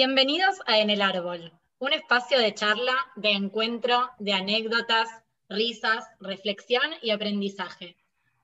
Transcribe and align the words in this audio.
Bienvenidos 0.00 0.60
a 0.66 0.78
En 0.78 0.90
el 0.90 1.02
Árbol, 1.02 1.52
un 1.80 1.92
espacio 1.92 2.38
de 2.38 2.54
charla, 2.54 2.94
de 3.16 3.32
encuentro, 3.32 4.08
de 4.20 4.32
anécdotas, 4.32 5.08
risas, 5.48 6.06
reflexión 6.20 6.84
y 7.02 7.10
aprendizaje. 7.10 7.96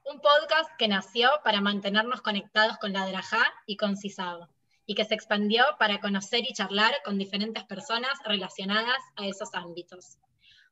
Un 0.02 0.20
podcast 0.20 0.68
que 0.78 0.88
nació 0.88 1.30
para 1.44 1.60
mantenernos 1.60 2.22
conectados 2.22 2.76
con 2.78 2.92
la 2.92 3.06
Drajá 3.06 3.44
y 3.66 3.76
con 3.76 3.96
CISAB, 3.96 4.48
y 4.84 4.96
que 4.96 5.04
se 5.04 5.14
expandió 5.14 5.64
para 5.78 6.00
conocer 6.00 6.40
y 6.40 6.54
charlar 6.54 6.92
con 7.04 7.18
diferentes 7.18 7.62
personas 7.62 8.18
relacionadas 8.24 8.98
a 9.14 9.28
esos 9.28 9.54
ámbitos. 9.54 10.18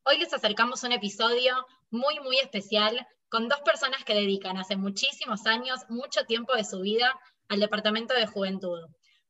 Hoy 0.03 0.18
les 0.18 0.35
acercamos 0.35 0.82
un 0.82 0.90
episodio 0.90 1.64
muy, 1.93 2.18
muy 2.25 2.40
especial 2.40 3.07
con 3.29 3.49
dos 3.49 3.61
personas 3.61 4.03
que 4.03 4.14
dedican 4.14 4.57
hace 4.57 4.75
muchísimos 4.75 5.46
años, 5.46 5.79
mucho 5.89 6.25
tiempo 6.26 6.57
de 6.57 6.64
su 6.64 6.80
vida 6.80 7.17
al 7.46 7.61
Departamento 7.61 8.14
de 8.14 8.26
Juventud. 8.26 8.80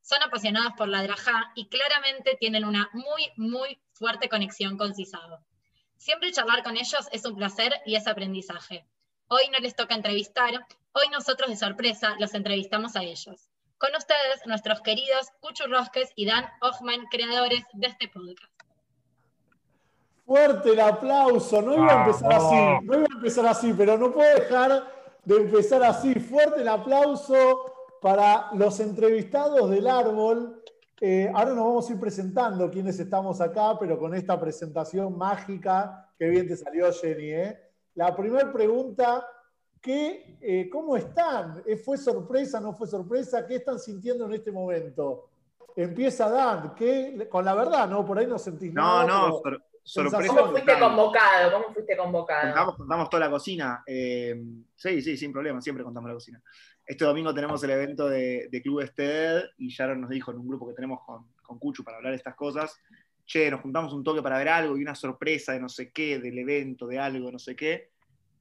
Son 0.03 0.21
apasionados 0.21 0.73
por 0.73 0.89
la 0.89 1.01
Drajá 1.01 1.53
y 1.55 1.67
claramente 1.67 2.35
tienen 2.37 2.65
una 2.65 2.89
muy, 2.91 3.31
muy 3.37 3.79
fuerte 3.93 4.27
conexión 4.27 4.77
con 4.77 4.93
CISAB. 4.93 5.39
Siempre 5.95 6.33
charlar 6.33 6.61
con 6.61 6.75
ellos 6.75 7.07
es 7.13 7.23
un 7.23 7.37
placer 7.37 7.73
y 7.85 7.95
es 7.95 8.05
aprendizaje. 8.05 8.85
Hoy 9.29 9.43
no 9.49 9.59
les 9.59 9.77
toca 9.77 9.95
entrevistar, 9.95 10.51
hoy 10.91 11.07
nosotros 11.09 11.49
de 11.49 11.55
sorpresa 11.55 12.17
los 12.19 12.33
entrevistamos 12.33 12.97
a 12.97 13.03
ellos. 13.03 13.47
Con 13.77 13.95
ustedes, 13.95 14.45
nuestros 14.45 14.81
queridos 14.81 15.29
Cuchu 15.39 15.67
Rosques 15.67 16.11
y 16.17 16.25
Dan 16.25 16.49
Ochman, 16.59 17.05
creadores 17.09 17.63
de 17.71 17.87
este 17.87 18.09
podcast. 18.09 18.51
Fuerte 20.25 20.71
el 20.71 20.81
aplauso, 20.81 21.61
no 21.61 21.75
iba 21.75 21.93
a 21.93 22.05
empezar 22.05 22.33
así, 22.33 22.85
no 22.85 22.93
iba 22.93 23.07
a 23.09 23.15
empezar 23.15 23.45
así, 23.45 23.73
pero 23.73 23.97
no 23.97 24.11
puedo 24.11 24.35
dejar 24.35 24.85
de 25.23 25.35
empezar 25.37 25.81
así. 25.81 26.13
Fuerte 26.15 26.59
el 26.59 26.67
aplauso 26.67 27.72
para 28.03 28.49
los 28.55 28.81
entrevistados 28.81 29.69
del 29.69 29.87
árbol. 29.87 30.61
Eh, 30.99 31.31
ahora 31.33 31.51
nos 31.51 31.65
vamos 31.65 31.89
a 31.89 31.93
ir 31.93 31.99
presentando 32.01 32.69
quienes 32.69 32.99
estamos 32.99 33.39
acá, 33.39 33.79
pero 33.79 33.97
con 33.97 34.13
esta 34.13 34.37
presentación 34.37 35.17
mágica, 35.17 36.11
que 36.19 36.27
bien 36.27 36.45
te 36.45 36.57
salió 36.57 36.91
Jenny. 36.91 37.31
¿eh? 37.31 37.57
La 37.95 38.13
primera 38.13 38.51
pregunta, 38.51 39.25
¿qué, 39.79 40.37
eh, 40.41 40.69
¿cómo 40.69 40.97
están? 40.97 41.63
¿Fue 41.85 41.97
sorpresa, 41.97 42.59
no 42.59 42.73
fue 42.73 42.87
sorpresa? 42.87 43.47
¿Qué 43.47 43.55
están 43.55 43.79
sintiendo 43.79 44.25
en 44.25 44.33
este 44.33 44.51
momento? 44.51 45.29
Empieza 45.73 46.29
Dan, 46.29 46.75
¿qué, 46.75 47.29
con 47.31 47.45
la 47.45 47.55
verdad, 47.55 47.87
¿no? 47.87 48.05
Por 48.05 48.19
ahí 48.19 48.27
no 48.27 48.37
sentís 48.37 48.73
nada. 48.73 49.07
No, 49.07 49.29
no, 49.29 49.41
sorpresa. 49.83 50.33
¿Cómo 50.33 50.51
fuiste 50.51 50.79
convocado? 50.79 51.51
¿Cómo 51.51 51.73
fuiste 51.73 51.97
convocado? 51.97 52.75
Contamos, 52.77 53.09
toda 53.09 53.25
la 53.25 53.31
cocina. 53.31 53.83
Eh, 53.85 54.41
sí, 54.75 55.01
sí, 55.01 55.17
sin 55.17 55.31
problema, 55.31 55.61
siempre 55.61 55.83
contamos 55.83 56.09
la 56.09 56.15
cocina. 56.15 56.41
Este 56.85 57.05
domingo 57.05 57.33
tenemos 57.33 57.63
el 57.63 57.69
evento 57.69 58.09
de, 58.09 58.49
Club 58.63 58.81
Ested 58.81 59.43
y 59.57 59.69
Sharon 59.69 60.01
nos 60.01 60.09
dijo 60.09 60.31
en 60.31 60.39
un 60.39 60.47
grupo 60.47 60.67
que 60.67 60.73
tenemos 60.73 60.99
con, 61.05 61.27
con 61.41 61.59
Cuchu 61.59 61.83
para 61.83 61.97
hablar 61.97 62.11
de 62.11 62.17
estas 62.17 62.35
cosas, 62.35 62.81
che, 63.25 63.49
nos 63.49 63.61
juntamos 63.61 63.93
un 63.93 64.03
toque 64.03 64.21
para 64.21 64.37
ver 64.37 64.49
algo 64.49 64.77
y 64.77 64.81
una 64.81 64.95
sorpresa 64.95 65.53
de 65.53 65.61
no 65.61 65.69
sé 65.69 65.91
qué, 65.91 66.19
del 66.19 66.37
evento, 66.37 66.87
de 66.87 66.99
algo, 66.99 67.31
no 67.31 67.39
sé 67.39 67.55
qué. 67.55 67.89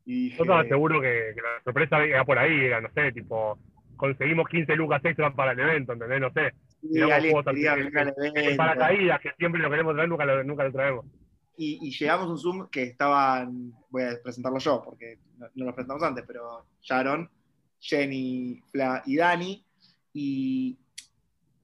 Y 0.05 0.31
Yo 0.31 0.43
estaba 0.43 0.65
seguro 0.65 1.01
que, 1.01 1.35
la 1.37 1.63
sorpresa 1.63 2.03
era 2.05 2.25
por 2.25 2.37
ahí, 2.37 2.65
era, 2.65 2.81
no 2.81 2.89
sé, 2.93 3.13
tipo, 3.13 3.57
conseguimos 3.97 4.49
15 4.49 4.75
lucas 4.75 5.05
extra 5.05 5.33
para 5.33 5.53
el 5.53 5.61
evento, 5.61 5.93
¿entendés? 5.93 6.21
No 6.21 6.33
sé. 6.33 6.53
Y 6.83 7.01
alguien 7.01 7.33
para 8.57 8.77
caídas, 8.77 9.21
que 9.21 9.31
siempre 9.39 9.63
lo 9.63 9.71
queremos 9.71 9.95
traer, 9.95 10.09
nunca 10.09 10.25
lo, 10.25 10.43
nunca 10.43 10.65
lo 10.65 10.73
traemos 10.73 11.07
y, 11.57 11.91
llegamos 11.91 12.27
a 12.27 12.31
un 12.31 12.39
Zoom 12.39 12.69
que 12.69 12.83
estaban, 12.83 13.73
voy 13.91 14.05
a 14.05 14.23
presentarlo 14.23 14.59
yo 14.59 14.83
porque 14.83 15.19
no, 15.39 15.49
lo 15.55 15.75
presentamos 15.75 16.03
antes, 16.03 16.25
pero 16.27 16.67
Sharon, 16.81 17.31
Jenny, 17.79 18.63
y 19.07 19.17
Dani, 19.17 19.65
y 20.15 20.79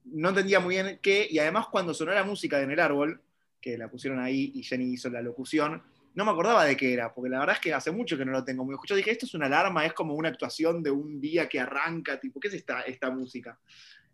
no 0.05 0.29
entendía 0.29 0.59
muy 0.59 0.75
bien 0.75 0.99
qué, 1.01 1.27
y 1.29 1.39
además 1.39 1.67
cuando 1.67 1.93
sonó 1.93 2.11
la 2.11 2.23
música 2.23 2.57
de 2.57 2.63
En 2.63 2.71
el 2.71 2.79
Árbol, 2.79 3.21
que 3.61 3.77
la 3.77 3.89
pusieron 3.89 4.19
ahí 4.19 4.51
y 4.55 4.63
Jenny 4.63 4.93
hizo 4.93 5.09
la 5.09 5.21
locución, 5.21 5.81
no 6.15 6.25
me 6.25 6.31
acordaba 6.31 6.65
de 6.65 6.75
qué 6.75 6.93
era, 6.93 7.13
porque 7.13 7.29
la 7.29 7.39
verdad 7.39 7.55
es 7.55 7.61
que 7.61 7.73
hace 7.73 7.91
mucho 7.91 8.17
que 8.17 8.25
no 8.25 8.31
lo 8.31 8.43
tengo 8.43 8.65
muy 8.65 8.73
escuchado. 8.73 8.97
Dije, 8.97 9.11
esto 9.11 9.25
es 9.25 9.33
una 9.35 9.45
alarma, 9.45 9.85
es 9.85 9.93
como 9.93 10.15
una 10.15 10.29
actuación 10.29 10.81
de 10.83 10.91
un 10.91 11.21
día 11.21 11.47
que 11.47 11.59
arranca, 11.59 12.19
tipo, 12.19 12.39
¿qué 12.39 12.47
es 12.47 12.55
esta, 12.55 12.81
esta 12.81 13.09
música? 13.09 13.59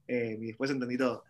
Eh, 0.07 0.38
y 0.40 0.46
después 0.47 0.69
entendí 0.69 0.97
todo. 0.97 1.24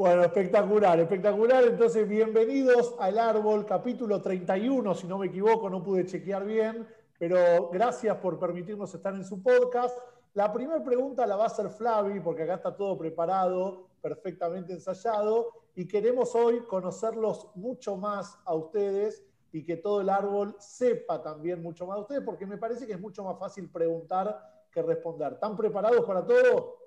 Bueno, 0.00 0.24
espectacular, 0.24 0.98
espectacular. 0.98 1.62
Entonces, 1.62 2.08
bienvenidos 2.08 2.94
al 2.98 3.18
Árbol, 3.18 3.66
capítulo 3.66 4.22
31, 4.22 4.94
si 4.94 5.06
no 5.06 5.18
me 5.18 5.26
equivoco, 5.26 5.68
no 5.68 5.84
pude 5.84 6.06
chequear 6.06 6.46
bien, 6.46 6.88
pero 7.18 7.68
gracias 7.68 8.16
por 8.16 8.38
permitirnos 8.38 8.94
estar 8.94 9.14
en 9.14 9.26
su 9.26 9.42
podcast. 9.42 9.94
La 10.32 10.50
primera 10.54 10.82
pregunta 10.82 11.26
la 11.26 11.36
va 11.36 11.44
a 11.44 11.46
hacer 11.48 11.68
Flavi, 11.68 12.18
porque 12.20 12.44
acá 12.44 12.54
está 12.54 12.74
todo 12.74 12.96
preparado, 12.96 13.88
perfectamente 14.00 14.72
ensayado, 14.72 15.48
y 15.74 15.86
queremos 15.86 16.34
hoy 16.34 16.60
conocerlos 16.60 17.50
mucho 17.54 17.98
más 17.98 18.38
a 18.46 18.54
ustedes 18.54 19.22
y 19.52 19.62
que 19.66 19.76
todo 19.76 20.00
el 20.00 20.08
árbol 20.08 20.56
sepa 20.58 21.22
también 21.22 21.62
mucho 21.62 21.86
más 21.86 21.98
a 21.98 22.00
ustedes, 22.00 22.22
porque 22.24 22.46
me 22.46 22.56
parece 22.56 22.86
que 22.86 22.94
es 22.94 23.00
mucho 23.00 23.22
más 23.22 23.38
fácil 23.38 23.68
preguntar 23.68 24.64
que 24.72 24.80
responder. 24.80 25.34
¿Están 25.34 25.58
preparados 25.58 26.06
para 26.06 26.24
todo? 26.24 26.78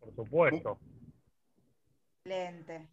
Por 0.00 0.12
supuesto. 0.12 0.76
Excelente. 2.26 2.88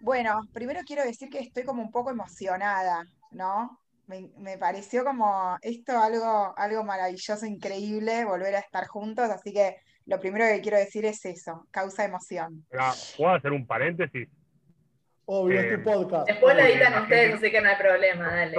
Bueno, 0.00 0.40
primero 0.52 0.80
quiero 0.84 1.04
decir 1.04 1.30
que 1.30 1.38
estoy 1.38 1.62
como 1.62 1.80
un 1.80 1.92
poco 1.92 2.10
emocionada, 2.10 3.04
¿no? 3.30 3.78
Me, 4.08 4.58
pareció 4.58 5.04
como 5.04 5.56
esto 5.62 5.96
algo, 5.96 6.52
algo 6.58 6.84
maravilloso, 6.84 7.46
increíble, 7.46 8.24
volver 8.24 8.56
a 8.56 8.58
estar 8.58 8.86
juntos, 8.88 9.30
así 9.30 9.54
que 9.54 9.76
lo 10.06 10.18
primero 10.18 10.44
que 10.46 10.60
quiero 10.60 10.76
decir 10.76 11.04
es 11.06 11.24
eso, 11.24 11.66
causa 11.70 12.04
emoción. 12.04 12.66
¿Puedo 13.16 13.32
hacer 13.32 13.52
un 13.52 13.64
paréntesis? 13.64 14.28
Obvio, 15.24 15.60
es 15.60 15.68
tu 15.68 15.80
eh, 15.80 15.94
podcast. 15.94 16.26
Después 16.26 16.56
lo 16.56 16.62
editan 16.62 17.02
ustedes, 17.02 17.34
así 17.36 17.50
que 17.50 17.60
no 17.60 17.68
hay 17.68 17.76
problema, 17.76 18.26
dale. 18.26 18.56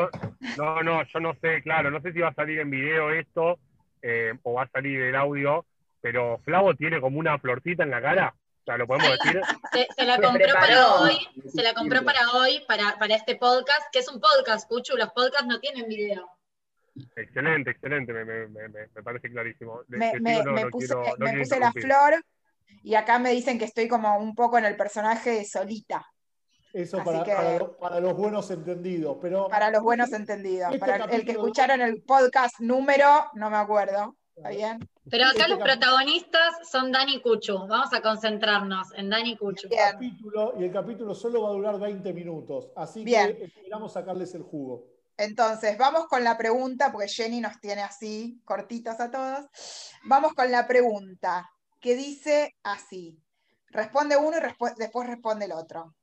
No, 0.57 0.81
no, 0.81 1.03
yo 1.03 1.19
no 1.19 1.35
sé, 1.41 1.61
claro, 1.61 1.91
no 1.91 2.01
sé 2.01 2.13
si 2.13 2.19
va 2.19 2.29
a 2.29 2.33
salir 2.33 2.59
en 2.59 2.69
video 2.69 3.11
esto 3.11 3.59
eh, 4.01 4.33
o 4.43 4.53
va 4.53 4.63
a 4.63 4.69
salir 4.69 5.01
el 5.01 5.15
audio, 5.15 5.65
pero 5.99 6.39
Flavo 6.45 6.73
tiene 6.73 7.01
como 7.01 7.19
una 7.19 7.37
florcita 7.37 7.83
en 7.83 7.91
la 7.91 8.01
cara. 8.01 8.33
O 8.65 8.77
lo 8.77 8.87
podemos 8.87 9.09
decir. 9.11 9.41
Se, 9.97 10.05
la 10.05 10.19
compró 10.21 10.53
para 10.53 10.93
hoy, 10.95 11.17
se 11.53 11.63
la 11.63 11.73
compró 11.73 12.03
para 12.03 12.31
hoy, 12.31 12.63
para, 12.67 12.97
para 12.97 13.15
este 13.15 13.35
podcast, 13.35 13.81
que 13.91 13.99
es 13.99 14.07
un 14.07 14.21
podcast, 14.21 14.69
Puchu, 14.69 14.95
los 14.95 15.11
podcasts 15.11 15.47
no 15.47 15.59
tienen 15.59 15.87
video. 15.87 16.29
Excelente, 17.15 17.71
excelente, 17.71 18.13
me, 18.13 18.23
me, 18.23 18.47
me, 18.47 18.69
me 18.69 19.03
parece 19.03 19.29
clarísimo. 19.29 19.81
Me, 19.87 20.11
puse, 20.69 20.93
puse 21.39 21.59
la 21.59 21.71
flor 21.71 22.23
y 22.83 22.95
acá 22.95 23.19
me 23.19 23.31
dicen 23.31 23.57
que 23.57 23.65
estoy 23.65 23.87
como 23.87 24.17
un 24.17 24.35
poco 24.35 24.57
en 24.57 24.65
el 24.65 24.77
personaje 24.77 25.31
de 25.31 25.45
Solita. 25.45 26.05
Eso 26.71 27.03
para, 27.03 27.23
para, 27.79 27.99
los, 27.99 28.15
buenos 28.15 28.49
entendidos. 28.49 29.17
Pero, 29.21 29.47
para 29.47 29.69
los 29.69 29.83
buenos 29.83 30.11
entendidos. 30.11 30.73
Este 30.73 30.79
para 30.79 31.05
el 31.05 31.23
que 31.23 31.33
escucharon 31.33 31.81
el 31.81 32.01
podcast 32.01 32.59
número, 32.59 33.29
no 33.35 33.51
me 33.51 33.57
acuerdo. 33.57 34.15
¿Está 34.35 34.49
bien? 34.49 34.89
Pero 35.09 35.25
acá 35.25 35.47
los 35.47 35.59
protagonistas 35.59 36.69
son 36.69 36.91
Dani 36.91 37.15
y 37.15 37.21
Cuchu. 37.21 37.67
Vamos 37.67 37.93
a 37.93 38.01
concentrarnos 38.01 38.87
en 38.95 39.09
Dani 39.09 39.31
y 39.31 39.37
Cuchu. 39.37 39.67
Y 39.69 39.75
el, 39.75 39.91
capítulo, 39.91 40.53
y 40.59 40.63
el 40.63 40.71
capítulo 40.71 41.15
solo 41.15 41.43
va 41.43 41.49
a 41.49 41.53
durar 41.53 41.79
20 41.79 42.13
minutos. 42.13 42.71
Así 42.75 43.05
que 43.05 43.43
esperamos 43.43 43.93
sacarles 43.93 44.33
el 44.33 44.41
jugo. 44.41 44.87
Entonces, 45.17 45.77
vamos 45.77 46.07
con 46.07 46.23
la 46.23 46.37
pregunta, 46.37 46.91
porque 46.91 47.07
Jenny 47.07 47.39
nos 47.39 47.59
tiene 47.59 47.83
así, 47.83 48.41
cortitos 48.45 48.99
a 48.99 49.11
todos. 49.11 49.45
Vamos 50.05 50.33
con 50.33 50.51
la 50.51 50.65
pregunta, 50.67 51.51
que 51.79 51.95
dice 51.95 52.55
así. 52.63 53.19
Responde 53.67 54.17
uno 54.17 54.37
y 54.37 54.41
después 54.77 55.07
responde 55.07 55.45
el 55.45 55.51
otro. 55.51 55.95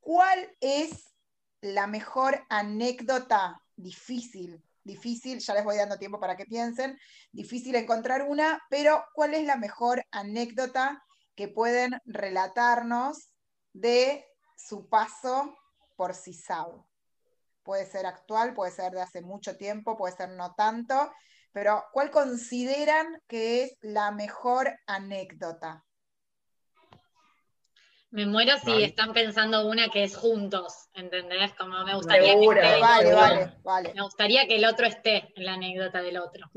¿Cuál 0.00 0.50
es 0.60 1.14
la 1.62 1.86
mejor 1.86 2.44
anécdota 2.48 3.62
difícil 3.76 4.62
difícil, 4.84 5.38
ya 5.38 5.54
les 5.54 5.64
voy 5.64 5.76
dando 5.76 5.98
tiempo 5.98 6.20
para 6.20 6.36
que 6.36 6.44
piensen, 6.44 6.98
difícil 7.32 7.74
encontrar 7.74 8.22
una, 8.22 8.60
pero 8.70 9.04
¿cuál 9.14 9.34
es 9.34 9.44
la 9.44 9.56
mejor 9.56 10.04
anécdota 10.10 11.02
que 11.34 11.48
pueden 11.48 11.98
relatarnos 12.04 13.32
de 13.72 14.26
su 14.56 14.88
paso 14.88 15.56
por 15.96 16.14
CISAO? 16.14 16.88
Puede 17.62 17.86
ser 17.86 18.06
actual, 18.06 18.54
puede 18.54 18.72
ser 18.72 18.92
de 18.92 19.02
hace 19.02 19.22
mucho 19.22 19.56
tiempo, 19.56 19.96
puede 19.96 20.16
ser 20.16 20.30
no 20.30 20.54
tanto, 20.54 21.12
pero 21.52 21.84
¿cuál 21.92 22.10
consideran 22.10 23.06
que 23.28 23.64
es 23.64 23.76
la 23.80 24.10
mejor 24.10 24.78
anécdota? 24.86 25.84
Me 28.12 28.26
muero 28.26 28.52
si 28.62 28.82
están 28.82 29.14
pensando 29.14 29.66
una 29.66 29.88
que 29.88 30.04
es 30.04 30.16
juntos, 30.16 30.90
¿entendés? 30.94 31.54
Como 31.54 31.82
me 31.82 31.94
gustaría, 31.94 32.34
que, 32.34 33.92
me 33.94 34.02
gustaría 34.02 34.46
que 34.46 34.56
el 34.56 34.66
otro 34.66 34.86
esté 34.86 35.32
en 35.34 35.46
la 35.46 35.54
anécdota 35.54 36.02
del 36.02 36.18
otro. 36.18 36.50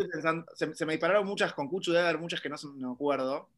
se, 0.54 0.86
me 0.86 0.94
dispararon 0.94 1.25
muchas 1.25 1.54
con 1.54 1.69
Cucho, 1.69 1.94
debe 1.94 2.04
haber 2.04 2.19
muchas 2.19 2.42
que 2.42 2.50
no, 2.50 2.57
me 2.75 2.94
acuerdo. 2.94 3.50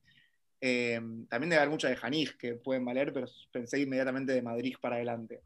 Eh, 0.62 1.02
también 1.28 1.50
debe 1.50 1.58
haber 1.58 1.72
muchas 1.72 1.90
de 1.90 1.98
Janij 1.98 2.38
que 2.38 2.54
pueden 2.54 2.86
valer, 2.86 3.12
pero 3.12 3.26
pensé 3.52 3.80
inmediatamente 3.80 4.32
de 4.32 4.44
Madrid 4.44 4.76
para 4.80 4.98
adelante. 4.98 5.42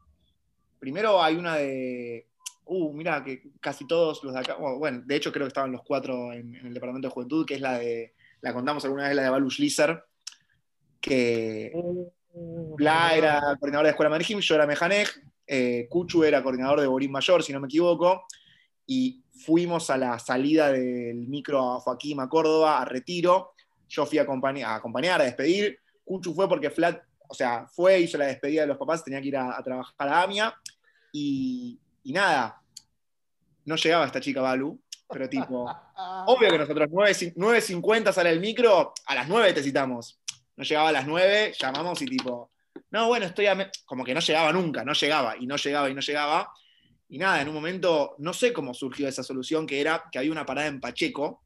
Primero 0.78 1.22
hay 1.22 1.36
una 1.36 1.56
de. 1.56 2.26
Uh, 2.66 2.92
mira, 2.92 3.24
que 3.24 3.44
casi 3.60 3.86
todos 3.86 4.22
los 4.24 4.34
de 4.34 4.40
acá. 4.40 4.56
Bueno, 4.56 5.02
de 5.06 5.16
hecho 5.16 5.32
creo 5.32 5.46
que 5.46 5.48
estaban 5.48 5.72
los 5.72 5.82
cuatro 5.82 6.34
en, 6.34 6.54
el 6.54 6.74
departamento 6.74 7.08
de 7.08 7.14
juventud, 7.14 7.46
que 7.46 7.54
es 7.54 7.62
la 7.62 7.78
de. 7.78 8.12
La 8.42 8.52
contamos 8.52 8.84
alguna 8.84 9.08
vez, 9.08 9.16
la 9.16 9.22
de 9.22 9.30
Balu 9.30 9.50
Schlisser 9.50 10.04
que 11.02 11.72
Fla 12.76 13.14
era 13.14 13.40
coordinador 13.58 13.84
de 13.84 13.90
escuela 13.90 14.10
Manejim, 14.10 14.40
yo 14.40 14.54
era 14.54 14.66
Mejanej, 14.66 15.08
eh, 15.46 15.86
Cuchu 15.90 16.24
era 16.24 16.42
coordinador 16.42 16.80
de 16.80 16.86
Borín 16.86 17.12
Mayor, 17.12 17.42
si 17.42 17.52
no 17.52 17.60
me 17.60 17.66
equivoco, 17.66 18.24
y 18.86 19.22
fuimos 19.44 19.90
a 19.90 19.98
la 19.98 20.18
salida 20.18 20.72
del 20.72 21.28
micro 21.28 21.74
a 21.74 21.80
Joaquín 21.80 22.20
a 22.20 22.28
Córdoba, 22.28 22.80
a 22.80 22.84
Retiro. 22.84 23.52
Yo 23.88 24.06
fui 24.06 24.18
a, 24.18 24.22
acompañar, 24.22 24.70
a 24.70 24.74
acompañar, 24.76 25.20
a 25.20 25.24
despedir. 25.24 25.78
Cuchu 26.04 26.34
fue 26.34 26.48
porque 26.48 26.70
Flat, 26.70 27.02
o 27.28 27.34
sea, 27.34 27.66
fue, 27.66 28.00
hizo 28.00 28.16
la 28.18 28.26
despedida 28.26 28.62
de 28.62 28.68
los 28.68 28.78
papás, 28.78 29.04
tenía 29.04 29.20
que 29.20 29.28
ir 29.28 29.36
a, 29.36 29.62
trabajar 29.62 30.08
a 30.08 30.22
AMIA. 30.22 30.54
Y, 31.12 31.78
y, 32.02 32.12
nada, 32.12 32.62
no 33.66 33.76
llegaba 33.76 34.06
esta 34.06 34.20
chica 34.20 34.40
Balu, 34.40 34.80
pero 35.08 35.28
tipo, 35.28 35.66
obvio 36.26 36.50
que 36.50 36.58
nosotros 36.58 36.88
9.50 36.88 38.12
sale 38.12 38.30
el 38.30 38.40
micro, 38.40 38.94
a 39.06 39.14
las 39.14 39.28
9 39.28 39.52
te 39.52 39.62
citamos. 39.62 40.21
No 40.62 40.68
llegaba 40.68 40.90
a 40.90 40.92
las 40.92 41.08
9, 41.08 41.54
llamamos 41.58 42.00
y 42.02 42.06
tipo, 42.06 42.52
no, 42.92 43.08
bueno, 43.08 43.26
estoy 43.26 43.46
a... 43.46 43.68
Como 43.84 44.04
que 44.04 44.14
no 44.14 44.20
llegaba 44.20 44.52
nunca, 44.52 44.84
no 44.84 44.92
llegaba, 44.92 45.36
y 45.36 45.44
no 45.44 45.56
llegaba, 45.56 45.90
y 45.90 45.94
no 45.94 46.00
llegaba. 46.00 46.52
Y 47.08 47.18
nada, 47.18 47.42
en 47.42 47.48
un 47.48 47.54
momento, 47.54 48.14
no 48.18 48.32
sé 48.32 48.52
cómo 48.52 48.72
surgió 48.72 49.08
esa 49.08 49.24
solución, 49.24 49.66
que 49.66 49.80
era 49.80 50.04
que 50.12 50.20
había 50.20 50.30
una 50.30 50.46
parada 50.46 50.68
en 50.68 50.78
Pacheco, 50.78 51.42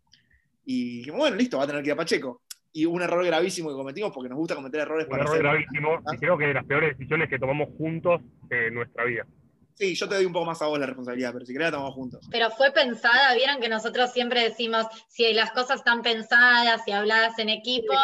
y 0.67 0.99
dijimos, 0.99 1.21
bueno, 1.21 1.37
listo, 1.39 1.57
va 1.57 1.65
a 1.65 1.67
tener 1.67 1.83
que 1.83 1.89
ir 1.89 1.93
a 1.95 1.97
Pacheco. 1.97 2.43
Y 2.75 2.85
un 2.85 3.01
error 3.01 3.25
gravísimo 3.25 3.71
que 3.71 3.75
cometimos, 3.75 4.13
porque 4.13 4.29
nos 4.29 4.37
gusta 4.37 4.55
cometer 4.55 4.83
errores 4.83 5.07
un 5.09 5.19
error 5.19 5.39
gravísimo, 5.39 5.99
y 6.13 6.17
creo 6.19 6.37
que 6.37 6.49
de 6.49 6.55
las 6.55 6.67
peores 6.67 6.91
decisiones 6.91 7.31
que 7.31 7.39
tomamos 7.39 7.71
juntos 7.79 8.21
en 8.51 8.75
nuestra 8.75 9.05
vida. 9.05 9.25
Sí, 9.73 9.95
yo 9.95 10.07
te 10.11 10.17
doy 10.17 10.27
un 10.27 10.35
poco 10.35 10.45
más 10.45 10.61
a 10.61 10.67
vos 10.67 10.79
la 10.79 10.85
responsabilidad, 10.85 11.33
pero 11.33 11.47
si 11.47 11.55
querés 11.55 11.69
la 11.69 11.73
tomamos 11.73 11.95
juntos. 11.95 12.29
Pero 12.31 12.51
fue 12.51 12.71
pensada, 12.71 13.35
vieron 13.35 13.63
que 13.63 13.71
nosotros 13.71 14.13
siempre 14.13 14.43
decimos, 14.43 14.87
si 15.09 15.33
las 15.33 15.53
cosas 15.53 15.79
están 15.79 16.03
pensadas, 16.03 16.83
si 16.85 16.93
habladas 16.93 17.39
en 17.39 17.49
equipo. 17.49 17.95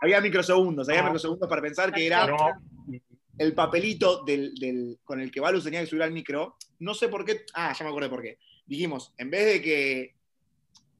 Había 0.00 0.20
microsegundos, 0.20 0.88
había 0.88 1.02
microsegundos 1.02 1.48
para 1.48 1.62
pensar 1.62 1.92
que 1.92 2.06
era 2.06 2.28
el 3.38 3.54
papelito 3.54 4.24
del, 4.24 4.98
con 5.04 5.20
el 5.20 5.30
que 5.30 5.40
Valus 5.40 5.64
tenía 5.64 5.80
que 5.80 5.86
subir 5.86 6.02
al 6.02 6.12
micro, 6.12 6.56
no 6.80 6.94
sé 6.94 7.08
por 7.08 7.24
qué, 7.24 7.44
ah, 7.54 7.72
ya 7.72 7.84
me 7.84 7.90
acordé 7.90 8.08
por 8.08 8.22
qué. 8.22 8.38
Dijimos, 8.66 9.14
en 9.16 9.30
vez 9.30 9.46
de 9.46 9.62
que, 9.62 10.14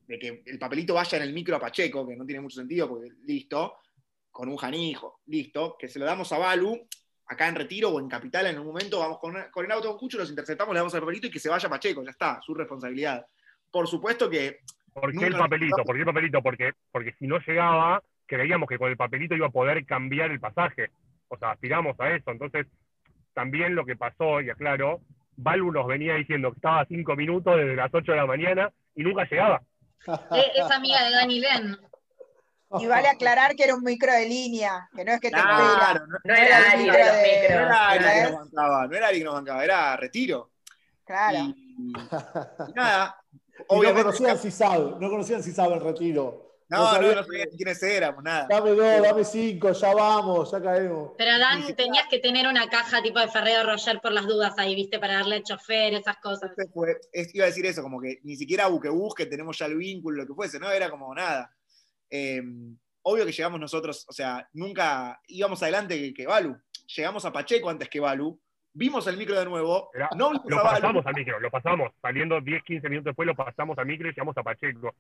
de 0.07 0.19
que 0.19 0.43
el 0.47 0.59
papelito 0.59 0.95
vaya 0.95 1.19
en 1.19 1.25
el 1.25 1.33
micro 1.33 1.57
a 1.57 1.61
Pacheco, 1.61 2.07
que 2.07 2.17
no 2.17 2.25
tiene 2.25 2.41
mucho 2.41 2.61
sentido, 2.61 2.89
porque 2.89 3.11
listo, 3.25 3.75
con 4.31 4.49
un 4.49 4.57
janijo, 4.57 5.21
listo, 5.27 5.77
que 5.79 5.89
se 5.89 5.99
lo 5.99 6.05
damos 6.05 6.33
a 6.33 6.39
Balu, 6.39 6.87
acá 7.27 7.49
en 7.49 7.57
Retiro 7.57 7.91
o 7.91 8.01
en 8.01 8.09
Capital 8.09 8.47
en 8.47 8.59
un 8.59 8.67
momento, 8.67 9.01
vamos 9.01 9.19
con, 9.19 9.37
el 9.37 9.73
auto 9.73 9.91
con 9.91 9.99
Cucho, 9.99 10.19
los 10.19 10.31
interceptamos, 10.31 10.73
le 10.73 10.79
damos 10.79 10.95
el 10.95 11.01
papelito 11.01 11.27
y 11.27 11.31
que 11.31 11.41
se 11.41 11.49
vaya 11.49 11.67
a 11.67 11.71
Pacheco, 11.71 12.05
ya 12.05 12.11
está, 12.11 12.41
su 12.41 12.55
responsabilidad. 12.55 13.27
Por 13.71 13.87
supuesto 13.87 14.31
que... 14.31 14.61
¿Por 14.93 15.13
qué 15.13 15.27
el 15.27 15.37
papelito? 15.37 15.85
¿Por 15.85 15.95
qué 15.95 16.01
el 16.01 16.07
papelito? 16.07 16.43
Porque, 16.43 16.73
porque 16.91 17.15
si 17.19 17.27
no 17.27 17.39
llegaba, 17.39 18.03
creíamos 18.29 18.69
que 18.69 18.79
con 18.79 18.91
el 18.91 18.97
papelito 18.97 19.35
iba 19.35 19.49
a 19.49 19.51
poder 19.51 19.85
cambiar 19.85 20.31
el 20.31 20.39
pasaje 20.39 20.91
o 21.29 21.37
sea, 21.37 21.53
aspiramos 21.53 21.99
a 22.01 22.11
eso. 22.11 22.31
Entonces, 22.31 22.67
también 23.35 23.75
lo 23.75 23.85
que 23.85 23.97
pasó, 23.97 24.41
y 24.41 24.51
aclaro, 24.51 25.01
Balu 25.37 25.71
nos 25.71 25.87
venía 25.87 26.15
diciendo 26.15 26.51
que 26.51 26.57
estaba 26.57 26.81
a 26.81 26.87
cinco 26.87 27.15
minutos 27.15 27.57
desde 27.57 27.77
las 27.77 27.93
8 27.93 28.13
de 28.13 28.19
la 28.19 28.27
mañana 28.27 28.73
y 28.95 29.03
nunca 29.03 29.25
llegaba. 29.25 29.63
Eh, 30.07 30.53
es 30.55 30.71
amiga 30.71 31.05
de 31.05 31.11
Dani 31.11 31.41
Len. 31.41 31.77
Y 32.81 32.87
vale 32.87 33.09
aclarar 33.09 33.57
que 33.57 33.65
era 33.65 33.75
un 33.75 33.83
micro 33.83 34.13
de 34.13 34.29
línea, 34.29 34.89
que 34.95 35.03
no 35.03 35.13
es 35.13 35.21
que 35.21 35.31
te 35.31 35.37
claro, 35.37 36.07
No, 36.07 36.19
no, 36.23 36.35
era 36.35 36.71
Ari. 36.71 36.87
No 36.87 36.93
era 36.93 37.99
que 37.99 38.31
nos 38.31 38.41
bancaba, 38.41 38.87
no 38.87 38.97
era 38.97 39.09
Ari 39.09 39.19
que 39.19 39.25
nos 39.25 39.35
bancaba, 39.35 39.65
era 39.65 39.97
retiro. 39.97 40.51
Claro. 41.05 41.39
Y, 41.39 41.75
nada. 42.75 43.17
no 43.71 43.95
conocían 43.95 44.39
si 44.39 44.51
sabe, 44.51 44.97
no 45.01 45.09
conocían 45.09 45.43
si 45.43 45.53
sabe 45.53 45.75
el 45.75 45.81
retiro. 45.81 46.48
No, 46.71 47.01
no, 47.01 47.15
no, 47.15 47.25
sabía 47.25 47.47
quiénes 47.47 47.83
éramos, 47.83 48.23
nada. 48.23 48.47
Dame 48.49 48.71
dos, 48.71 49.03
dame 49.03 49.25
cinco, 49.25 49.73
ya 49.73 49.95
vamos, 49.95 50.51
ya 50.51 50.61
caemos. 50.61 51.13
Pero 51.17 51.39
Dan, 51.39 51.75
tenías 51.75 52.07
que 52.11 52.19
tener 52.19 52.47
una 52.47 52.69
caja 52.69 53.03
tipo 53.03 53.19
de 53.19 53.29
Ferrero 53.29 53.63
Roger 53.71 54.01
por 54.03 54.13
las 54.13 54.27
dudas 54.27 54.53
ahí, 54.59 54.75
¿viste? 54.75 54.99
Para 54.99 55.15
darle 55.15 55.43
chofer, 55.43 55.95
esas 55.95 56.19
cosas. 56.19 56.51
iba 57.33 57.45
a 57.45 57.47
decir 57.47 57.65
eso, 57.65 57.83
como 57.83 57.99
que 58.01 58.19
ni 58.23 58.37
siquiera 58.37 58.67
busque 58.67 58.91
busque, 58.91 59.25
tenemos 59.25 59.59
ya 59.59 59.65
el 59.65 59.77
vínculo, 59.77 60.19
lo 60.19 60.27
que 60.27 60.35
fuese, 60.35 60.59
¿no? 60.59 60.71
Era 60.71 60.91
como 60.91 61.15
nada. 61.15 61.51
Em, 62.11 62.77
obvio 63.03 63.25
que 63.25 63.33
llegamos 63.33 63.59
nosotros, 63.59 64.05
o 64.07 64.13
sea, 64.13 64.47
nunca 64.53 65.23
íbamos 65.27 65.63
adelante 65.63 65.99
que, 65.99 66.13
que 66.13 66.27
Balu. 66.27 66.55
Llegamos 66.97 67.25
a 67.25 67.33
Pacheco 67.33 67.71
antes 67.71 67.89
que 67.89 68.01
Balu. 68.01 68.39
Vimos 68.75 69.07
el 69.07 69.17
micro 69.17 69.39
de 69.39 69.47
nuevo. 69.47 69.91
no 70.17 70.33
lo 70.35 70.63
pasamos 70.63 71.07
al 71.07 71.15
micro, 71.15 71.41
lo 71.41 71.51
pasamos. 71.51 71.93
Saliendo 72.03 72.43
10, 72.43 72.63
15 72.63 72.89
minutos 72.91 73.07
después, 73.07 73.27
lo 73.27 73.35
pasamos 73.35 73.79
al 73.79 73.87
micro 73.87 74.07
y 74.07 74.11
llegamos 74.11 74.37
a 74.37 74.43
Pacheco 74.43 74.95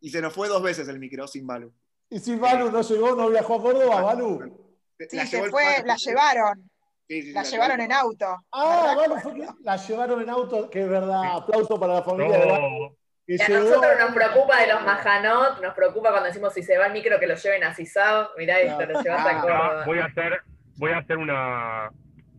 y 0.00 0.10
se 0.10 0.20
nos 0.20 0.32
fue 0.32 0.48
dos 0.48 0.62
veces 0.62 0.88
el 0.88 0.98
micro 0.98 1.26
sin 1.26 1.46
Balu. 1.46 1.72
¿Y 2.10 2.18
sin 2.18 2.40
Balu 2.40 2.70
no 2.70 2.82
llegó, 2.82 3.14
no 3.14 3.30
viajó 3.30 3.54
a 3.56 3.62
Córdoba, 3.62 4.02
Balu? 4.02 4.76
Sí, 5.08 5.18
se 5.26 5.50
fue, 5.50 5.82
la 5.84 5.96
llevaron. 5.96 6.70
la, 7.08 7.42
llevaron 7.42 7.80
en 7.80 7.92
auto. 7.92 8.26
Ah, 8.52 8.94
Balu 8.96 9.16
fue 9.20 9.34
que 9.34 9.46
la 9.62 9.76
llevaron 9.76 10.22
en 10.22 10.30
auto, 10.30 10.70
que 10.70 10.82
es 10.82 10.88
verdad. 10.88 11.22
Aplauso 11.36 11.78
para 11.78 11.94
la 11.94 12.02
familia 12.02 12.38
de 12.38 12.46
Balu. 12.46 12.96
Y 13.26 13.40
a 13.40 13.48
nosotros 13.48 13.92
nos 13.98 14.14
preocupa 14.14 14.60
de 14.60 14.66
los 14.66 14.82
Majanot, 14.82 15.62
nos 15.62 15.74
preocupa 15.74 16.10
cuando 16.10 16.28
decimos 16.28 16.52
si 16.52 16.62
se 16.62 16.76
va 16.76 16.86
el 16.86 16.92
micro 16.92 17.18
que 17.18 17.26
lo 17.26 17.34
lleven 17.34 17.64
a 17.64 17.74
Cisao. 17.74 18.28
Mirá, 18.36 18.60
esto 18.60 18.84
lo 18.84 19.02
llevas 19.02 19.26
a 19.26 19.40
Córdoba. 19.40 19.84
Voy 19.86 19.98
a 19.98 20.04
hacer, 20.04 20.42
voy 20.76 20.92
a 20.92 20.98
hacer 20.98 21.16
una, 21.16 21.90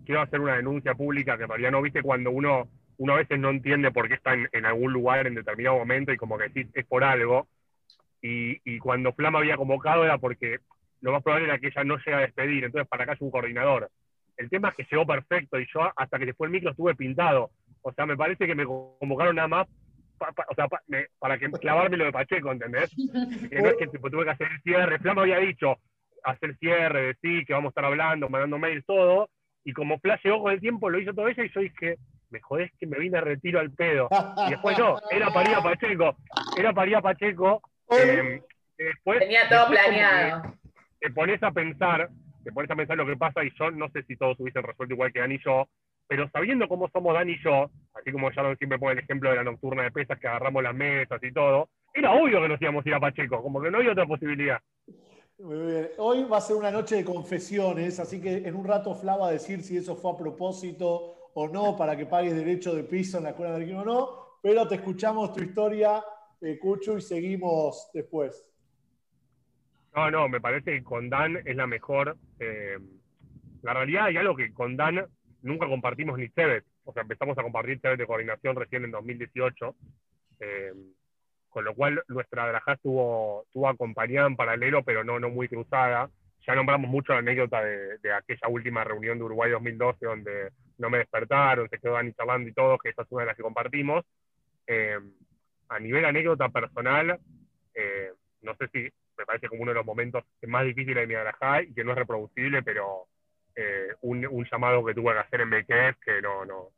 quiero 0.06 0.22
hacer 0.22 0.40
una 0.40 0.56
denuncia 0.58 0.94
pública 0.94 1.38
que 1.38 1.48
María 1.48 1.72
no 1.72 1.82
viste 1.82 2.02
cuando 2.02 2.30
uno, 2.30 2.70
uno 2.98 3.14
a 3.14 3.18
veces 3.18 3.40
no 3.40 3.50
entiende 3.50 3.92
por 3.92 4.08
qué 4.08 4.16
está 4.16 4.34
en, 4.34 4.48
en, 4.52 4.66
algún 4.66 4.94
lugar 4.94 5.28
en 5.28 5.36
determinado 5.36 5.78
momento 5.78 6.12
y 6.14 6.18
como 6.18 6.38
que 6.38 6.50
decís 6.50 6.68
es 6.74 6.86
por 6.86 7.04
algo. 7.04 7.48
Y, 8.22 8.80
cuando 8.80 9.14
Flama 9.14 9.38
había 9.38 9.56
convocado 9.56 10.04
era 10.04 10.18
porque 10.18 10.58
lo 11.02 11.12
más 11.12 11.22
probable 11.22 11.46
era 11.46 11.60
que 11.60 11.68
ella 11.68 11.84
no 11.84 11.98
llega 11.98 12.18
a 12.18 12.22
despedir, 12.22 12.64
entonces 12.64 12.88
para 12.88 13.04
acá 13.04 13.14
es 13.14 13.22
un 13.22 13.30
coordinador. 13.30 13.92
El 14.38 14.50
tema 14.50 14.70
es 14.70 14.76
que 14.76 14.88
llegó 14.90 15.06
perfecto 15.06 15.60
y 15.60 15.68
yo 15.72 15.82
hasta 15.96 16.18
que 16.18 16.26
después 16.26 16.48
el 16.48 16.54
micro 16.54 16.72
estuve 16.72 16.96
pintado. 16.96 17.52
O 17.84 17.94
sea, 17.94 18.08
me 18.08 18.18
parece 18.18 18.48
que 18.48 18.56
me 18.56 18.66
convocaron 18.66 19.36
nada 19.36 19.48
más 19.48 19.68
o 20.18 20.56
sea, 20.56 20.68
para 21.20 21.38
que 21.38 21.52
clavarme 21.52 21.98
lo 21.98 22.06
de 22.06 22.12
Pacheco, 22.12 22.52
¿entendés? 22.52 22.90
Que 23.50 23.62
no 23.62 23.76
que 23.78 23.88
tuve 23.88 24.24
que 24.24 24.30
hacer 24.32 24.48
el 24.52 24.62
cierre. 24.62 25.00
Flama 25.00 25.22
había 25.24 25.40
dicho 25.40 25.78
hacer 26.24 26.58
cierre, 26.58 27.08
decir 27.08 27.46
que 27.46 27.54
vamos 27.54 27.70
a 27.70 27.72
estar 27.72 27.86
hablando, 27.86 28.30
mandando 28.30 28.58
mails, 28.58 28.86
todo. 28.86 29.30
Y 29.64 29.74
como 29.74 30.00
Flash 30.00 30.22
llegó 30.24 30.42
con 30.44 30.54
el 30.54 30.60
tiempo, 30.60 30.90
lo 30.90 31.00
hizo 31.00 31.14
todo 31.14 31.28
ella 31.28 31.44
y 31.44 31.50
yo 31.50 31.60
dije, 31.60 31.98
me 32.36 32.42
jodés 32.42 32.72
que 32.78 32.86
me 32.86 33.00
vine 33.00 33.18
a 33.18 33.22
retiro 33.22 33.60
al 33.60 33.72
pedo. 33.72 34.10
Y 34.48 34.52
después 34.52 34.78
no, 34.78 35.00
era 35.12 35.32
para 35.32 35.50
ir 35.50 35.56
a 35.56 35.64
Pacheco. 35.64 36.18
Era 36.58 36.74
para 36.74 36.90
ir 36.90 36.96
a 36.98 37.02
Pacheco 37.02 37.62
eh, 37.92 38.42
después, 38.78 39.20
Tenía 39.20 39.48
todo 39.48 39.68
planeado. 39.68 40.54
Te 41.00 41.10
pones 41.12 41.42
a 41.44 41.52
pensar, 41.52 42.10
te 42.44 42.52
pones 42.52 42.70
a 42.70 42.76
pensar 42.76 42.98
lo 42.98 43.06
que 43.06 43.16
pasa 43.16 43.44
y 43.44 43.52
yo 43.58 43.72
no 43.72 43.90
sé 43.90 44.04
si 44.04 44.18
todos 44.18 44.40
hubiesen 44.40 44.64
resuelto 44.64 44.94
igual 44.94 45.14
que 45.14 45.20
Dani 45.20 45.36
y 45.36 45.44
yo, 45.44 45.68
pero 46.08 46.30
sabiendo 46.30 46.68
cómo 46.68 46.90
somos 46.90 47.14
Dani 47.14 47.34
y 47.34 47.44
yo, 47.44 47.70
así 47.94 48.12
como 48.12 48.32
Sharon 48.32 48.58
siempre 48.58 48.80
pone 48.80 48.94
el 48.94 49.00
ejemplo 49.00 49.30
de 49.30 49.38
la 49.38 49.44
nocturna 49.44 49.84
de 49.84 49.92
pesas 49.92 50.20
que 50.20 50.28
agarramos 50.28 50.64
las 50.64 50.74
mesas 50.74 51.22
y 51.22 51.32
todo, 51.32 51.70
era 51.94 52.12
obvio 52.12 52.42
que 52.42 52.50
nos 52.50 52.62
íbamos 52.62 52.86
a 52.86 52.90
ir 52.90 52.96
a 52.96 53.00
Pacheco, 53.00 53.42
como 53.42 53.62
que 53.62 53.72
no 53.72 53.78
había 53.78 53.92
otra 53.92 54.06
posibilidad. 54.06 54.60
Muy 55.38 55.58
bien. 55.58 55.90
Hoy 55.98 56.24
va 56.24 56.38
a 56.38 56.42
ser 56.42 56.56
una 56.56 56.72
noche 56.72 56.96
de 56.96 57.06
confesiones, 57.06 58.00
así 58.00 58.20
que 58.20 58.38
en 58.38 58.56
un 58.56 58.66
rato 58.66 58.96
Fla 58.96 59.16
va 59.16 59.28
a 59.28 59.32
decir 59.32 59.62
si 59.62 59.78
eso 59.78 59.96
fue 59.96 60.12
a 60.12 60.18
propósito 60.18 61.15
o 61.38 61.48
no, 61.50 61.76
para 61.76 61.98
que 61.98 62.06
pagues 62.06 62.36
derecho 62.36 62.74
de 62.74 62.84
piso 62.84 63.18
en 63.18 63.26
la 63.26 63.30
escuela 63.32 63.58
de 63.58 63.76
o 63.76 63.84
no, 63.84 64.40
pero 64.42 64.68
te 64.68 64.76
escuchamos 64.76 65.34
tu 65.34 65.44
historia 65.44 66.04
eh, 66.42 66.58
Cucho, 66.60 66.98
y 66.98 67.02
seguimos 67.02 67.90
después. 67.94 68.46
No, 69.96 70.12
no, 70.12 70.30
me 70.30 70.40
parece 70.40 70.72
que 70.72 70.84
con 70.84 71.10
Dan 71.10 71.38
es 71.46 71.56
la 71.56 71.68
mejor. 71.68 72.18
Eh, 72.40 72.78
la 73.64 73.74
realidad 73.74 74.06
hay 74.06 74.18
algo 74.18 74.36
que 74.36 74.54
con 74.54 74.78
Dan 74.78 75.06
nunca 75.42 75.68
compartimos 75.68 76.18
ni 76.18 76.28
CEBET. 76.30 76.64
O 76.86 76.94
sea, 76.94 77.02
empezamos 77.02 77.38
a 77.38 77.44
compartir 77.44 77.80
CEBET 77.80 78.00
de 78.00 78.08
coordinación 78.08 78.56
recién 78.56 78.86
en 78.86 78.92
2018. 78.92 79.76
Eh, 80.40 80.74
con 81.50 81.64
lo 81.64 81.74
cual 81.74 82.04
nuestra 82.10 82.48
drajá 82.48 82.74
estuvo, 82.74 83.44
estuvo 83.44 83.70
acompañada 83.70 84.28
en 84.28 84.36
paralelo, 84.36 84.84
pero 84.84 85.04
no, 85.04 85.20
no 85.20 85.30
muy 85.30 85.48
cruzada. 85.48 86.10
Ya 86.46 86.54
nombramos 86.54 86.90
mucho 86.90 87.14
la 87.14 87.20
anécdota 87.20 87.64
de, 87.64 88.14
aquella 88.14 88.48
última 88.50 88.84
reunión 88.84 89.18
de 89.18 89.24
Uruguay 89.24 89.52
2012, 89.52 90.06
donde 90.06 90.52
no 90.78 90.90
me 90.90 91.00
despertaron, 91.00 91.70
se 91.70 91.80
quedó 91.80 91.94
Dani 91.94 92.14
charlando 92.14 92.50
y 92.50 92.54
todo, 92.54 92.78
que 92.78 92.90
esa 92.90 93.04
es 93.04 93.08
una 93.12 93.24
de 93.24 93.28
las 93.28 93.38
que 93.38 93.44
compartimos. 93.44 94.06
Eh, 94.68 95.00
a 95.70 95.80
nivel 95.80 96.06
anécdota 96.06 96.50
personal, 96.50 97.20
eh, 97.74 98.12
no 98.42 98.56
sé 98.56 98.68
si 98.70 98.90
me 99.18 99.26
parece 99.26 99.48
como 99.48 99.64
uno 99.64 99.72
de 99.72 99.76
los 99.76 99.86
momentos 99.86 100.24
más 100.44 100.66
difíciles 100.66 100.98
de 100.98 101.08
mi 101.08 101.14
garajá 101.14 101.64
y 101.64 101.74
que 101.74 101.84
no 101.84 101.92
es 101.92 101.98
reproducible, 101.98 102.62
pero 102.62 103.08
eh, 103.56 103.88
un, 104.02 104.46
llamado 104.52 104.86
que 104.86 104.94
tuve 104.94 105.14
que 105.14 105.20
hacer 105.20 105.42
en 105.42 105.50
BKF 105.50 106.00
que 106.04 106.22
no, 106.22 106.46
no, 106.46 106.70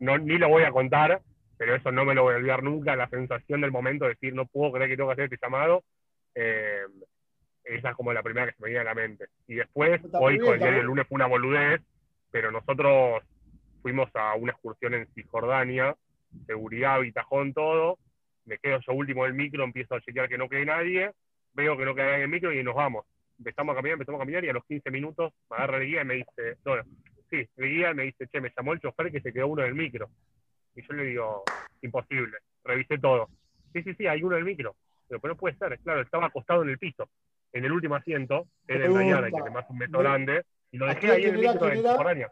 no, 0.00 0.18
ni 0.18 0.36
lo 0.36 0.48
voy 0.48 0.64
a 0.64 0.72
contar, 0.72 1.20
pero 1.56 1.74
eso 1.74 1.92
no 1.92 2.04
me 2.04 2.14
lo 2.14 2.24
voy 2.24 2.34
a 2.34 2.38
olvidar 2.38 2.62
nunca, 2.62 2.96
la 2.96 3.08
sensación 3.08 3.60
del 3.60 3.70
momento 3.70 4.04
de 4.04 4.10
decir, 4.10 4.34
no 4.34 4.46
puedo 4.46 4.72
creer 4.72 4.90
que 4.90 4.96
tengo 4.96 5.08
que 5.10 5.12
hacer 5.12 5.24
este 5.32 5.38
llamado, 5.40 5.84
esa 6.34 7.90
es 7.90 7.96
como 7.96 8.12
la 8.12 8.22
primera 8.22 8.46
que 8.46 8.56
se 8.56 8.62
me 8.62 8.68
viene 8.68 8.80
a 8.80 8.84
la 8.84 8.94
mente. 8.94 9.26
Y 9.46 9.54
después, 9.54 10.00
hoy 10.12 10.38
con 10.38 10.54
el 10.54 10.60
día 10.60 10.72
del 10.72 10.86
lunes 10.86 11.06
fue 11.06 11.16
una 11.16 11.26
boludez, 11.26 11.80
pero 12.30 12.50
nosotros 12.50 13.22
fuimos 13.82 14.10
a 14.14 14.34
una 14.34 14.52
excursión 14.52 14.94
en 14.94 15.06
Cisjordania, 15.14 15.96
seguridad, 16.46 17.00
bitajón, 17.00 17.52
todo. 17.52 17.98
Me 18.44 18.58
quedo 18.58 18.78
yo 18.80 18.92
último 18.92 19.24
del 19.24 19.34
micro, 19.34 19.64
empiezo 19.64 19.94
a 19.94 20.00
chequear 20.00 20.28
que 20.28 20.38
no 20.38 20.48
quede 20.48 20.64
nadie, 20.64 21.12
veo 21.54 21.76
que 21.76 21.84
no 21.84 21.94
queda 21.94 22.06
nadie 22.06 22.16
en 22.18 22.22
el 22.22 22.28
micro 22.28 22.52
y 22.52 22.62
nos 22.62 22.74
vamos. 22.74 23.04
empezamos 23.38 23.72
a 23.72 23.76
caminar, 23.76 23.94
empezamos 23.94 24.18
a 24.18 24.22
caminar 24.22 24.44
y 24.44 24.48
a 24.48 24.52
los 24.52 24.64
15 24.64 24.90
minutos 24.90 25.32
me 25.50 25.56
agarra 25.56 25.78
el 25.78 25.86
guía 25.86 26.02
y 26.02 26.04
me 26.04 26.14
dice, 26.14 26.56
no, 26.64 26.74
sí, 27.30 27.48
el 27.56 27.68
guía 27.68 27.94
me 27.94 28.04
dice, 28.04 28.26
che, 28.26 28.40
me 28.40 28.52
llamó 28.56 28.72
el 28.72 28.80
chofer 28.80 29.10
que 29.10 29.20
se 29.20 29.32
quedó 29.32 29.48
uno 29.48 29.62
del 29.62 29.74
micro. 29.74 30.10
Y 30.74 30.82
yo 30.82 30.94
le 30.94 31.04
digo, 31.04 31.44
imposible, 31.82 32.38
revisé 32.64 32.98
todo. 32.98 33.28
Sí, 33.72 33.82
sí, 33.82 33.94
sí, 33.94 34.06
hay 34.06 34.22
uno 34.22 34.36
del 34.36 34.44
micro. 34.44 34.74
Pero, 35.08 35.20
pero 35.20 35.34
no 35.34 35.38
puede 35.38 35.56
ser, 35.56 35.78
claro, 35.80 36.02
estaba 36.02 36.26
acostado 36.26 36.62
en 36.62 36.70
el 36.70 36.78
piso, 36.78 37.08
en 37.52 37.64
el 37.64 37.72
último 37.72 37.96
asiento, 37.96 38.46
en 38.68 38.82
el 38.82 38.94
Dayan, 38.94 39.30
que 39.30 39.48
es 39.48 39.52
más 39.52 39.68
un 39.68 39.78
metro 39.78 39.98
grande, 39.98 40.44
y 40.72 40.78
lo 40.78 40.86
dejé 40.86 41.10
ahí 41.12 41.24
en 41.24 41.34
el 41.34 41.40
micro 41.40 41.66
de. 41.66 42.26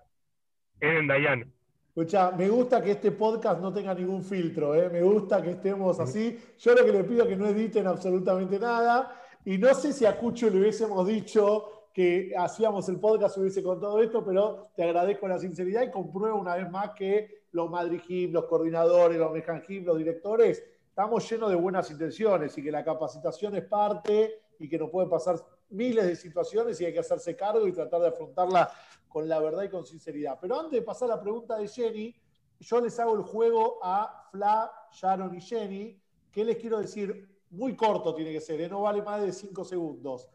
En 0.81 1.07
Dayan. 1.07 1.53
Escucha, 1.89 2.31
me 2.31 2.49
gusta 2.49 2.81
que 2.81 2.93
este 2.93 3.11
podcast 3.11 3.61
no 3.61 3.73
tenga 3.73 3.93
ningún 3.93 4.23
filtro, 4.23 4.75
¿eh? 4.77 4.89
me 4.89 5.03
gusta 5.03 5.43
que 5.43 5.51
estemos 5.51 5.99
así. 5.99 6.39
Yo 6.59 6.75
lo 6.75 6.85
que 6.85 6.93
le 6.93 7.03
pido 7.03 7.25
es 7.25 7.29
que 7.29 7.37
no 7.37 7.49
editen 7.49 7.89
absolutamente 7.89 8.59
nada. 8.59 9.21
Y 9.45 9.59
no 9.59 9.75
sé 9.75 9.93
si 9.93 10.07
a 10.07 10.17
Cucho 10.17 10.49
le 10.49 10.61
hubiésemos 10.61 11.07
dicho 11.07 11.91
que 11.93 12.33
hacíamos 12.39 12.89
el 12.89 13.01
podcast, 13.01 13.37
hubiese 13.39 13.65
contado 13.65 14.01
esto, 14.01 14.25
pero 14.25 14.71
te 14.77 14.85
agradezco 14.85 15.27
la 15.27 15.39
sinceridad 15.39 15.83
y 15.83 15.91
compruebo 15.91 16.39
una 16.39 16.55
vez 16.55 16.71
más 16.71 16.91
que 16.91 17.43
los 17.51 17.69
Madrid 17.69 18.01
Gym, 18.07 18.33
los 18.33 18.45
coordinadores, 18.45 19.19
los 19.19 19.33
Mejan 19.33 19.63
Gym, 19.67 19.85
los 19.85 19.99
directores, 19.99 20.63
estamos 20.89 21.29
llenos 21.29 21.51
de 21.51 21.57
buenas 21.57 21.91
intenciones 21.91 22.57
y 22.57 22.63
que 22.63 22.71
la 22.71 22.85
capacitación 22.85 23.57
es 23.57 23.65
parte 23.65 24.43
y 24.59 24.69
que 24.69 24.79
nos 24.79 24.91
pueden 24.91 25.11
pasar 25.11 25.37
miles 25.71 26.07
de 26.07 26.17
situaciones 26.17 26.81
y 26.81 26.85
hay 26.85 26.93
que 26.93 27.01
hacerse 27.01 27.37
cargo 27.37 27.67
y 27.67 27.73
tratar 27.73 28.01
de 28.01 28.09
afrontarla 28.09 28.71
con 29.09 29.29
la 29.29 29.41
verdad 29.41 29.63
y 29.63 29.69
con 29.69 29.85
sinceridad. 29.85 30.39
Pero 30.41 30.59
antes 30.59 30.73
de 30.73 30.83
pasar 30.83 31.11
a 31.11 31.17
la 31.17 31.21
pregunta 31.21 31.57
de 31.57 31.69
Jenny, 31.69 32.15
yo 32.61 32.81
les 32.81 32.99
hago 32.99 33.15
el 33.15 33.23
juego 33.23 33.79
a 33.83 34.29
Fla, 34.31 34.71
Sharon 34.93 35.35
y 35.35 35.41
Jenny, 35.41 36.01
que 36.31 36.45
les 36.45 36.57
quiero 36.57 36.79
decir, 36.79 37.29
muy 37.51 37.75
corto 37.75 38.15
tiene 38.15 38.33
que 38.33 38.41
ser, 38.41 38.61
¿eh? 38.61 38.69
no 38.69 38.83
vale 38.83 39.03
más 39.03 39.23
de 39.23 39.33
cinco 39.33 39.65
segundos. 39.65 40.29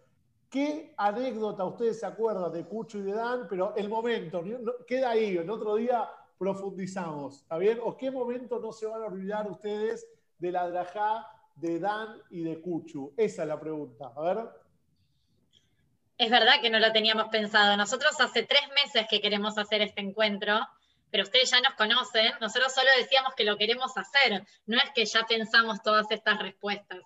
¿Qué 0.49 0.93
anécdota 0.97 1.65
ustedes 1.65 1.99
se 1.99 2.05
acuerdan 2.05 2.51
de 2.51 2.65
Cucho 2.65 2.99
y 2.99 3.01
de 3.01 3.13
Dan? 3.13 3.47
Pero 3.49 3.73
el 3.75 3.89
momento, 3.89 4.43
queda 4.85 5.11
ahí, 5.11 5.37
en 5.37 5.49
otro 5.49 5.75
día 5.75 6.07
profundizamos, 6.37 7.41
¿está 7.41 7.57
bien? 7.57 7.79
¿O 7.83 7.97
qué 7.97 8.11
momento 8.11 8.59
no 8.59 8.71
se 8.71 8.85
van 8.85 9.01
a 9.01 9.07
olvidar 9.07 9.49
ustedes 9.49 10.07
de 10.37 10.51
la 10.51 10.69
drajá 10.69 11.27
de 11.55 11.79
Dan 11.79 12.21
y 12.29 12.43
de 12.43 12.61
Cuchu? 12.61 13.13
Esa 13.17 13.43
es 13.43 13.47
la 13.47 13.59
pregunta. 13.59 14.13
A 14.15 14.21
ver. 14.21 14.62
Es 16.17 16.29
verdad 16.29 16.61
que 16.61 16.69
no 16.69 16.79
lo 16.79 16.91
teníamos 16.91 17.27
pensado. 17.29 17.75
Nosotros 17.75 18.19
hace 18.19 18.43
tres 18.43 18.61
meses 18.75 19.07
que 19.09 19.19
queremos 19.19 19.57
hacer 19.57 19.81
este 19.81 20.01
encuentro, 20.01 20.59
pero 21.09 21.23
ustedes 21.23 21.51
ya 21.51 21.59
nos 21.61 21.73
conocen. 21.73 22.33
Nosotros 22.39 22.73
solo 22.73 22.89
decíamos 22.97 23.33
que 23.35 23.43
lo 23.43 23.57
queremos 23.57 23.97
hacer. 23.97 24.45
No 24.65 24.77
es 24.77 24.89
que 24.93 25.05
ya 25.05 25.25
pensamos 25.25 25.81
todas 25.81 26.09
estas 26.11 26.39
respuestas. 26.39 26.99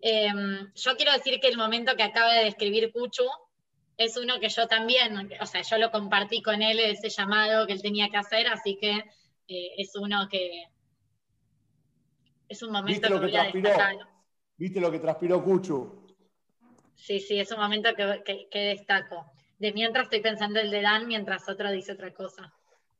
Em, 0.00 0.70
yo 0.74 0.96
quiero 0.96 1.12
decir 1.12 1.40
que 1.40 1.48
el 1.48 1.56
momento 1.56 1.96
que 1.96 2.02
acaba 2.02 2.32
de 2.34 2.44
describir 2.44 2.92
Cuchu 2.92 3.24
es 3.96 4.16
uno 4.16 4.38
que 4.38 4.48
yo 4.50 4.66
también, 4.66 5.30
o 5.40 5.46
sea, 5.46 5.62
yo 5.62 5.78
lo 5.78 5.90
compartí 5.90 6.42
con 6.42 6.60
él, 6.60 6.78
ese 6.80 7.08
llamado 7.08 7.66
que 7.66 7.72
él 7.72 7.80
tenía 7.80 8.10
que 8.10 8.18
hacer, 8.18 8.48
así 8.48 8.76
que 8.78 8.92
eh, 9.48 9.74
es 9.78 9.94
uno 9.96 10.28
que 10.28 10.64
es 12.48 12.62
un 12.62 12.72
momento 12.72 13.08
que, 13.08 13.14
voy 13.14 13.36
a 13.36 13.44
destacar. 13.44 13.96
¿Viste 14.56 14.80
lo 14.80 14.90
que 14.90 14.98
transpiró 14.98 15.42
Cuchu? 15.42 16.03
Sí, 16.94 17.20
sí, 17.20 17.40
es 17.40 17.50
un 17.52 17.60
momento 17.60 17.90
que, 17.94 18.48
destaco. 18.52 19.30
De 19.58 19.72
mientras 19.72 20.04
estoy 20.04 20.20
pensando 20.20 20.60
el 20.60 20.70
de 20.70 20.82
Dan, 20.82 21.06
mientras 21.06 21.48
otro 21.48 21.70
dice 21.70 21.92
otra 21.92 22.12
cosa. 22.12 22.52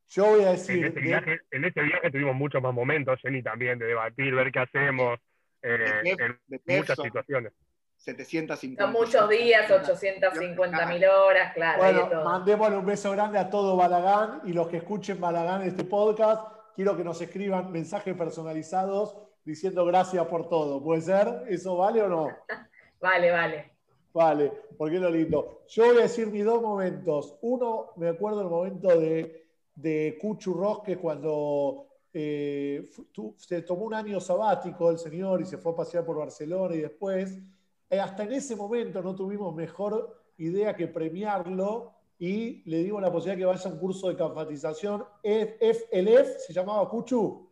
Yo 0.08 0.26
voy 0.26 0.44
a 0.44 0.50
decir. 0.50 0.84
En 0.86 1.64
este, 1.64 1.82
viaje, 1.82 2.10
tuvimos 2.10 2.34
muchos 2.34 2.62
más 2.62 2.74
momentos, 2.74 3.18
Jenny, 3.20 3.42
también, 3.42 3.78
de 3.78 3.86
debatir, 3.86 4.34
ver 4.34 4.52
qué 4.52 4.60
hacemos, 4.60 5.18
eh, 5.62 6.02
en 6.04 6.38
muchas 6.66 6.98
situaciones. 7.02 7.52
750. 7.96 8.82
Son 8.82 8.92
muchos 8.92 9.28
días, 9.30 9.70
850 9.70 10.86
mil 10.86 11.04
horas, 11.06 11.54
claro. 11.54 11.82
Bueno, 11.82 12.24
mandémosle 12.24 12.76
un 12.76 12.86
beso 12.86 13.10
grande 13.12 13.38
a 13.38 13.48
todo 13.48 13.76
Balagán 13.76 14.42
y 14.44 14.52
los 14.52 14.68
que 14.68 14.78
escuchen 14.78 15.20
Balagán 15.20 15.62
en 15.62 15.68
este 15.68 15.84
podcast, 15.84 16.42
quiero 16.76 16.96
que 16.96 17.04
nos 17.04 17.20
escriban 17.22 17.72
mensajes 17.72 18.14
personalizados 18.14 19.16
diciendo 19.44 19.86
gracias 19.86 20.26
por 20.26 20.48
todo. 20.48 20.82
¿Puede 20.82 21.00
ser? 21.00 21.44
¿Eso 21.48 21.76
vale 21.78 22.02
o 22.02 22.08
no? 22.08 22.28
vale, 23.00 23.30
vale. 23.30 23.73
Vale, 24.14 24.52
porque 24.78 24.94
es 24.94 25.02
lo 25.02 25.10
lindo. 25.10 25.62
Yo 25.66 25.86
voy 25.86 25.98
a 25.98 26.02
decir 26.02 26.28
mis 26.28 26.44
dos 26.44 26.62
momentos. 26.62 27.36
Uno, 27.42 27.90
me 27.96 28.08
acuerdo 28.08 28.42
el 28.42 28.48
momento 28.48 28.88
de, 28.88 29.48
de 29.74 30.16
Cuchu 30.20 30.54
Rosque 30.54 30.96
cuando 30.96 31.88
eh, 32.12 32.88
se 33.36 33.62
tomó 33.62 33.86
un 33.86 33.94
año 33.94 34.20
sabático 34.20 34.88
el 34.92 34.98
señor 34.98 35.40
y 35.40 35.44
se 35.44 35.58
fue 35.58 35.72
a 35.72 35.76
pasear 35.76 36.06
por 36.06 36.16
Barcelona 36.16 36.76
y 36.76 36.82
después 36.82 37.40
eh, 37.90 37.98
hasta 37.98 38.22
en 38.22 38.34
ese 38.34 38.54
momento 38.54 39.02
no 39.02 39.16
tuvimos 39.16 39.52
mejor 39.52 40.16
idea 40.38 40.76
que 40.76 40.86
premiarlo 40.86 41.90
y 42.16 42.62
le 42.70 42.84
dimos 42.84 43.02
la 43.02 43.10
posibilidad 43.10 43.38
que 43.38 43.56
vaya 43.56 43.68
a 43.68 43.72
un 43.72 43.80
curso 43.80 44.08
de 44.08 44.16
capacitación. 44.16 45.04
FLF 45.24 46.38
se 46.38 46.52
llamaba 46.52 46.88
Cuchu. 46.88 47.48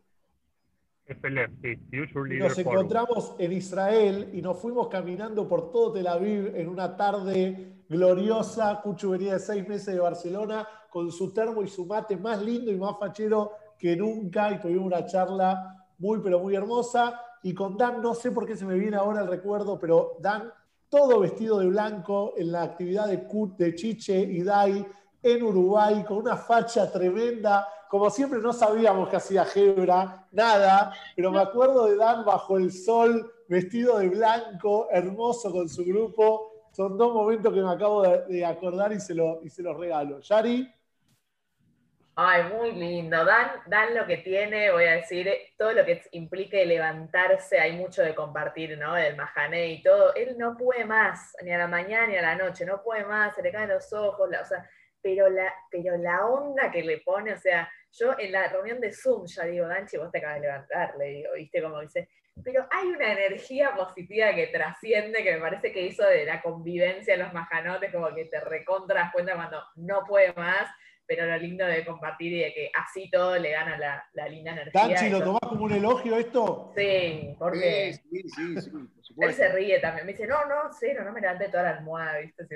Nos 2.38 2.58
encontramos 2.58 3.34
en 3.38 3.52
Israel 3.52 4.30
y 4.32 4.42
nos 4.42 4.58
fuimos 4.58 4.88
caminando 4.88 5.48
por 5.48 5.70
todo 5.70 5.92
Tel 5.92 6.06
Aviv 6.06 6.56
en 6.56 6.68
una 6.68 6.96
tarde 6.96 7.84
gloriosa. 7.88 8.80
Cuchu 8.82 9.10
venía 9.10 9.34
de 9.34 9.40
seis 9.40 9.66
meses 9.68 9.94
de 9.94 10.00
Barcelona 10.00 10.66
con 10.90 11.10
su 11.10 11.32
termo 11.32 11.62
y 11.62 11.68
su 11.68 11.86
mate 11.86 12.16
más 12.16 12.42
lindo 12.42 12.70
y 12.70 12.76
más 12.76 12.98
fachero 12.98 13.52
que 13.78 13.96
nunca 13.96 14.52
y 14.52 14.60
tuvimos 14.60 14.86
una 14.86 15.04
charla 15.06 15.86
muy, 15.98 16.20
pero 16.20 16.40
muy 16.40 16.54
hermosa 16.54 17.20
y 17.42 17.54
con 17.54 17.76
Dan, 17.76 18.00
no 18.00 18.14
sé 18.14 18.30
por 18.30 18.46
qué 18.46 18.56
se 18.56 18.64
me 18.64 18.78
viene 18.78 18.96
ahora 18.96 19.22
el 19.22 19.28
recuerdo, 19.28 19.78
pero 19.78 20.16
Dan, 20.20 20.52
todo 20.88 21.20
vestido 21.20 21.58
de 21.58 21.66
blanco 21.66 22.34
en 22.36 22.52
la 22.52 22.62
actividad 22.62 23.08
de, 23.08 23.26
de 23.56 23.74
Chiche 23.74 24.20
y 24.20 24.42
Dai 24.42 24.86
en 25.22 25.42
Uruguay, 25.42 26.04
con 26.06 26.18
una 26.18 26.36
facha 26.36 26.90
tremenda. 26.90 27.66
Como 27.92 28.08
siempre 28.08 28.38
no 28.38 28.54
sabíamos 28.54 29.10
que 29.10 29.16
hacía 29.16 29.44
Gebra, 29.44 30.26
nada, 30.30 30.94
pero 31.14 31.30
me 31.30 31.42
acuerdo 31.42 31.84
de 31.84 31.96
Dan 31.96 32.24
bajo 32.24 32.56
el 32.56 32.72
sol, 32.72 33.30
vestido 33.48 33.98
de 33.98 34.08
blanco, 34.08 34.88
hermoso 34.90 35.52
con 35.52 35.68
su 35.68 35.84
grupo. 35.84 36.70
Son 36.72 36.96
dos 36.96 37.12
momentos 37.12 37.52
que 37.52 37.60
me 37.60 37.70
acabo 37.70 38.00
de, 38.02 38.46
acordar 38.46 38.94
y 38.94 38.98
se, 38.98 39.12
lo, 39.14 39.42
los 39.42 39.76
regalo. 39.76 40.20
Yari. 40.20 40.72
Ay, 42.14 42.44
muy 42.44 42.72
lindo. 42.72 43.26
Dan, 43.26 43.60
Dan 43.66 43.94
lo 43.94 44.06
que 44.06 44.16
tiene, 44.16 44.72
voy 44.72 44.84
a 44.84 44.92
decir, 44.92 45.28
todo 45.58 45.74
lo 45.74 45.84
que 45.84 46.00
implique 46.12 46.64
levantarse, 46.64 47.60
hay 47.60 47.72
mucho 47.76 48.00
de 48.00 48.14
compartir, 48.14 48.78
¿no? 48.78 48.96
El 48.96 49.16
majané 49.16 49.68
y 49.68 49.82
todo. 49.82 50.14
Él 50.14 50.38
no 50.38 50.56
puede 50.56 50.86
más, 50.86 51.36
ni 51.42 51.52
a 51.52 51.58
la 51.58 51.68
mañana 51.68 52.06
ni 52.06 52.16
a 52.16 52.22
la 52.22 52.36
noche, 52.36 52.64
no 52.64 52.82
puede 52.82 53.04
más, 53.04 53.34
se 53.34 53.42
le 53.42 53.52
caen 53.52 53.68
los 53.68 53.92
ojos, 53.92 54.30
o 54.30 54.44
sea, 54.46 54.66
pero 55.02 55.28
la, 55.28 55.52
pero 55.70 55.98
la 55.98 56.24
onda 56.24 56.70
que 56.70 56.82
le 56.82 56.98
pone, 56.98 57.34
o 57.34 57.38
sea, 57.38 57.68
yo 57.92 58.18
en 58.18 58.32
la 58.32 58.48
reunión 58.48 58.80
de 58.80 58.92
Zoom 58.92 59.26
ya 59.26 59.44
digo, 59.44 59.68
Danchi, 59.68 59.96
vos 59.96 60.10
te 60.10 60.18
acabas 60.18 60.36
de 60.36 60.46
levantar, 60.46 60.94
le 60.98 61.04
digo, 61.06 61.32
¿viste? 61.34 61.62
Como 61.62 61.80
dice, 61.80 62.08
pero 62.42 62.66
hay 62.70 62.88
una 62.88 63.12
energía 63.12 63.74
positiva 63.74 64.34
que 64.34 64.46
trasciende, 64.46 65.22
que 65.22 65.34
me 65.34 65.40
parece 65.40 65.72
que 65.72 65.82
hizo 65.82 66.04
de 66.04 66.24
la 66.24 66.40
convivencia 66.40 67.14
en 67.14 67.20
los 67.20 67.32
majanotes, 67.32 67.92
como 67.92 68.14
que 68.14 68.24
te 68.24 68.40
recontras 68.40 69.12
cuenta 69.12 69.34
cuando 69.34 69.62
no 69.76 70.04
puede 70.06 70.32
más 70.34 70.68
pero 71.04 71.26
lo 71.26 71.36
lindo 71.36 71.66
de 71.66 71.84
compartir 71.84 72.32
y 72.32 72.40
de 72.40 72.54
que 72.54 72.70
así 72.74 73.10
todo 73.10 73.36
le 73.36 73.50
gana 73.50 73.76
la, 73.76 74.08
la 74.14 74.28
linda 74.28 74.52
energía. 74.52 74.82
Danchi, 74.82 75.10
¿lo 75.10 75.22
tomás 75.22 75.42
como 75.42 75.64
un 75.64 75.72
elogio 75.72 76.16
esto? 76.16 76.72
Sí, 76.74 77.34
porque 77.38 77.98
sí, 78.10 78.22
sí, 78.28 78.60
sí, 78.60 78.70
él 79.18 79.34
se 79.34 79.48
ríe 79.52 79.78
también. 79.80 80.06
Me 80.06 80.12
dice, 80.12 80.26
no, 80.26 80.46
no, 80.46 80.70
cero, 80.78 81.02
no 81.04 81.12
me 81.12 81.20
levanté 81.20 81.48
toda 81.48 81.64
la 81.64 81.70
almohada, 81.78 82.18
¿viste? 82.20 82.46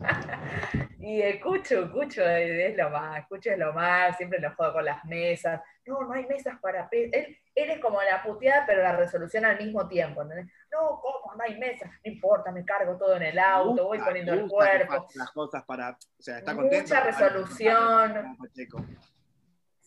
y 1.04 1.20
el 1.20 1.38
Cucho, 1.38 1.92
Cucho 1.92 2.22
es 2.26 2.74
lo 2.76 2.88
más, 2.88 3.26
Cucho 3.26 3.50
es 3.50 3.58
lo 3.58 3.74
más, 3.74 4.16
siempre 4.16 4.38
lo 4.38 4.54
juego 4.54 4.72
con 4.72 4.86
las 4.86 5.04
mesas. 5.04 5.60
No, 5.84 6.00
no 6.00 6.14
hay 6.14 6.24
mesas 6.24 6.58
para... 6.62 6.88
Él, 6.90 7.38
él 7.54 7.70
es 7.70 7.78
como 7.78 8.00
la 8.02 8.22
puteada, 8.22 8.64
pero 8.66 8.82
la 8.82 8.96
resolución 8.96 9.44
al 9.44 9.58
mismo 9.58 9.86
tiempo, 9.86 10.22
¿entendés? 10.22 10.46
No, 10.72 10.98
¿cómo? 11.02 11.34
No 11.36 11.44
hay 11.44 11.58
mesas, 11.58 11.90
no 11.90 12.10
importa, 12.10 12.50
me 12.52 12.64
cargo 12.64 12.96
todo 12.96 13.16
en 13.16 13.24
el 13.24 13.38
auto, 13.38 13.84
voy 13.84 13.98
poniendo 13.98 14.32
el 14.32 14.48
cuerpo. 14.48 15.06
Las 15.14 15.30
cosas 15.32 15.62
para... 15.64 15.90
O 15.90 16.22
sea, 16.22 16.38
está 16.38 16.54
contento. 16.54 16.94
Mucha 16.94 17.00
resolución. 17.00 18.38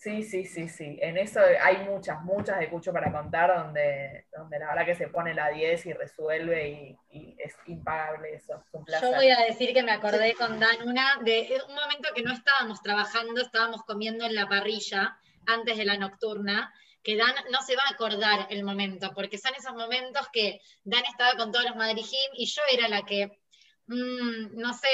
Sí, 0.08 0.24
sí, 0.24 0.46
sí, 0.46 0.70
sí. 0.70 0.98
En 1.02 1.18
eso 1.18 1.42
hay 1.62 1.80
muchas, 1.80 2.24
muchas 2.24 2.60
de 2.60 2.70
Cucho 2.70 2.94
para 2.94 3.12
contar 3.12 3.54
donde, 3.54 4.28
donde 4.32 4.58
la 4.58 4.68
verdad 4.68 4.86
que 4.86 4.96
se 4.96 5.10
pone 5.10 5.34
la 5.34 5.50
10 5.50 5.86
y 5.86 5.92
resuelve 5.92 6.98
y, 7.12 7.36
es 7.38 7.54
impagable 7.66 8.36
eso. 8.36 8.64
Yo 9.02 9.12
voy 9.12 9.30
a 9.32 9.40
decir 9.40 9.74
que 9.74 9.84
me 9.84 9.92
acordé 9.92 10.34
con 10.36 10.62
Dan 10.62 10.88
una 10.88 11.18
de 11.24 11.62
un 11.68 11.76
momento 11.76 12.08
que 12.16 12.24
no 12.24 12.32
estábamos 12.32 12.82
trabajando, 12.82 13.42
estábamos 13.42 13.84
comiendo 13.84 14.26
en 14.26 14.34
la 14.34 14.48
parrilla 14.48 15.18
antes 15.46 15.76
de 15.78 15.84
la 15.84 15.98
nocturna, 15.98 16.74
que 17.04 17.18
Dan 17.18 17.36
no 17.52 17.62
se 17.62 17.76
va 17.76 17.84
a 17.90 17.94
acordar 17.94 18.48
el 18.50 18.64
momento, 18.64 19.12
porque 19.14 19.38
son 19.38 19.56
esos 19.56 19.74
momentos 19.74 20.26
que 20.32 20.62
Dan 20.86 21.04
estaba 21.04 21.34
con 21.34 21.52
todos 21.52 21.66
los 21.66 21.76
Madrid 21.76 22.06
y 22.34 22.46
yo 22.46 22.62
era 22.72 22.88
la 22.88 23.02
que 23.02 23.42
Mm, 23.88 24.60
no 24.60 24.74
sé, 24.74 24.88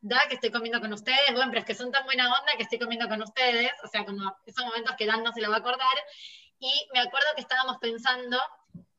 da 0.00 0.20
que 0.28 0.36
estoy 0.36 0.50
comiendo 0.50 0.80
con 0.80 0.92
ustedes, 0.92 1.32
bueno, 1.32 1.50
pero 1.50 1.60
es 1.60 1.66
que 1.66 1.74
son 1.74 1.92
tan 1.92 2.04
buena 2.06 2.32
onda 2.32 2.52
que 2.56 2.62
estoy 2.62 2.78
comiendo 2.78 3.06
con 3.06 3.22
ustedes, 3.22 3.70
o 3.84 3.88
sea, 3.88 4.06
como 4.06 4.36
esos 4.46 4.64
momentos 4.64 4.96
que 4.96 5.06
Dan 5.06 5.22
no 5.22 5.32
se 5.32 5.42
lo 5.42 5.50
va 5.50 5.56
a 5.56 5.58
acordar. 5.58 5.96
Y 6.58 6.88
me 6.94 7.00
acuerdo 7.00 7.26
que 7.36 7.42
estábamos 7.42 7.76
pensando, 7.78 8.38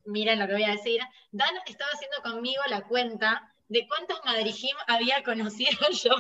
miren 0.05 0.39
lo 0.39 0.47
que 0.47 0.53
voy 0.53 0.63
a 0.65 0.71
decir, 0.71 1.01
Dan 1.31 1.55
estaba 1.65 1.89
haciendo 1.91 2.21
conmigo 2.21 2.61
la 2.69 2.81
cuenta 2.81 3.51
de 3.69 3.87
cuántos 3.87 4.19
Madrid 4.25 4.53
había 4.87 5.23
conocido 5.23 5.79
yo 6.03 6.15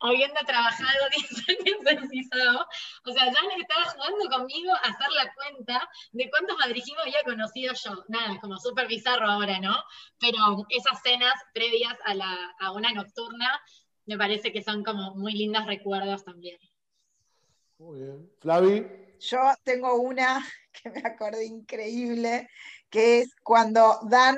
habiendo 0.00 0.40
trabajado 0.46 1.08
10 1.10 1.48
años 1.48 1.86
en 1.86 2.10
CISAO. 2.10 2.66
O 3.06 3.12
sea, 3.12 3.24
Jan 3.24 3.60
estaba 3.60 3.84
jugando 3.84 4.28
conmigo 4.30 4.72
a 4.72 4.88
hacer 4.88 5.10
la 5.12 5.32
cuenta 5.34 5.88
de 6.12 6.30
cuántos 6.30 6.56
Madrid 6.58 6.82
había 7.02 7.22
conocido 7.22 7.74
yo. 7.74 8.04
Nada, 8.08 8.40
como 8.40 8.56
súper 8.58 8.86
bizarro 8.86 9.28
ahora, 9.28 9.60
¿no? 9.60 9.76
Pero 10.18 10.38
esas 10.70 11.02
cenas 11.02 11.34
previas 11.52 11.96
a, 12.04 12.14
la, 12.14 12.54
a 12.60 12.72
una 12.72 12.92
nocturna 12.92 13.60
me 14.06 14.18
parece 14.18 14.52
que 14.52 14.62
son 14.62 14.84
como 14.84 15.14
muy 15.14 15.32
lindos 15.32 15.66
recuerdos 15.66 16.24
también. 16.24 16.58
Muy 17.78 18.00
bien. 18.00 18.30
Flavi. 18.40 18.86
Yo 19.20 19.38
tengo 19.62 19.94
una 19.96 20.44
que 20.72 20.90
me 20.90 21.00
acordé 21.00 21.44
increíble, 21.44 22.48
que 22.90 23.20
es 23.20 23.34
cuando 23.42 23.98
Dan 24.08 24.36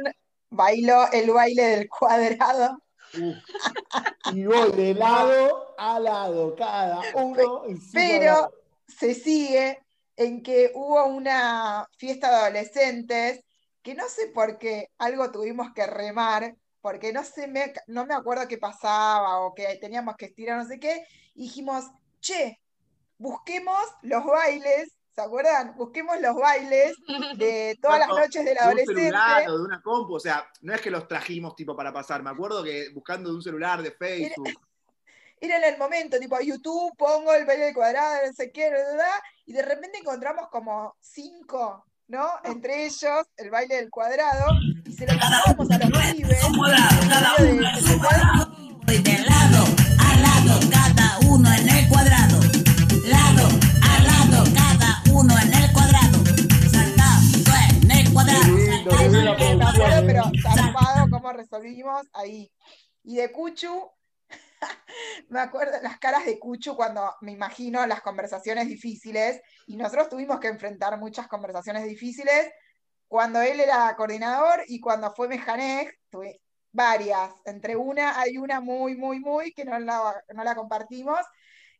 bailó 0.50 1.10
el 1.12 1.30
baile 1.30 1.62
del 1.62 1.88
cuadrado. 1.88 2.82
y 4.32 4.44
voy 4.44 4.72
de 4.72 4.94
lado 4.94 5.74
a 5.78 5.98
lado, 5.98 6.54
cada 6.56 7.02
uno. 7.14 7.62
Pero 7.92 8.52
se 8.86 9.14
sigue 9.14 9.82
en 10.16 10.42
que 10.42 10.72
hubo 10.74 11.04
una 11.06 11.86
fiesta 11.96 12.30
de 12.30 12.36
adolescentes 12.36 13.40
que 13.82 13.94
no 13.94 14.08
sé 14.08 14.28
por 14.28 14.58
qué 14.58 14.90
algo 14.98 15.30
tuvimos 15.30 15.72
que 15.72 15.86
remar, 15.86 16.56
porque 16.80 17.12
no, 17.12 17.22
sé, 17.22 17.46
me, 17.46 17.72
no 17.86 18.04
me 18.06 18.14
acuerdo 18.14 18.48
qué 18.48 18.58
pasaba 18.58 19.40
o 19.40 19.54
que 19.54 19.76
teníamos 19.80 20.16
que 20.16 20.26
estirar 20.26 20.58
no 20.58 20.66
sé 20.66 20.80
qué, 20.80 21.06
y 21.34 21.42
dijimos, 21.44 21.84
che, 22.20 22.60
busquemos 23.18 23.80
los 24.02 24.24
bailes 24.24 24.95
¿Se 25.16 25.22
acuerdan? 25.22 25.74
Busquemos 25.78 26.20
los 26.20 26.36
bailes 26.36 26.94
de 27.38 27.78
todas 27.82 28.00
las 28.00 28.08
noches 28.08 28.44
del 28.44 28.58
adolescente. 28.58 29.00
De 29.00 29.06
un 29.06 29.12
celular 29.14 29.48
o 29.48 29.56
de 29.56 29.64
una 29.64 29.80
compu, 29.80 30.16
o 30.16 30.20
sea, 30.20 30.46
no 30.60 30.74
es 30.74 30.82
que 30.82 30.90
los 30.90 31.08
trajimos 31.08 31.56
tipo 31.56 31.74
para 31.74 31.90
pasar, 31.90 32.22
me 32.22 32.28
acuerdo 32.28 32.62
que 32.62 32.90
buscando 32.92 33.30
de 33.30 33.36
un 33.36 33.42
celular, 33.42 33.82
de 33.82 33.92
Facebook. 33.92 34.46
Era, 35.40 35.56
en 35.56 35.64
el 35.72 35.78
momento, 35.78 36.18
tipo 36.18 36.38
YouTube, 36.40 36.94
pongo 36.98 37.32
el 37.32 37.46
baile 37.46 37.66
de 37.66 37.74
cuadrado, 37.74 38.26
no 38.26 38.32
sé 38.34 38.50
qué, 38.52 38.68
¿verdad? 38.70 39.18
y 39.46 39.52
de 39.54 39.62
repente 39.62 39.98
encontramos 39.98 40.48
como 40.50 40.94
cinco, 41.00 41.86
¿no? 42.08 42.28
Entre 42.44 42.84
ellos, 42.84 43.26
el 43.38 43.50
baile 43.50 43.76
del 43.76 43.90
cuadrado, 43.90 44.50
y 44.84 44.92
se 44.92 45.06
lo 45.06 45.18
pasamos 45.18 45.70
a 45.70 45.78
los 45.78 46.12
pibes. 46.12 46.40
Cada 47.08 47.36
uno 47.38 47.54
de 48.86 49.18
lado 49.18 49.64
a 49.98 50.16
lado, 50.16 50.60
cada 50.70 51.18
uno 51.26 51.50
pero 60.06 60.24
zarpado 60.42 61.06
cómo 61.10 61.32
resolvimos 61.32 62.06
ahí. 62.12 62.50
Y 63.04 63.16
de 63.16 63.30
Cuchu, 63.30 63.90
me 65.28 65.40
acuerdo 65.40 65.80
las 65.82 65.98
caras 65.98 66.24
de 66.26 66.38
Cuchu 66.38 66.74
cuando 66.74 67.14
me 67.20 67.32
imagino 67.32 67.86
las 67.86 68.00
conversaciones 68.00 68.68
difíciles, 68.68 69.40
y 69.66 69.76
nosotros 69.76 70.08
tuvimos 70.08 70.40
que 70.40 70.48
enfrentar 70.48 70.98
muchas 70.98 71.28
conversaciones 71.28 71.84
difíciles 71.84 72.50
cuando 73.08 73.40
él 73.40 73.60
era 73.60 73.94
coordinador 73.96 74.62
y 74.66 74.80
cuando 74.80 75.12
fue 75.12 75.28
Mejanej, 75.28 75.92
tuve 76.10 76.40
varias. 76.72 77.30
Entre 77.44 77.76
una 77.76 78.18
hay 78.18 78.36
una 78.36 78.60
muy, 78.60 78.96
muy, 78.96 79.20
muy 79.20 79.52
que 79.52 79.64
no 79.64 79.78
la, 79.78 80.22
no 80.34 80.42
la 80.42 80.54
compartimos, 80.54 81.20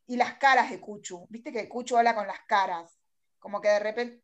y 0.05 0.15
las 0.15 0.35
caras 0.35 0.69
de 0.69 0.79
Cuchu. 0.79 1.27
Viste 1.29 1.51
que 1.51 1.67
Cuchu 1.67 1.97
habla 1.97 2.15
con 2.15 2.27
las 2.27 2.39
caras, 2.47 2.97
como 3.39 3.59
que 3.59 3.67
de 3.67 3.79
repente, 3.79 4.23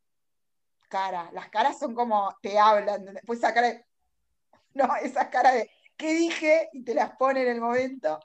cara, 0.93 1.31
las 1.33 1.49
caras 1.49 1.79
son 1.79 1.95
como, 1.95 2.29
te 2.39 2.59
hablan, 2.59 3.03
después 3.05 3.39
esa 3.39 3.51
cara 3.51 3.67
de, 3.67 3.85
no, 4.75 4.95
esa 4.97 5.29
cara 5.31 5.51
de, 5.51 5.69
¿qué 5.97 6.13
dije? 6.13 6.69
Y 6.71 6.83
te 6.83 6.93
las 6.93 7.15
pone 7.17 7.41
en 7.41 7.47
el 7.47 7.59
momento. 7.59 8.19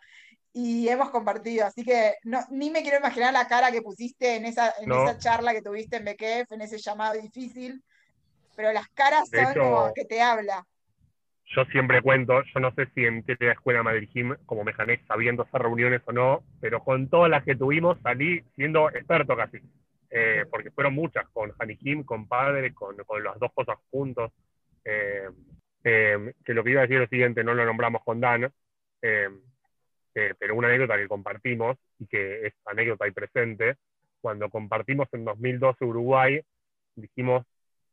Y 0.52 0.88
hemos 0.88 1.10
compartido, 1.10 1.66
así 1.66 1.82
que 1.82 2.16
no, 2.24 2.40
ni 2.50 2.70
me 2.70 2.82
quiero 2.82 2.98
imaginar 2.98 3.32
la 3.32 3.48
cara 3.48 3.70
que 3.70 3.80
pusiste 3.80 4.36
en 4.36 4.44
esa, 4.44 4.74
en 4.80 4.90
esa 4.92 5.16
charla 5.16 5.52
que 5.52 5.62
tuviste 5.62 5.96
en 5.96 6.04
BKF, 6.04 6.52
en 6.52 6.60
ese 6.62 6.78
llamado 6.78 7.20
difícil, 7.20 7.82
pero 8.56 8.72
las 8.72 8.88
caras 8.88 9.30
son 9.30 9.54
como 9.54 9.92
que 9.94 10.04
te 10.04 10.20
habla. 10.20 10.66
yo 11.54 11.64
siempre 11.66 12.02
cuento, 12.02 12.42
yo 12.52 12.60
no 12.60 12.74
sé 12.74 12.88
si 12.94 13.04
en 13.04 13.24
la 13.40 13.52
escuela 13.52 13.82
Madrid 13.82 14.08
Gym, 14.12 14.36
como 14.46 14.64
Mejanex, 14.64 15.06
sabiendo 15.06 15.44
hacer 15.44 15.62
reuniones 15.62 16.02
o 16.06 16.12
no, 16.12 16.42
pero 16.60 16.82
con 16.82 17.08
todas 17.08 17.30
las 17.30 17.44
que 17.44 17.54
tuvimos 17.54 17.98
salí 18.02 18.42
siendo 18.56 18.88
experto 18.90 19.36
casi, 19.36 19.58
eh, 20.10 20.44
porque 20.50 20.70
fueron 20.70 20.94
muchas, 20.94 21.28
con 21.30 21.52
Kim, 21.78 22.04
con 22.04 22.26
Padre, 22.26 22.72
con, 22.72 22.96
con 22.96 23.22
las 23.22 23.38
dos 23.38 23.52
cosas 23.52 23.76
juntos. 23.90 24.32
Eh, 24.84 25.28
eh, 25.84 26.32
que 26.44 26.54
lo 26.54 26.64
que 26.64 26.70
iba 26.70 26.80
a 26.80 26.82
decir 26.82 26.96
es 26.96 27.02
lo 27.02 27.08
siguiente, 27.08 27.44
no 27.44 27.54
lo 27.54 27.64
nombramos 27.64 28.02
con 28.04 28.20
Dan, 28.20 28.52
pero 30.12 30.54
una 30.54 30.68
anécdota 30.68 30.96
que 30.96 31.06
compartimos 31.06 31.76
y 31.98 32.06
que 32.06 32.46
es 32.46 32.54
anécdota 32.64 33.06
y 33.06 33.12
presente, 33.12 33.76
cuando 34.20 34.50
compartimos 34.50 35.08
en 35.12 35.24
2012 35.24 35.84
Uruguay, 35.84 36.40
dijimos, 36.96 37.44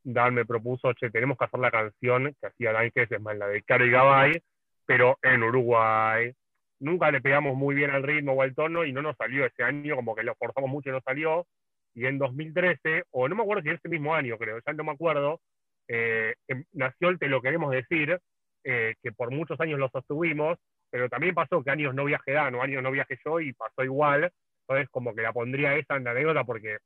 Dan 0.04 0.34
me 0.36 0.46
propuso, 0.46 0.94
che, 0.94 1.10
tenemos 1.10 1.38
que 1.38 1.46
hacer 1.46 1.60
la 1.60 1.72
canción 1.72 2.36
que 2.40 2.48
hacía 2.48 2.72
Dan 2.72 2.92
que 2.92 3.04
es 3.04 3.22
más 3.22 3.38
la 3.38 3.48
de 3.48 3.62
Caro 3.64 3.86
y 3.86 3.92
Gabay, 3.92 4.42
pero 4.86 5.18
en 5.22 5.44
Uruguay. 5.44 6.32
Nunca 6.80 7.10
le 7.10 7.22
pegamos 7.22 7.56
muy 7.56 7.74
bien 7.74 7.92
al 7.92 8.04
ritmo 8.04 8.34
o 8.34 8.42
al 8.42 8.54
tono 8.54 8.86
y 8.86 8.92
no 8.92 9.02
nos 9.02 9.16
salió 9.18 9.46
ese 9.46 9.64
año, 9.64 9.96
como 9.96 10.16
que 10.16 10.24
lo 10.24 10.36
forzamos 10.36 10.70
mucho 10.70 10.90
y 10.90 10.94
no 10.94 11.02
salió. 11.02 11.48
Y 11.96 12.06
en 12.06 12.18
2013, 12.20 13.04
o 13.12 13.28
no 13.28 13.36
me 13.36 13.44
acuerdo 13.44 13.64
si 13.64 13.70
ese 13.70 13.90
mismo 13.90 14.14
año, 14.14 14.38
creo, 14.38 14.60
ya 14.66 14.74
no 14.74 14.84
me 14.84 14.92
acuerdo, 14.92 15.40
eh, 15.88 16.36
em, 16.48 16.64
nació 16.74 17.10
el 17.10 17.20
Te 17.20 17.28
lo 17.28 17.42
queremos 17.42 17.72
decir, 17.72 18.20
eh, 18.64 18.96
que 19.02 19.12
por 19.12 19.32
muchos 19.32 19.60
años 19.60 19.80
lo 19.80 19.90
sostuvimos, 19.90 20.58
pero 20.90 21.10
también 21.10 21.36
pasó 21.36 21.64
que 21.64 21.72
años 21.72 21.96
no 21.96 22.06
viajé 22.06 22.34
Dan 22.34 22.56
o 22.56 22.62
años 22.62 22.84
no 22.84 22.92
viajé 22.92 23.18
yo 23.26 23.40
y 23.40 23.54
pasó 23.54 23.84
igual. 23.84 24.32
Entonces, 24.68 24.90
como 24.90 25.14
que 25.16 25.22
la 25.22 25.34
pondría 25.34 25.76
esa 25.76 25.96
en 25.96 26.04
la 26.04 26.12
anécdota 26.12 26.44
porque 26.44 26.78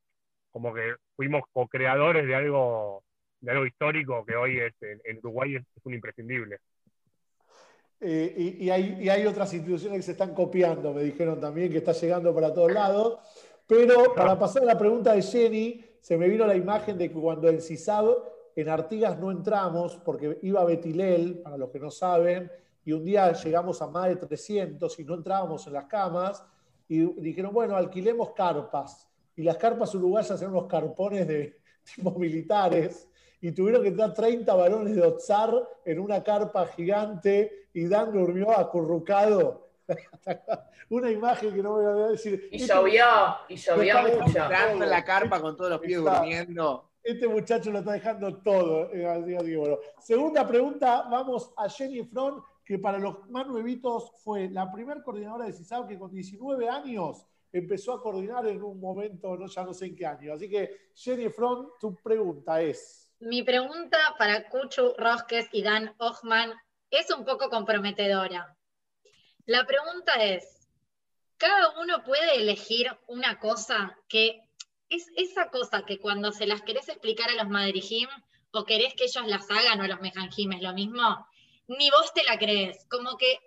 como 0.52 0.74
que 0.74 0.96
fuimos 1.16 1.44
co-creadores 1.54 2.28
de 2.28 2.36
algo 2.36 3.04
de 3.42 3.52
algo 3.52 3.66
histórico 3.66 4.26
que 4.26 4.36
hoy 4.36 4.60
es, 4.60 4.74
en, 4.82 5.18
Uruguay 5.20 5.56
es, 5.56 5.64
un 5.84 5.94
imprescindible. 5.94 6.58
Eh, 8.02 8.58
y, 8.60 8.70
hay, 8.70 9.26
otras 9.26 9.54
instituciones 9.54 10.00
que 10.00 10.04
se 10.04 10.12
están 10.14 10.34
copiando, 10.34 10.94
me 10.94 11.04
dijeron 11.04 11.40
también 11.40 11.72
que 11.72 11.80
está 11.80 11.92
llegando 11.92 12.34
para 12.34 12.54
todos 12.54 12.72
lados. 12.72 13.20
Pero 13.70 14.16
para 14.16 14.40
pasar 14.40 14.64
a 14.64 14.66
la 14.66 14.78
pregunta 14.80 15.14
de 15.14 15.22
Jenny, 15.22 15.86
se 16.02 16.18
me 16.18 16.28
vino 16.28 16.48
la 16.48 16.56
imagen 16.56 16.98
de 16.98 17.08
que 17.08 17.14
cuando 17.14 17.48
en 17.48 17.62
CISAB, 17.62 18.18
en 18.56 18.68
Artigas 18.68 19.20
no 19.20 19.30
entramos, 19.30 19.96
porque 19.98 20.40
iba 20.42 20.66
Betilel, 20.66 21.38
para 21.44 21.56
los 21.56 21.70
que 21.70 21.80
no 21.80 21.92
saben, 21.92 22.52
y 22.84 22.94
un 22.94 23.06
día 23.06 23.32
llegamos 23.32 23.80
a 23.84 23.88
más 23.88 24.10
de 24.10 24.16
300 24.16 24.98
y 24.98 25.04
no 25.04 25.14
entrábamos 25.14 25.68
en 25.68 25.74
las 25.74 25.86
camas, 25.86 26.44
y 26.88 27.06
dijeron, 27.22 27.54
bueno, 27.54 27.76
alquilemos 27.76 28.32
carpas. 28.32 29.08
Y 29.36 29.44
las 29.44 29.58
carpas 29.58 29.94
uruguayas 29.94 30.42
eran 30.42 30.56
unos 30.56 30.66
carpones 30.66 31.28
de 31.28 31.60
tipo 31.96 32.18
militares 32.18 33.08
y 33.40 33.52
tuvieron 33.52 33.84
que 33.84 33.90
entrar 33.90 34.16
30 34.16 34.52
varones 34.52 34.96
de 34.96 35.04
Otzar 35.04 35.54
en 35.86 36.00
una 36.00 36.24
carpa 36.24 36.66
gigante 36.66 37.68
y 37.72 37.86
Dan 37.86 38.12
durmió 38.12 38.50
acurrucado. 38.50 39.69
Una 40.90 41.12
imagen 41.12 41.54
que 41.54 41.62
no 41.62 41.74
voy 41.74 41.86
a 41.86 42.08
decir. 42.08 42.50
Y 42.52 42.60
llovió, 42.66 43.06
y 43.48 43.56
llovió 43.56 44.02
mucho. 44.02 44.26
Entrando 44.26 44.84
en 44.84 44.90
la 44.90 45.04
carpa 45.04 45.42
con 45.42 45.56
todos 45.56 45.72
los 45.72 45.80
pies 45.80 46.00
durmiendo. 46.00 46.90
Este 47.04 47.28
muchacho 47.28 47.72
lo 47.72 47.80
está 47.80 47.94
dejando 47.94 48.38
todo. 48.38 48.90
Eh, 48.94 49.78
segunda 50.00 50.48
pregunta, 50.48 51.08
vamos 51.10 51.52
a 51.58 51.70
Jenny 51.70 52.04
Fron, 52.04 52.44
que 52.64 52.78
para 52.78 53.00
los 53.00 53.28
más 53.30 53.48
nuevitos 53.48 54.12
fue 54.24 54.50
la 54.50 54.72
primera 54.72 55.02
coordinadora 55.02 55.46
de 55.46 55.54
CISAB 55.54 55.88
que 55.88 55.98
con 55.98 56.12
19 56.12 56.70
años 56.70 57.26
empezó 57.52 57.94
a 57.94 58.02
coordinar 58.02 58.46
en 58.48 58.62
un 58.62 58.80
momento, 58.80 59.36
no, 59.36 59.48
ya 59.48 59.64
no 59.64 59.74
sé 59.74 59.88
en 59.88 59.96
qué 59.96 60.06
año. 60.06 60.34
Así 60.34 60.50
que, 60.50 60.92
Jenny 60.94 61.30
Fron, 61.30 61.70
tu 61.80 61.96
pregunta 61.96 62.62
es. 62.62 63.12
Mi 63.20 63.44
pregunta 63.44 63.98
para 64.18 64.48
Kuchu 64.50 64.94
Rosques 64.98 65.50
y 65.52 65.64
Dan 65.64 65.94
Ochman 65.98 66.54
es 66.90 67.12
un 67.12 67.26
poco 67.26 67.50
comprometedora. 67.50 68.56
La 69.50 69.66
pregunta 69.66 70.24
es, 70.24 70.70
¿cada 71.38 71.80
uno 71.80 72.04
puede 72.04 72.36
elegir 72.36 72.96
una 73.08 73.40
cosa 73.40 73.98
que 74.08 74.44
es 74.90 75.08
esa 75.16 75.50
cosa 75.50 75.86
que 75.88 75.98
cuando 75.98 76.32
se 76.32 76.46
las 76.46 76.62
querés 76.62 76.88
explicar 76.88 77.32
a 77.32 77.34
los 77.34 77.50
Madrijim 77.50 78.08
o 78.52 78.64
querés 78.64 78.94
que 78.94 79.06
ellos 79.06 79.26
las 79.26 79.50
hagan 79.50 79.82
o 79.82 79.86
a 79.86 79.88
los 79.88 80.02
Mejanjim 80.02 80.52
es 80.52 80.62
lo 80.62 80.72
mismo? 80.74 81.28
Ni 81.66 81.90
vos 81.90 82.14
te 82.14 82.24
la 82.26 82.38
crees. 82.38 82.86
Como 82.92 83.18
que 83.18 83.40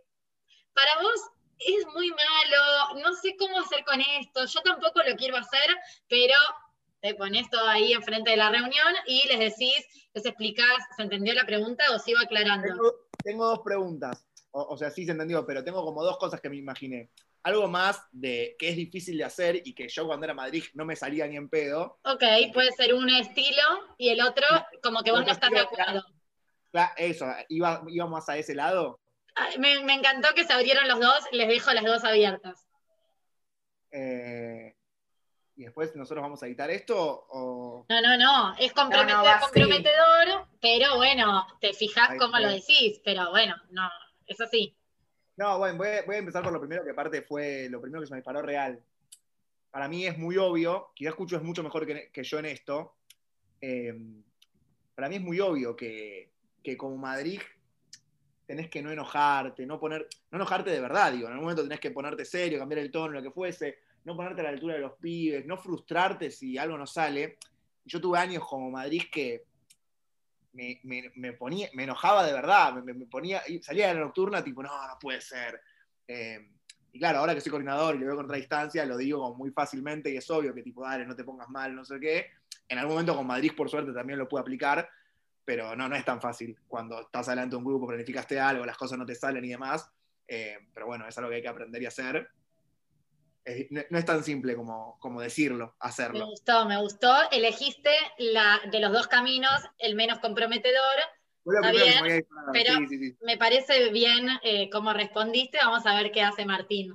para 0.74 1.02
vos 1.02 1.20
es 1.60 1.86
muy 1.94 2.10
malo, 2.10 3.00
no 3.00 3.14
sé 3.14 3.36
cómo 3.38 3.60
hacer 3.60 3.84
con 3.84 4.00
esto, 4.00 4.44
yo 4.46 4.60
tampoco 4.62 5.04
lo 5.08 5.14
quiero 5.14 5.36
hacer, 5.36 5.70
pero 6.08 6.34
te 7.00 7.14
pones 7.14 7.48
todo 7.48 7.68
ahí 7.68 7.92
enfrente 7.92 8.32
de 8.32 8.38
la 8.38 8.50
reunión 8.50 8.94
y 9.06 9.24
les 9.28 9.38
decís, 9.38 9.86
les 10.14 10.26
explicás, 10.26 10.78
¿se 10.96 11.02
entendió 11.04 11.32
la 11.34 11.46
pregunta 11.46 11.84
o 11.94 12.00
sigo 12.00 12.18
aclarando? 12.18 12.66
Tengo, 13.22 13.46
dos 13.46 13.60
preguntas, 13.60 14.26
o, 14.52 14.76
sea, 14.76 14.90
sí 14.90 15.04
se 15.04 15.12
entendió, 15.12 15.46
pero 15.46 15.64
tengo 15.64 15.84
como 15.84 16.02
dos 16.02 16.18
cosas 16.18 16.40
que 16.40 16.50
me 16.50 16.56
imaginé. 16.56 17.10
Algo 17.42 17.68
más 17.68 18.06
de 18.12 18.54
que 18.58 18.68
es 18.68 18.76
difícil 18.76 19.16
de 19.18 19.24
hacer 19.24 19.62
y 19.64 19.74
que 19.74 19.88
yo 19.88 20.06
cuando 20.06 20.24
era 20.24 20.34
Madrid 20.34 20.62
no 20.74 20.84
me 20.84 20.94
salía 20.94 21.26
ni 21.26 21.36
en 21.36 21.48
pedo. 21.48 21.98
Ok, 22.04 22.22
puede 22.52 22.70
ser 22.72 22.94
un 22.94 23.08
estilo 23.10 23.62
y 23.98 24.10
el 24.10 24.20
otro 24.20 24.46
como 24.82 25.02
que 25.02 25.10
vos 25.10 25.24
no 25.24 25.32
estás 25.32 25.50
de 25.50 25.60
acuerdo. 25.60 26.04
eso, 26.96 27.26
¿iba, 27.48 27.82
¿íbamos 27.88 28.28
a 28.28 28.36
ese 28.36 28.54
lado? 28.54 29.00
Me, 29.58 29.82
me 29.84 29.94
encantó 29.94 30.34
que 30.34 30.44
se 30.44 30.52
abrieron 30.52 30.86
los 30.86 31.00
dos, 31.00 31.24
les 31.32 31.48
dejo 31.48 31.72
las 31.72 31.84
dos 31.84 32.04
abiertas. 32.04 32.66
Eh, 33.90 34.74
y 35.56 35.64
después 35.64 35.94
nosotros 35.96 36.22
vamos 36.22 36.42
a 36.42 36.46
editar 36.46 36.70
esto 36.70 37.26
o. 37.28 37.86
No, 37.88 38.00
no, 38.00 38.16
no, 38.16 38.54
es 38.58 38.74
compromete- 38.74 39.06
No, 39.06 39.18
no, 39.18 39.24
va 39.24 39.34
así. 39.34 39.44
comprometedor, 39.44 40.46
pero 40.60 40.96
bueno, 40.96 41.46
te 41.60 41.72
fijas 41.72 42.10
cómo 42.18 42.38
lo 42.38 42.48
decís, 42.48 43.00
pero 43.04 43.30
bueno, 43.30 43.54
no, 43.70 43.88
es 44.26 44.40
así. 44.40 44.76
No, 45.36 45.58
bueno, 45.58 45.78
voy 45.78 45.88
a, 45.88 46.18
empezar 46.18 46.42
por 46.42 46.52
lo 46.52 46.60
primero, 46.60 46.84
que 46.84 46.90
aparte 46.90 47.22
fue 47.22 47.68
lo 47.70 47.80
primero 47.80 48.00
que 48.00 48.06
se 48.06 48.12
me 48.12 48.18
disparó 48.18 48.42
real. 48.42 48.82
Para 49.70 49.88
mí 49.88 50.06
es 50.06 50.18
muy 50.18 50.36
obvio, 50.36 50.90
quizás 50.94 51.14
Cucho 51.14 51.36
es 51.36 51.42
mucho 51.42 51.62
mejor 51.62 51.86
que, 51.86 52.10
que 52.12 52.22
yo 52.22 52.38
en 52.38 52.46
esto. 52.46 52.96
eh, 53.60 53.94
para 54.94 55.08
mí 55.08 55.16
es 55.16 55.22
muy 55.22 55.40
obvio 55.40 55.74
que, 55.74 56.32
que 56.62 56.76
como 56.76 56.96
Madrid 56.96 57.40
tenés 58.46 58.68
que 58.68 58.82
no 58.82 58.90
enojarte, 58.90 59.64
no 59.66 59.80
poner, 59.80 60.06
no 60.30 60.36
enojarte 60.36 60.70
de 60.70 60.80
verdad, 60.80 61.12
digo, 61.12 61.26
en 61.26 61.32
algún 61.32 61.44
momento 61.44 61.62
tenés 61.62 61.80
que 61.80 61.90
ponerte 61.90 62.24
serio, 62.24 62.58
cambiar 62.58 62.80
el 62.80 62.90
tono, 62.90 63.14
lo 63.14 63.22
que 63.22 63.30
fuese, 63.30 63.78
no 64.04 64.16
ponerte 64.16 64.40
a 64.40 64.44
la 64.44 64.50
altura 64.50 64.74
de 64.74 64.80
los 64.80 64.92
pibes, 64.98 65.46
no 65.46 65.56
frustrarte 65.56 66.30
si 66.30 66.58
algo 66.58 66.76
no 66.76 66.86
sale. 66.86 67.38
Yo 67.84 68.00
tuve 68.00 68.18
años 68.18 68.44
como 68.46 68.70
Madrid 68.70 69.04
que 69.10 69.44
me, 70.52 70.80
me- 70.84 71.10
me 71.16 71.32
ponía, 71.32 71.68
me 71.74 71.84
enojaba 71.84 72.24
de 72.26 72.32
verdad, 72.32 72.74
me, 72.74 72.92
me- 72.94 73.06
ponía, 73.06 73.42
salía 73.62 73.88
de 73.88 73.94
la 73.94 74.00
nocturna 74.00 74.42
tipo, 74.44 74.62
no, 74.62 74.70
no 74.88 74.98
puede 74.98 75.20
ser. 75.20 75.60
Eh, 76.06 76.50
y 76.92 76.98
claro, 76.98 77.20
ahora 77.20 77.34
que 77.34 77.40
soy 77.40 77.50
coordinador 77.50 77.94
y 77.96 77.98
lo 78.00 78.06
veo 78.06 78.16
contra 78.16 78.36
distancia, 78.36 78.84
lo 78.84 78.96
digo 78.96 79.34
muy 79.34 79.50
fácilmente 79.50 80.10
y 80.10 80.16
es 80.18 80.30
obvio 80.30 80.54
que 80.54 80.62
tipo, 80.62 80.82
dale, 80.84 81.06
no 81.06 81.16
te 81.16 81.24
pongas 81.24 81.48
mal, 81.48 81.74
no 81.74 81.84
sé 81.84 81.98
qué. 81.98 82.26
En 82.68 82.78
algún 82.78 82.94
momento 82.94 83.16
con 83.16 83.26
Madrid, 83.26 83.52
por 83.56 83.68
suerte, 83.70 83.92
también 83.92 84.18
lo 84.18 84.28
pude 84.28 84.42
aplicar, 84.42 84.88
pero 85.44 85.74
no, 85.74 85.88
no 85.88 85.96
es 85.96 86.04
tan 86.04 86.20
fácil. 86.20 86.56
Cuando 86.68 87.00
estás 87.00 87.28
adelante 87.28 87.52
de 87.52 87.56
un 87.58 87.64
grupo, 87.64 87.86
planificaste 87.86 88.38
algo, 88.38 88.64
las 88.66 88.76
cosas 88.76 88.98
no 88.98 89.06
te 89.06 89.14
salen 89.14 89.44
y 89.44 89.48
demás. 89.48 89.90
Eh, 90.28 90.58
pero 90.72 90.86
bueno, 90.86 91.06
es 91.06 91.16
algo 91.18 91.30
que 91.30 91.36
hay 91.36 91.42
que 91.42 91.48
aprender 91.48 91.82
y 91.82 91.86
hacer. 91.86 92.28
Es- 93.44 93.70
no, 93.70 93.80
no 93.90 93.98
es 93.98 94.04
tan 94.04 94.22
simple 94.22 94.54
como, 94.54 94.98
como 95.00 95.20
decirlo, 95.20 95.66
Me 95.66 95.88
hacerlo. 95.88 96.26
gustó, 96.26 96.64
me 96.66 96.80
gustó. 96.80 97.12
Elegiste 97.30 97.90
la, 98.18 98.60
de 98.70 98.80
los 98.80 98.92
dos 98.92 99.08
caminos 99.08 99.52
el 99.78 99.94
menos 99.94 100.18
comprometedor. 100.20 100.80
Está 101.44 101.70
bien, 101.72 102.02
me 102.04 102.24
pero- 102.52 102.74
Sí, 102.74 102.86
sí, 102.88 102.98
sí. 102.98 103.16
Me 103.22 103.36
parece 103.36 103.90
bien 103.90 104.28
eh, 104.44 104.70
cómo 104.70 104.92
respondiste. 104.92 105.58
Vamos 105.58 105.84
a 105.86 105.94
ver 106.00 106.12
qué 106.12 106.22
hace 106.22 106.44
Martín. 106.46 106.94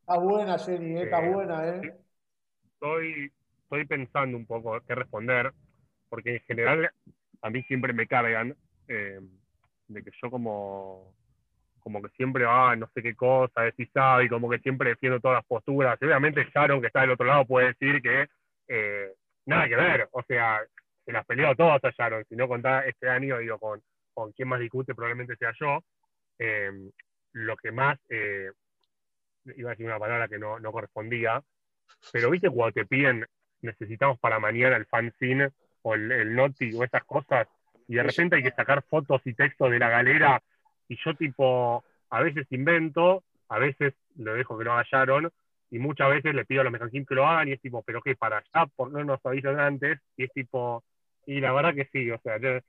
Está 0.00 0.18
buena, 0.18 0.58
Jenny, 0.58 0.98
eh, 0.98 1.02
está 1.04 1.24
Eh, 1.24 1.32
buena, 1.32 1.66
¿eh? 1.68 2.00
Estoy, 2.74 3.32
estoy 3.64 3.86
pensando 3.86 4.36
un 4.36 4.46
poco 4.46 4.80
qué 4.86 4.94
responder, 4.94 5.52
porque 6.08 6.34
en 6.36 6.40
general 6.42 6.90
a 7.40 7.50
mí 7.50 7.62
siempre 7.64 7.92
me 7.92 8.06
cargan 8.06 8.56
eh, 8.88 9.20
de 9.88 10.02
que 10.04 10.10
yo 10.22 10.30
como, 10.30 11.14
como 11.82 12.00
que 12.00 12.08
siempre, 12.10 12.44
ah, 12.46 12.74
no 12.76 12.88
sé 12.94 13.02
qué 13.02 13.14
cosa, 13.14 13.66
es 13.66 13.74
y 13.78 14.28
como 14.28 14.48
que 14.48 14.58
siempre 14.60 14.90
defiendo 14.90 15.20
todas 15.20 15.38
las 15.38 15.46
posturas. 15.46 15.98
Y 16.00 16.04
obviamente 16.04 16.46
Sharon, 16.54 16.80
que 16.80 16.86
está 16.86 17.00
del 17.00 17.10
otro 17.10 17.26
lado, 17.26 17.44
puede 17.44 17.68
decir 17.68 18.00
que 18.00 18.28
eh, 18.68 19.12
nada 19.46 19.68
que 19.68 19.76
ver, 19.76 20.08
o 20.12 20.22
sea, 20.22 20.60
se 21.04 21.12
las 21.12 21.26
peleó 21.26 21.54
todas 21.56 21.82
a 21.84 21.90
Sharon, 21.90 22.24
si 22.28 22.36
no 22.36 22.46
contá 22.46 22.86
este 22.86 23.08
año, 23.08 23.38
digo, 23.38 23.58
con, 23.58 23.82
con 24.14 24.32
quien 24.32 24.48
más 24.48 24.60
discute 24.60 24.94
probablemente 24.94 25.36
sea 25.36 25.52
yo. 25.58 25.80
Eh, 26.38 26.70
lo 27.32 27.56
que 27.56 27.72
más, 27.72 27.98
eh, 28.08 28.50
iba 29.56 29.70
a 29.70 29.72
decir 29.72 29.86
una 29.86 29.98
palabra 29.98 30.28
que 30.28 30.38
no, 30.38 30.60
no 30.60 30.70
correspondía, 30.70 31.42
pero 32.12 32.30
viste 32.30 32.48
cuando 32.48 32.72
te 32.72 32.86
piden, 32.86 33.26
necesitamos 33.60 34.18
para 34.20 34.38
mañana 34.38 34.76
el 34.76 34.86
fanzine 34.86 35.50
o 35.82 35.94
el, 35.94 36.12
el 36.12 36.34
noti 36.34 36.72
o 36.74 36.84
esas 36.84 37.04
cosas, 37.04 37.48
y 37.88 37.96
de 37.96 38.02
repente 38.04 38.36
hay 38.36 38.42
que 38.42 38.52
sacar 38.52 38.84
fotos 38.84 39.20
y 39.24 39.34
textos 39.34 39.70
de 39.70 39.78
la 39.78 39.88
galera, 39.88 40.42
y 40.92 40.98
yo 41.04 41.14
tipo, 41.14 41.84
a 42.10 42.20
veces 42.20 42.46
invento, 42.50 43.22
a 43.48 43.58
veces 43.58 43.94
lo 44.16 44.34
dejo 44.34 44.58
que 44.58 44.64
lo 44.64 44.72
haga 44.72 44.84
Sharon, 44.90 45.30
y 45.70 45.78
muchas 45.78 46.10
veces 46.10 46.34
le 46.34 46.44
pido 46.44 46.60
a 46.60 46.64
los 46.64 46.72
mecanismos 46.72 47.06
que 47.08 47.14
lo 47.14 47.26
hagan, 47.26 47.48
y 47.48 47.52
es 47.52 47.60
tipo, 47.60 47.82
pero 47.82 48.02
que 48.02 48.14
para 48.16 48.38
allá, 48.38 48.66
por 48.76 48.90
no 48.92 49.02
nos 49.04 49.24
avisan 49.24 49.58
antes, 49.58 49.98
y 50.16 50.24
es 50.24 50.32
tipo, 50.32 50.84
y 51.26 51.40
la 51.40 51.52
verdad 51.52 51.74
que 51.74 51.88
sí, 51.92 52.10
o 52.10 52.18
sea, 52.22 52.38
yo- 52.38 52.60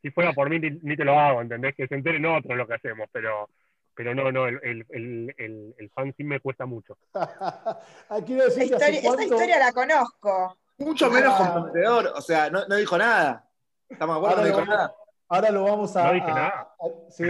si 0.00 0.10
fuera 0.12 0.32
por 0.32 0.48
mí 0.48 0.58
ni, 0.60 0.70
ni 0.82 0.96
te 0.96 1.04
lo 1.04 1.18
hago, 1.18 1.42
¿entendés? 1.42 1.74
Que 1.74 1.88
se 1.88 1.94
enteren 1.96 2.24
otros 2.24 2.56
lo 2.56 2.66
que 2.68 2.74
hacemos, 2.74 3.08
pero, 3.12 3.48
pero 3.94 4.14
no, 4.14 4.30
no, 4.30 4.46
el, 4.46 4.60
el, 4.62 4.86
el, 4.90 5.34
el, 5.36 5.74
el 5.76 5.90
fanzine 5.90 6.28
me 6.28 6.40
cuesta 6.40 6.66
mucho. 6.66 6.96
Ah, 7.14 7.78
Esa 8.18 8.44
decir 8.44 8.62
historia, 8.62 8.88
esa 9.00 9.02
cuánto- 9.02 9.22
historia 9.24 9.58
la 9.58 9.72
conozco. 9.72 10.56
Mucho 10.78 11.10
menos 11.10 11.34
Ah. 11.36 11.38
comprometedor, 11.52 12.12
o 12.14 12.20
sea, 12.22 12.48
no, 12.48 12.64
no 12.68 12.76
dijo 12.76 12.96
nada. 12.96 13.44
¿Estamos 13.88 14.14
de 14.14 14.18
acuerdo? 14.18 14.36
Ahora 14.38 14.50
No 14.50 14.56
dijo 14.56 14.70
nada. 14.70 14.94
Ahora 15.28 15.50
lo 15.50 15.64
vamos 15.64 15.94
a. 15.96 16.04
No 16.04 16.12
dije 16.14 16.30
a- 16.30 16.34
nada. 16.34 16.48
a- 16.80 17.10
sí, 17.10 17.24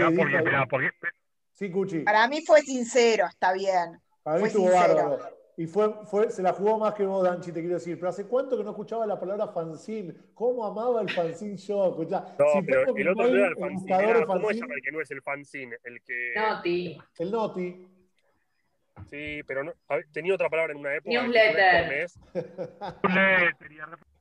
porque, 0.69 0.91
Sí, 1.53 1.69
Cuchi. 1.69 1.99
Para 1.99 2.27
mí 2.29 2.41
fue 2.45 2.61
sincero, 2.61 3.25
está 3.27 3.51
bien. 3.51 3.99
Para 4.23 4.37
mí 4.37 4.41
fue 4.41 4.47
estuvo 4.47 4.69
sincero. 4.71 4.95
bárbaro. 4.95 5.39
Y 5.57 5.67
fue, 5.67 5.93
fue, 6.05 6.31
se 6.31 6.41
la 6.41 6.53
jugó 6.53 6.77
más 6.79 6.93
que 6.93 7.03
vos, 7.03 7.21
Danchi, 7.21 7.51
te 7.51 7.59
quiero 7.59 7.75
decir. 7.75 7.97
Pero 7.97 8.07
¿hace 8.07 8.25
cuánto 8.25 8.57
que 8.57 8.63
no 8.63 8.69
escuchaba 8.69 9.05
la 9.05 9.19
palabra 9.19 9.49
fanzine? 9.49 10.15
¿Cómo 10.33 10.65
amaba 10.65 11.01
el 11.01 11.09
fanzine 11.09 11.57
yo? 11.57 11.89
Escuchá, 11.89 12.33
No, 12.39 12.45
si 12.53 12.61
pero 12.61 12.95
el 12.95 13.07
otro 13.09 13.27
no 13.27 13.35
era 13.35 13.47
el 13.47 13.55
fanzine, 13.57 13.93
era, 13.95 14.25
¿cómo 14.25 14.39
se 14.39 14.43
fanzine, 14.45 14.61
llama 14.61 14.73
el 14.75 14.81
que 14.81 14.91
no 14.93 15.01
es 15.01 15.11
el 15.11 15.21
fanzine? 15.21 15.77
El 15.83 16.01
que... 16.01 16.33
No, 16.37 16.61
ti. 16.61 16.97
el 17.17 17.31
Noti. 17.31 17.87
Sí, 19.09 19.41
pero 19.45 19.65
no, 19.65 19.73
ver, 19.89 20.07
tenía 20.13 20.33
otra 20.35 20.49
palabra 20.49 20.71
en 20.71 20.79
una 20.79 20.95
época. 20.95 21.21
Newsletter. 21.23 22.09
Newsletter, 23.03 23.89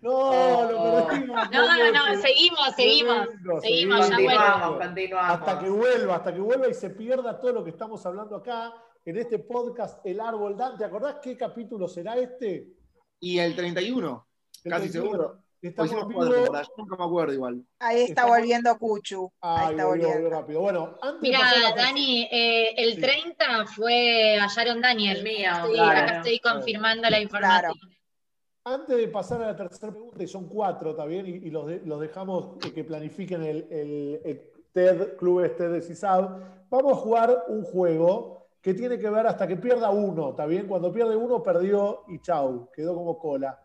No, 0.00 0.70
lo 0.70 1.06
perdimos. 1.08 1.50
No, 1.50 1.76
no, 1.76 1.92
no, 1.92 2.20
seguimos, 2.20 2.74
seguimos. 2.76 3.28
Seguimos, 3.62 4.08
ya 4.08 4.14
Continuamos, 4.16 4.60
vuelvo. 4.60 4.78
continuamos. 4.78 5.30
Hasta 5.30 5.58
que 5.58 5.70
vuelva, 5.70 6.16
hasta 6.16 6.34
que 6.34 6.40
vuelva 6.40 6.68
y 6.68 6.74
se 6.74 6.90
pierda 6.90 7.40
todo 7.40 7.52
lo 7.52 7.64
que 7.64 7.70
estamos 7.70 8.04
hablando 8.06 8.36
acá 8.36 8.72
en 9.04 9.16
este 9.16 9.38
podcast 9.38 10.04
El 10.04 10.20
Árbol 10.20 10.56
Dan. 10.56 10.76
¿Te 10.76 10.84
acordás 10.84 11.16
qué 11.22 11.36
capítulo 11.36 11.88
será 11.88 12.16
este? 12.16 12.66
Y 13.20 13.38
el 13.38 13.54
31, 13.56 14.26
El 14.64 14.70
casi 14.72 14.90
31. 14.90 15.10
seguro. 15.12 15.38
Estamos 15.62 15.92
cuatro 16.12 16.42
vivo. 16.42 16.52
yo 16.54 16.62
nunca 16.76 16.96
me 16.96 17.04
acuerdo 17.04 17.32
igual. 17.34 17.64
Ahí 17.78 18.00
está 18.00 18.08
Estamos- 18.22 18.36
volviendo 18.36 18.78
Cuchu. 18.78 19.32
Ahí 19.40 19.58
Ay, 19.66 19.70
está 19.70 19.84
volvió, 19.86 19.86
volvió 19.86 20.08
volviendo. 20.08 20.30
rápido. 20.30 20.60
Bueno, 20.60 20.98
antes 21.00 21.20
de 21.22 21.28
Mira, 21.28 21.74
Dani, 21.76 22.28
eh, 22.32 22.74
el 22.76 22.94
Sí. 22.96 23.00
30 23.00 23.66
fue 23.66 24.38
a 24.40 24.48
Sharon 24.48 24.80
Daniel. 24.80 25.18
El 25.18 25.22
mío, 25.22 25.50
Sí, 25.66 25.72
claro. 25.74 25.98
acá 26.00 26.16
estoy 26.16 26.40
confirmando 26.40 27.08
la 27.08 27.20
información. 27.20 27.74
Antes 28.64 28.96
de 28.96 29.08
pasar 29.08 29.42
a 29.42 29.46
la 29.48 29.56
tercera 29.56 29.90
pregunta, 29.90 30.22
y 30.22 30.28
son 30.28 30.46
cuatro, 30.46 30.90
¿está 30.90 31.04
bien? 31.04 31.26
Y, 31.26 31.50
los, 31.50 31.66
de- 31.66 31.80
los 31.84 32.00
dejamos 32.00 32.56
que 32.72 32.84
planifiquen 32.84 33.42
el, 33.42 33.66
el- 33.70 34.20
el 34.24 34.50
TED, 34.72 35.16
Clubes 35.16 35.56
TED 35.56 35.72
de 35.72 35.82
CISAB, 35.82 36.68
vamos 36.70 36.92
a 36.92 36.96
jugar 36.96 37.44
un 37.48 37.64
juego 37.64 38.46
que 38.60 38.72
tiene 38.72 38.98
que 39.00 39.10
ver 39.10 39.26
hasta 39.26 39.48
que 39.48 39.56
pierda 39.56 39.90
uno, 39.90 40.30
¿está 40.30 40.46
bien? 40.46 40.68
Cuando 40.68 40.92
pierde 40.92 41.16
uno, 41.16 41.42
perdió 41.42 42.04
y 42.08 42.20
chau, 42.20 42.70
quedó 42.72 42.94
como 42.94 43.18
cola. 43.18 43.58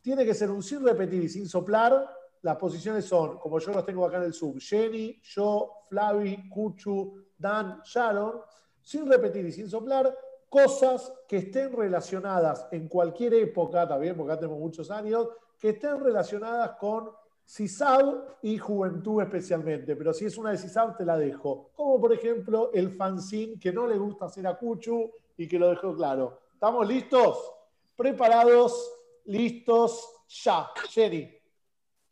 Tiene 0.00 0.24
que 0.24 0.34
ser 0.34 0.50
un 0.52 0.62
sin 0.62 0.84
repetir 0.84 1.24
y 1.24 1.28
sin 1.28 1.48
soplar. 1.48 2.08
Las 2.42 2.56
posiciones 2.56 3.04
son, 3.06 3.38
como 3.38 3.58
yo 3.58 3.72
los 3.72 3.84
tengo 3.84 4.06
acá 4.06 4.18
en 4.18 4.24
el 4.24 4.34
sub, 4.34 4.60
Jenny, 4.60 5.20
yo, 5.24 5.72
Flavi, 5.88 6.48
Cuchu, 6.48 7.24
Dan, 7.36 7.80
Sharon, 7.84 8.40
sin 8.80 9.10
repetir 9.10 9.46
y 9.46 9.50
sin 9.52 9.68
soplar, 9.68 10.16
cosas 10.54 11.12
que 11.26 11.38
estén 11.38 11.72
relacionadas 11.72 12.68
en 12.70 12.86
cualquier 12.86 13.34
época, 13.34 13.88
también 13.88 14.16
porque 14.16 14.30
acá 14.34 14.42
tenemos 14.42 14.60
muchos 14.60 14.88
años, 14.88 15.26
que 15.58 15.70
estén 15.70 15.98
relacionadas 15.98 16.76
con 16.78 17.10
CISAB 17.44 18.36
y 18.42 18.56
juventud 18.56 19.20
especialmente. 19.20 19.96
Pero 19.96 20.12
si 20.12 20.26
es 20.26 20.38
una 20.38 20.52
de 20.52 20.58
CISAB, 20.58 20.96
te 20.96 21.04
la 21.04 21.16
dejo. 21.18 21.70
Como 21.74 22.00
por 22.00 22.12
ejemplo 22.12 22.70
el 22.72 22.90
fanzine 22.92 23.58
que 23.58 23.72
no 23.72 23.88
le 23.88 23.98
gusta 23.98 24.26
hacer 24.26 24.46
a 24.46 24.56
Cuchu 24.56 25.10
y 25.36 25.48
que 25.48 25.58
lo 25.58 25.70
dejó 25.70 25.92
claro. 25.96 26.38
¿Estamos 26.52 26.86
listos? 26.86 27.52
¿Preparados? 27.96 28.92
¿Listos? 29.24 30.08
Ya. 30.44 30.70
Jenny, 30.88 31.36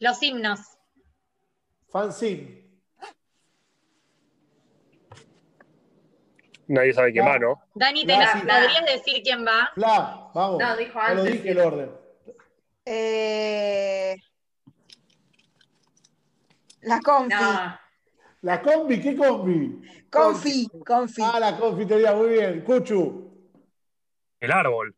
Los 0.01 0.21
himnos. 0.21 0.59
fanzine. 1.91 2.62
Nadie 6.73 6.95
sabe 6.95 7.13
quién 7.13 7.27
va, 7.27 7.39
¿no? 7.39 7.61
Dani, 7.75 8.07
¿te 8.07 8.15
Gracias. 8.17 8.45
podrías 8.45 8.87
decir 8.87 9.23
quién 9.23 9.45
va? 9.47 9.71
Fla, 9.75 10.31
vamos. 10.33 10.59
No, 10.59 10.77
dijo 10.79 10.99
Ya 10.99 11.13
lo 11.15 11.21
antes, 11.21 11.33
dije 11.35 11.51
el 11.51 11.59
orden. 11.59 11.91
Eh, 12.87 14.17
La 16.81 16.99
confi. 17.01 17.35
No, 17.35 17.79
La 18.41 18.63
combi, 18.63 19.01
¿qué 19.03 19.15
combi? 19.15 19.83
Confi, 20.11 20.67
confi. 20.87 21.21
Ah, 21.23 21.39
la 21.39 21.59
confitería, 21.59 22.15
muy 22.15 22.31
bien. 22.31 22.63
Cuchu, 22.65 23.31
El 24.41 24.51
árbol. 24.51 24.97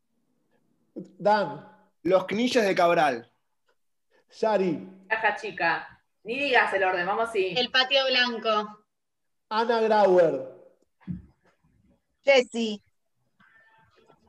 Dan, 0.94 1.68
Los 2.04 2.26
Knilles 2.26 2.64
de 2.64 2.74
Cabral. 2.76 3.28
Yari, 4.38 4.88
caja 5.08 5.34
chica. 5.34 6.00
Ni 6.22 6.38
digas 6.38 6.72
el 6.72 6.84
orden, 6.84 7.04
vamos 7.04 7.30
así. 7.30 7.52
El 7.56 7.68
patio 7.72 7.98
blanco. 8.06 8.78
Ana 9.48 9.80
Grauer, 9.80 10.53
Jessy, 12.24 12.82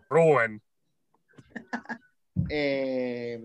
Rubén. 0.10 0.62
Eh, 2.50 3.40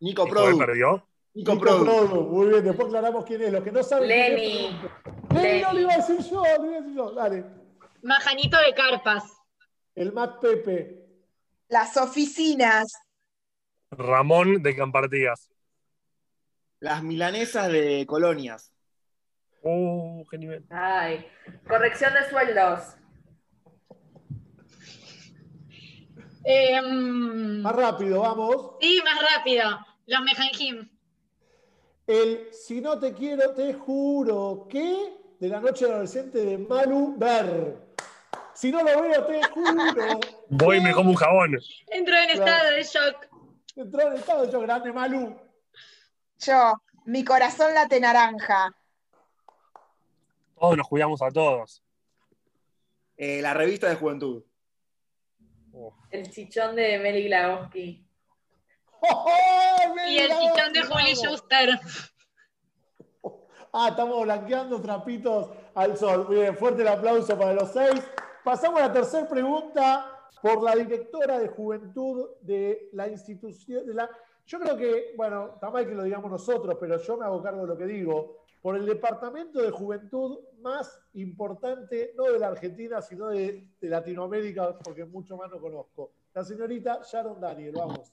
Nico 0.00 0.26
¿Y 0.26 0.30
Joel 0.30 0.30
Produ. 0.30 0.58
perdió? 0.58 1.06
Nico 1.34 1.52
Nico 1.52 1.64
Produ. 1.64 1.84
Produ, 1.84 2.22
muy 2.22 2.48
bien, 2.48 2.64
después 2.64 2.86
aclaramos 2.88 3.24
quién 3.26 3.42
es. 3.42 3.52
Los 3.52 3.62
que 3.62 3.70
no 3.70 3.82
saben 3.82 4.08
Lenny. 4.08 4.80
Lenny, 5.34 5.60
no 5.62 5.72
lo 5.74 5.80
iba 5.80 5.92
a 5.92 5.96
decir 5.98 6.18
yo, 6.30 6.42
lo 6.42 6.66
iba 6.66 6.76
a 6.76 6.80
decir 6.80 6.96
yo. 6.96 7.12
Dale. 7.12 7.44
Majanito 8.02 8.56
de 8.58 8.74
Carpas. 8.74 9.24
El 9.94 10.12
Mac 10.12 10.40
Pepe. 10.40 11.06
Las 11.68 11.96
oficinas. 11.98 12.92
Ramón 13.90 14.62
de 14.62 14.74
Campartías. 14.74 15.50
Las 16.80 17.02
milanesas 17.02 17.70
de 17.70 18.06
colonias. 18.06 18.72
Uh, 19.62 20.24
qué 20.30 20.38
nivel. 20.38 20.64
Ay, 20.70 21.26
corrección 21.68 22.12
de 22.14 22.28
sueldos. 22.30 22.96
Em, 26.44 27.60
Más 27.62 27.76
rápido, 27.76 28.22
vamos. 28.22 28.72
sí, 28.80 29.00
más 29.04 29.18
rápido. 29.36 29.78
Los 30.06 30.20
Mejanjim. 30.22 30.88
El 32.06 32.48
Si 32.52 32.80
no 32.80 32.98
te 32.98 33.12
quiero, 33.12 33.52
te 33.54 33.74
juro 33.74 34.66
que 34.68 35.14
de 35.38 35.48
la 35.48 35.60
noche 35.60 35.84
adolescente 35.84 36.38
de 36.38 36.58
Malu 36.58 37.14
Ber. 37.16 37.76
Si 38.54 38.72
no 38.72 38.82
lo 38.82 39.00
veo, 39.02 39.24
te 39.26 39.42
juro. 39.48 40.20
Voy 40.48 40.78
y 40.78 40.80
me 40.80 40.92
como 40.92 41.10
un 41.10 41.16
jabón. 41.16 41.58
Entró 41.88 42.16
en 42.16 42.30
Claro. 42.30 42.44
estado 42.52 42.70
de 42.74 42.82
shock. 42.82 43.28
Entró 43.76 44.00
en 44.08 44.12
estado 44.14 44.50
yo, 44.50 44.60
grande 44.60 44.92
Malu. 44.92 45.36
Yo, 46.38 46.74
mi 47.04 47.24
corazón 47.24 47.72
late 47.74 48.00
naranja. 48.00 48.74
Todos 50.60 50.76
nos 50.76 50.88
cuidamos 50.88 51.22
a 51.22 51.30
todos. 51.30 51.82
Eh, 53.16 53.40
la 53.40 53.54
revista 53.54 53.88
de 53.88 53.94
juventud. 53.94 54.44
El 56.10 56.30
chichón 56.30 56.76
de 56.76 56.98
Meli 56.98 57.28
Glagowski. 57.28 58.06
¡Oh, 59.00 59.24
oh, 59.24 60.06
Y 60.06 60.18
el 60.18 60.28
chichón 60.28 60.72
de. 60.74 60.82
Juli 60.82 61.14
Schuster. 61.14 61.80
Ah, 63.72 63.88
estamos 63.88 64.22
blanqueando 64.24 64.82
trapitos 64.82 65.48
al 65.74 65.96
sol. 65.96 66.26
Muy 66.26 66.36
bien, 66.36 66.54
fuerte 66.54 66.82
el 66.82 66.88
aplauso 66.88 67.38
para 67.38 67.54
los 67.54 67.72
seis. 67.72 68.02
Pasamos 68.44 68.80
a 68.82 68.88
la 68.88 68.92
tercera 68.92 69.26
pregunta 69.26 70.28
por 70.42 70.62
la 70.62 70.74
directora 70.74 71.38
de 71.38 71.48
juventud 71.48 72.32
de 72.42 72.90
la 72.92 73.08
institución. 73.08 73.86
De 73.86 73.94
la, 73.94 74.10
yo 74.44 74.60
creo 74.60 74.76
que, 74.76 75.14
bueno, 75.16 75.52
está 75.54 75.70
mal 75.70 75.86
que 75.86 75.94
lo 75.94 76.02
digamos 76.02 76.30
nosotros, 76.30 76.76
pero 76.78 77.00
yo 77.00 77.16
me 77.16 77.24
hago 77.24 77.42
cargo 77.42 77.62
de 77.62 77.68
lo 77.68 77.78
que 77.78 77.86
digo. 77.86 78.39
Por 78.60 78.76
el 78.76 78.84
departamento 78.84 79.62
de 79.62 79.70
juventud 79.70 80.40
más 80.60 81.00
importante, 81.14 82.12
no 82.16 82.24
de 82.24 82.38
la 82.38 82.48
Argentina, 82.48 83.00
sino 83.00 83.28
de, 83.28 83.66
Latinoamérica, 83.80 84.78
porque 84.78 85.04
mucho 85.04 85.36
más 85.36 85.50
no 85.50 85.58
conozco. 85.58 86.12
La 86.34 86.44
señorita 86.44 87.00
Sharon 87.02 87.40
Daniel, 87.40 87.72
vamos. 87.74 88.12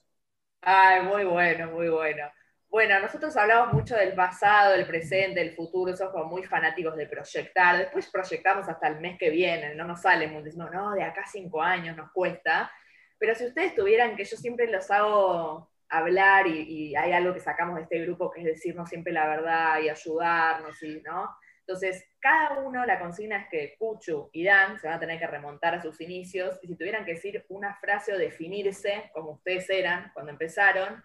Ay, 0.62 1.04
muy 1.04 1.26
bueno, 1.26 1.72
muy 1.72 1.90
bueno. 1.90 2.24
Bueno, 2.70 3.00
nosotros 3.00 3.36
hablamos 3.38 3.74
mucho 3.74 3.96
del 3.96 4.14
pasado, 4.14 4.74
del 4.74 4.86
presente, 4.86 5.40
del 5.40 5.56
futuro, 5.56 5.96
somos 5.96 6.14
como 6.14 6.26
muy 6.26 6.44
fanáticos 6.44 6.96
de 6.96 7.08
proyectar. 7.08 7.78
Después 7.78 8.10
proyectamos 8.10 8.68
hasta 8.68 8.88
el 8.88 9.00
mes 9.00 9.18
que 9.18 9.30
viene, 9.30 9.76
no 9.76 9.86
nos 9.86 10.02
sale 10.02 10.28
muy, 10.28 10.44
decimos, 10.44 10.72
no, 10.72 10.94
de 10.94 11.04
acá 11.04 11.24
cinco 11.30 11.62
años 11.62 11.96
nos 11.96 12.12
cuesta. 12.12 12.72
Pero 13.18 13.36
si 13.36 13.46
ustedes 13.46 13.76
tuvieran, 13.76 14.16
que 14.16 14.26
yo 14.26 14.38
siempre 14.38 14.70
los 14.70 14.90
hago 14.92 15.70
hablar 15.90 16.48
y, 16.48 16.96
hay 16.96 17.12
algo 17.14 17.34
que 17.34 17.40
sacamos 17.40 17.76
de 17.76 17.84
este 17.84 18.02
grupo 18.02 18.32
que 18.32 18.42
es 18.42 18.46
decirnos 18.46 18.90
siempre 18.90 19.14
la 19.14 19.28
verdad 19.28 19.80
y 19.82 19.90
ayudarnos, 19.90 20.82
y, 20.84 21.02
¿no? 21.02 21.30
Entonces, 21.60 22.06
cada 22.20 22.60
uno, 22.60 22.86
la 22.86 22.98
consigna 22.98 23.42
es 23.42 23.50
que 23.50 23.76
Cuchu 23.78 24.30
y 24.32 24.46
Dan 24.46 24.80
se 24.80 24.88
van 24.88 24.96
a 24.96 25.00
tener 25.00 25.20
que 25.20 25.28
remontar 25.28 25.76
a 25.76 25.82
sus 25.82 26.00
inicios 26.00 26.58
y 26.62 26.68
si 26.68 26.78
tuvieran 26.78 27.04
que 27.04 27.16
decir 27.16 27.46
una 27.50 27.76
frase 27.76 28.14
o 28.14 28.18
definirse 28.18 29.12
como 29.14 29.32
ustedes 29.32 29.70
eran 29.70 30.12
cuando 30.14 30.32
empezaron 30.32 31.04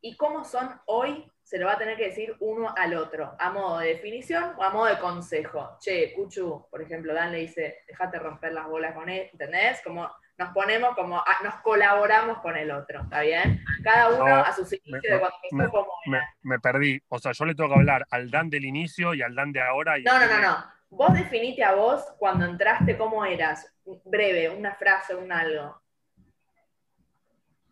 y 0.00 0.16
cómo 0.16 0.44
son 0.44 0.80
hoy, 0.86 1.28
se 1.42 1.58
lo 1.58 1.66
va 1.66 1.72
a 1.72 1.78
tener 1.78 1.96
que 1.96 2.06
decir 2.06 2.36
uno 2.38 2.72
al 2.76 2.94
otro, 2.94 3.34
a 3.38 3.50
modo 3.50 3.78
de 3.78 3.88
definición 3.88 4.54
o 4.56 4.62
a 4.62 4.70
modo 4.70 4.86
de 4.86 4.98
consejo. 5.00 5.76
Che, 5.80 6.12
Cuchu, 6.14 6.68
por 6.70 6.82
ejemplo, 6.82 7.12
Dan 7.12 7.32
le 7.32 7.38
dice, 7.38 7.82
dejate 7.88 8.20
romper 8.20 8.52
las 8.52 8.68
bolas 8.68 8.94
con 8.94 9.08
él, 9.08 9.28
¿entendés? 9.32 9.80
Como 9.82 10.08
nos 10.38 10.50
ponemos 10.50 10.94
como, 10.94 11.18
ah, 11.18 11.36
nos 11.42 11.54
colaboramos 11.56 12.38
con 12.40 12.56
el 12.56 12.70
otro, 12.70 13.02
¿está 13.02 13.20
bien? 13.22 13.64
Cada 13.82 14.08
uno 14.10 14.26
No, 14.28 14.34
a 14.36 14.52
sus 14.52 14.72
inicios 14.72 15.02
me- 15.02 15.08
de 15.14 15.18
cuando 15.20 15.36
me- 15.52 15.64
empezó 15.64 15.70
como 15.70 15.92
me, 16.06 16.18
era. 16.18 16.26
me 16.42 16.58
perdí. 16.60 17.00
O 17.08 17.18
sea, 17.18 17.32
yo 17.32 17.44
le 17.46 17.54
tengo 17.54 17.70
que 17.70 17.76
hablar 17.76 18.06
al 18.10 18.30
Dan 18.30 18.50
del 18.50 18.64
inicio 18.64 19.14
y 19.14 19.22
al 19.22 19.34
Dan 19.34 19.52
de 19.52 19.62
ahora. 19.62 19.98
Y 19.98 20.02
No, 20.04 20.18
no, 20.18 20.26
no, 20.26 20.40
no. 20.40 20.64
Vos 20.90 21.14
definite 21.14 21.64
a 21.64 21.74
vos 21.74 22.04
cuando 22.18 22.44
entraste 22.44 22.96
cómo 22.96 23.24
eras. 23.24 23.72
Breve, 24.04 24.50
una 24.50 24.74
frase, 24.74 25.14
un 25.14 25.32
algo. 25.32 25.80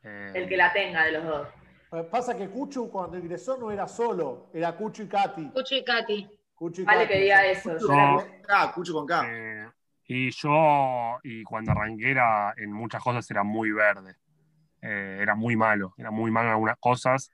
Eh, 0.02 0.32
El 0.34 0.48
que 0.48 0.56
la 0.56 0.72
tenga 0.72 1.04
de 1.04 1.12
los 1.12 1.24
dos. 1.24 1.48
Eh, 1.92 2.02
Pasa 2.10 2.36
que 2.36 2.48
Cuchu 2.48 2.90
cuando 2.90 3.16
ingresó 3.18 3.56
no 3.56 3.70
era 3.70 3.86
solo, 3.88 4.50
era 4.52 4.72
Cuchu 4.72 5.02
y 5.04 5.08
Katy. 5.08 5.50
Cucho 5.50 5.74
y 5.76 5.84
Katy. 5.84 6.30
Cuchu 6.54 6.82
y 6.82 6.84
Vale 6.84 7.02
Katy. 7.04 7.12
que 7.14 7.20
diga 7.20 7.46
eso. 7.46 7.72
Cuchu 7.72 7.92
No. 7.92 8.16
con 8.16 8.42
K, 8.42 8.72
Cucho 8.72 8.92
con 8.92 9.06
K. 9.06 9.22
eh, 9.28 9.70
y 10.06 10.30
yo, 10.30 11.18
y 11.22 11.42
cuando 11.44 11.72
arranqué, 11.72 12.10
era, 12.10 12.52
en 12.56 12.72
muchas 12.72 13.02
cosas 13.02 13.30
era 13.30 13.42
muy 13.42 13.70
verde. 13.70 14.16
Eh, 14.82 15.18
era 15.20 15.34
muy 15.34 15.56
malo. 15.56 15.94
Era 15.96 16.10
muy 16.10 16.30
malo 16.30 16.48
en 16.48 16.52
algunas 16.52 16.76
cosas. 16.78 17.30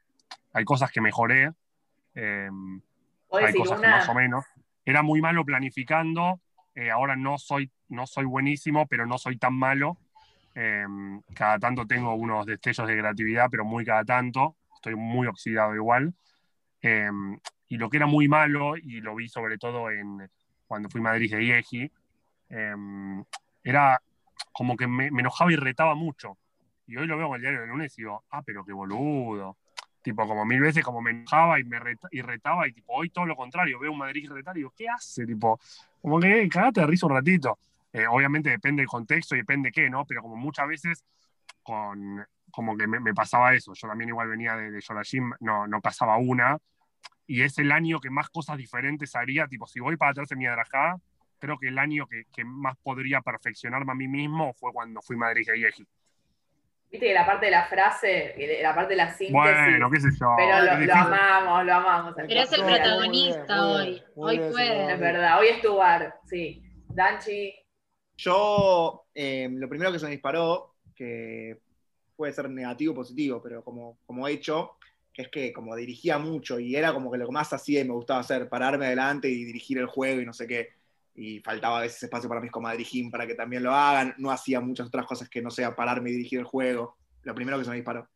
Hay 0.53 0.65
cosas 0.65 0.91
que 0.91 1.01
mejoré. 1.01 1.51
eh, 2.15 2.49
hay 3.33 3.55
cosas 3.55 3.81
que 3.81 3.87
una. 3.87 3.97
más 3.97 4.09
o 4.09 4.15
menos. 4.15 4.45
Era 4.85 5.03
muy 5.03 5.21
malo 5.21 5.45
planificando. 5.45 6.41
eh, 6.75 6.91
ahora 6.91 7.17
no 7.17 7.39
soy, 7.39 7.71
no 7.89 8.07
soy 8.07 8.25
buenísimo, 8.25 8.87
pero 8.87 9.05
no 9.07 9.19
soy 9.19 9.37
tan 9.37 9.55
malo. 9.55 9.99
Eh, 10.55 10.87
cada 11.35 11.59
tanto 11.59 11.87
tengo 11.87 12.15
unos 12.15 12.47
destellos 12.47 12.87
de 12.87 12.99
creatividad, 12.99 13.49
pero 13.51 13.65
muy 13.65 13.85
cada 13.85 14.05
tanto. 14.05 14.57
Estoy 14.77 14.95
muy 14.95 15.27
oxidado 15.27 15.75
igual. 15.75 16.15
Eh, 16.83 17.11
y 17.69 17.77
lo 17.77 17.91
que 17.91 17.99
era 17.99 18.07
muy 18.07 18.29
malo, 18.29 18.77
y 18.77 19.01
lo 19.01 19.15
vi 19.15 19.29
sobre 19.29 19.59
todo 19.59 19.91
en, 19.91 20.29
cuando 20.67 20.89
fui 20.89 21.01
a 21.01 21.05
Madrid 21.05 21.31
de 21.31 21.45
IEGI, 21.45 21.93
eh, 22.51 22.75
era 23.65 24.01
como 24.53 24.77
que 24.77 24.87
me, 24.87 25.11
me 25.11 25.21
enojaba 25.21 25.53
y 25.53 25.57
retaba 25.57 25.95
mucho. 25.95 26.37
Y 26.87 26.97
hoy 26.97 27.07
lo 27.07 27.17
veo 27.17 27.29
en 27.29 27.35
el 27.35 27.41
diario 27.41 27.61
del 27.61 27.71
lunes 27.71 27.97
y 27.99 28.03
digo, 28.03 28.25
ah, 28.31 28.43
pero 28.45 28.65
qué 28.65 28.73
boludo. 28.73 29.57
Tipo, 30.03 30.27
como 30.27 30.45
mil 30.45 30.61
veces 30.61 30.83
como 30.83 31.01
me 31.01 31.11
enojaba 31.11 31.61
y 31.61 31.65
me 31.65 31.79
reta- 31.79 32.09
y 32.11 32.23
retaba, 32.23 32.67
y 32.67 32.73
tipo, 32.73 32.95
hoy 32.95 33.11
todo 33.11 33.27
lo 33.27 33.37
contrario, 33.37 33.79
veo 33.79 33.93
un 33.93 33.99
Madrid 33.99 34.31
retar 34.31 34.57
y 34.57 34.61
digo, 34.61 34.73
¿qué 34.77 34.89
hace? 34.89 35.27
Tipo, 35.27 35.61
como 36.01 36.19
que 36.19 36.43
eh, 36.43 36.49
cagate 36.49 36.81
de 36.81 36.87
risa 36.87 37.07
un 37.07 37.13
ratito. 37.13 37.59
Eh, 37.93 38.07
obviamente 38.07 38.51
depende 38.51 38.81
del 38.83 38.89
contexto 38.89 39.35
y 39.35 39.39
depende 39.39 39.71
qué, 39.71 39.91
¿no? 39.91 40.05
Pero 40.07 40.23
como 40.23 40.37
muchas 40.37 40.67
veces 40.69 41.05
con, 41.63 42.25
como 42.51 42.77
que 42.77 42.87
me, 42.87 42.99
me 42.99 43.13
pasaba 43.15 43.55
eso. 43.55 43.75
Yo 43.75 43.89
también 43.89 44.09
igual 44.09 44.29
venía 44.29 44.57
de, 44.57 44.71
de 44.71 44.83
no, 45.41 45.67
no 45.67 45.81
pasaba 45.81 46.17
una. 46.17 46.59
Y 47.27 47.43
es 47.43 47.59
el 47.59 47.71
año 47.71 48.01
que 48.01 48.11
más 48.11 48.31
cosas 48.31 48.57
diferentes 48.57 49.15
haría. 49.15 49.47
Tipo, 49.47 49.67
si 49.67 49.81
voy 49.81 49.97
para 49.97 50.13
atrás 50.13 50.33
en 50.33 50.39
mi 50.39 50.47
adrajá, 50.47 50.97
creo 51.41 51.59
que 51.59 51.69
el 51.69 51.79
año 51.79 52.07
que, 52.07 52.25
que 52.33 52.45
más 52.45 52.77
podría 52.83 53.21
perfeccionarme 53.23 53.93
a 53.93 53.97
mí 53.97 54.07
mismo 54.07 54.55
fue 54.55 54.73
cuando 54.73 55.03
fui 55.03 55.17
a 55.17 55.21
Madrid 55.21 55.49
IEGI. 55.53 55.87
Viste 56.91 57.07
que 57.07 57.15
la 57.15 57.25
parte 57.25 57.47
de 57.47 57.53
la 57.53 57.67
frase, 57.67 58.35
la 58.63 58.75
parte 58.75 58.91
de 58.91 58.97
la 58.97 59.09
síntesis. 59.15 59.33
Bueno, 59.33 59.91
qué 59.91 60.01
sé 60.01 60.09
yo. 60.21 60.35
pero 60.37 60.61
lo, 60.65 60.95
amamos, 60.95 61.65
lo 61.65 61.75
amamos. 61.75 62.15
Pero 62.17 62.41
es 62.41 62.53
el 62.53 62.65
protagonista 62.65 63.63
muy 63.63 63.87
bien, 63.87 64.05
muy 64.17 64.29
hoy. 64.29 64.39
bien, 64.39 64.49
Hoy 64.49 64.53
puede. 64.53 64.93
Es 64.93 65.01
verdad, 65.01 65.39
hoy 65.39 65.47
es 65.49 65.63
tu 65.63 65.77
bar, 65.77 66.19
sí. 66.25 66.63
Danchi, 66.89 67.55
Yo, 68.17 69.07
eh, 69.15 69.49
lo 69.53 69.69
primero 69.69 69.93
que 69.93 70.01
se 70.01 70.07
me 70.07 70.11
disparó, 70.11 70.75
que 70.97 71.61
puede 72.17 72.33
ser 72.33 72.51
negativo 72.51 72.93
o 72.93 72.97
positivo, 72.97 73.41
pero 73.41 73.63
como, 73.63 73.99
como 74.05 74.27
hecho, 74.27 74.77
que 75.13 75.23
es 75.23 75.29
que 75.29 75.53
como 75.53 75.77
dirigía 75.77 76.19
mucho 76.19 76.59
y 76.59 76.75
era 76.75 76.93
como 76.93 77.11
que 77.13 77.19
lo 77.19 77.27
que 77.27 77.33
más 77.33 77.53
hacía 77.53 77.81
y 77.81 77.85
me 77.85 77.95
gustaba 77.95 78.21
hacer, 78.21 78.49
pararme 78.49 78.87
adelante 78.87 79.29
y 79.29 79.45
dirigir 79.45 79.79
el 79.79 79.87
juego 79.87 80.21
y 80.21 80.27
no 80.27 80.33
sé 80.33 80.49
qué. 80.49 80.80
Y 81.15 81.41
faltaba 81.41 81.79
a 81.79 81.83
veces 81.83 82.03
espacio 82.03 82.29
para 82.29 82.41
mis 82.41 82.51
comadrijín 82.51 83.11
para 83.11 83.27
que 83.27 83.35
también 83.35 83.63
lo 83.63 83.73
hagan. 83.75 84.15
No 84.19 84.31
hacía 84.31 84.61
muchas 84.61 84.87
otras 84.87 85.07
cosas 85.07 85.29
que 85.29 85.43
no 85.43 85.51
sea 85.51 85.75
pararme 85.75 86.11
y 86.11 86.13
dirigir 86.15 86.39
el 86.39 86.45
juego. 86.45 86.97
Lo 87.23 87.35
primero 87.35 87.59
que 87.59 87.65
se 87.65 87.71
me 87.71 87.77
disparó. 87.77 88.09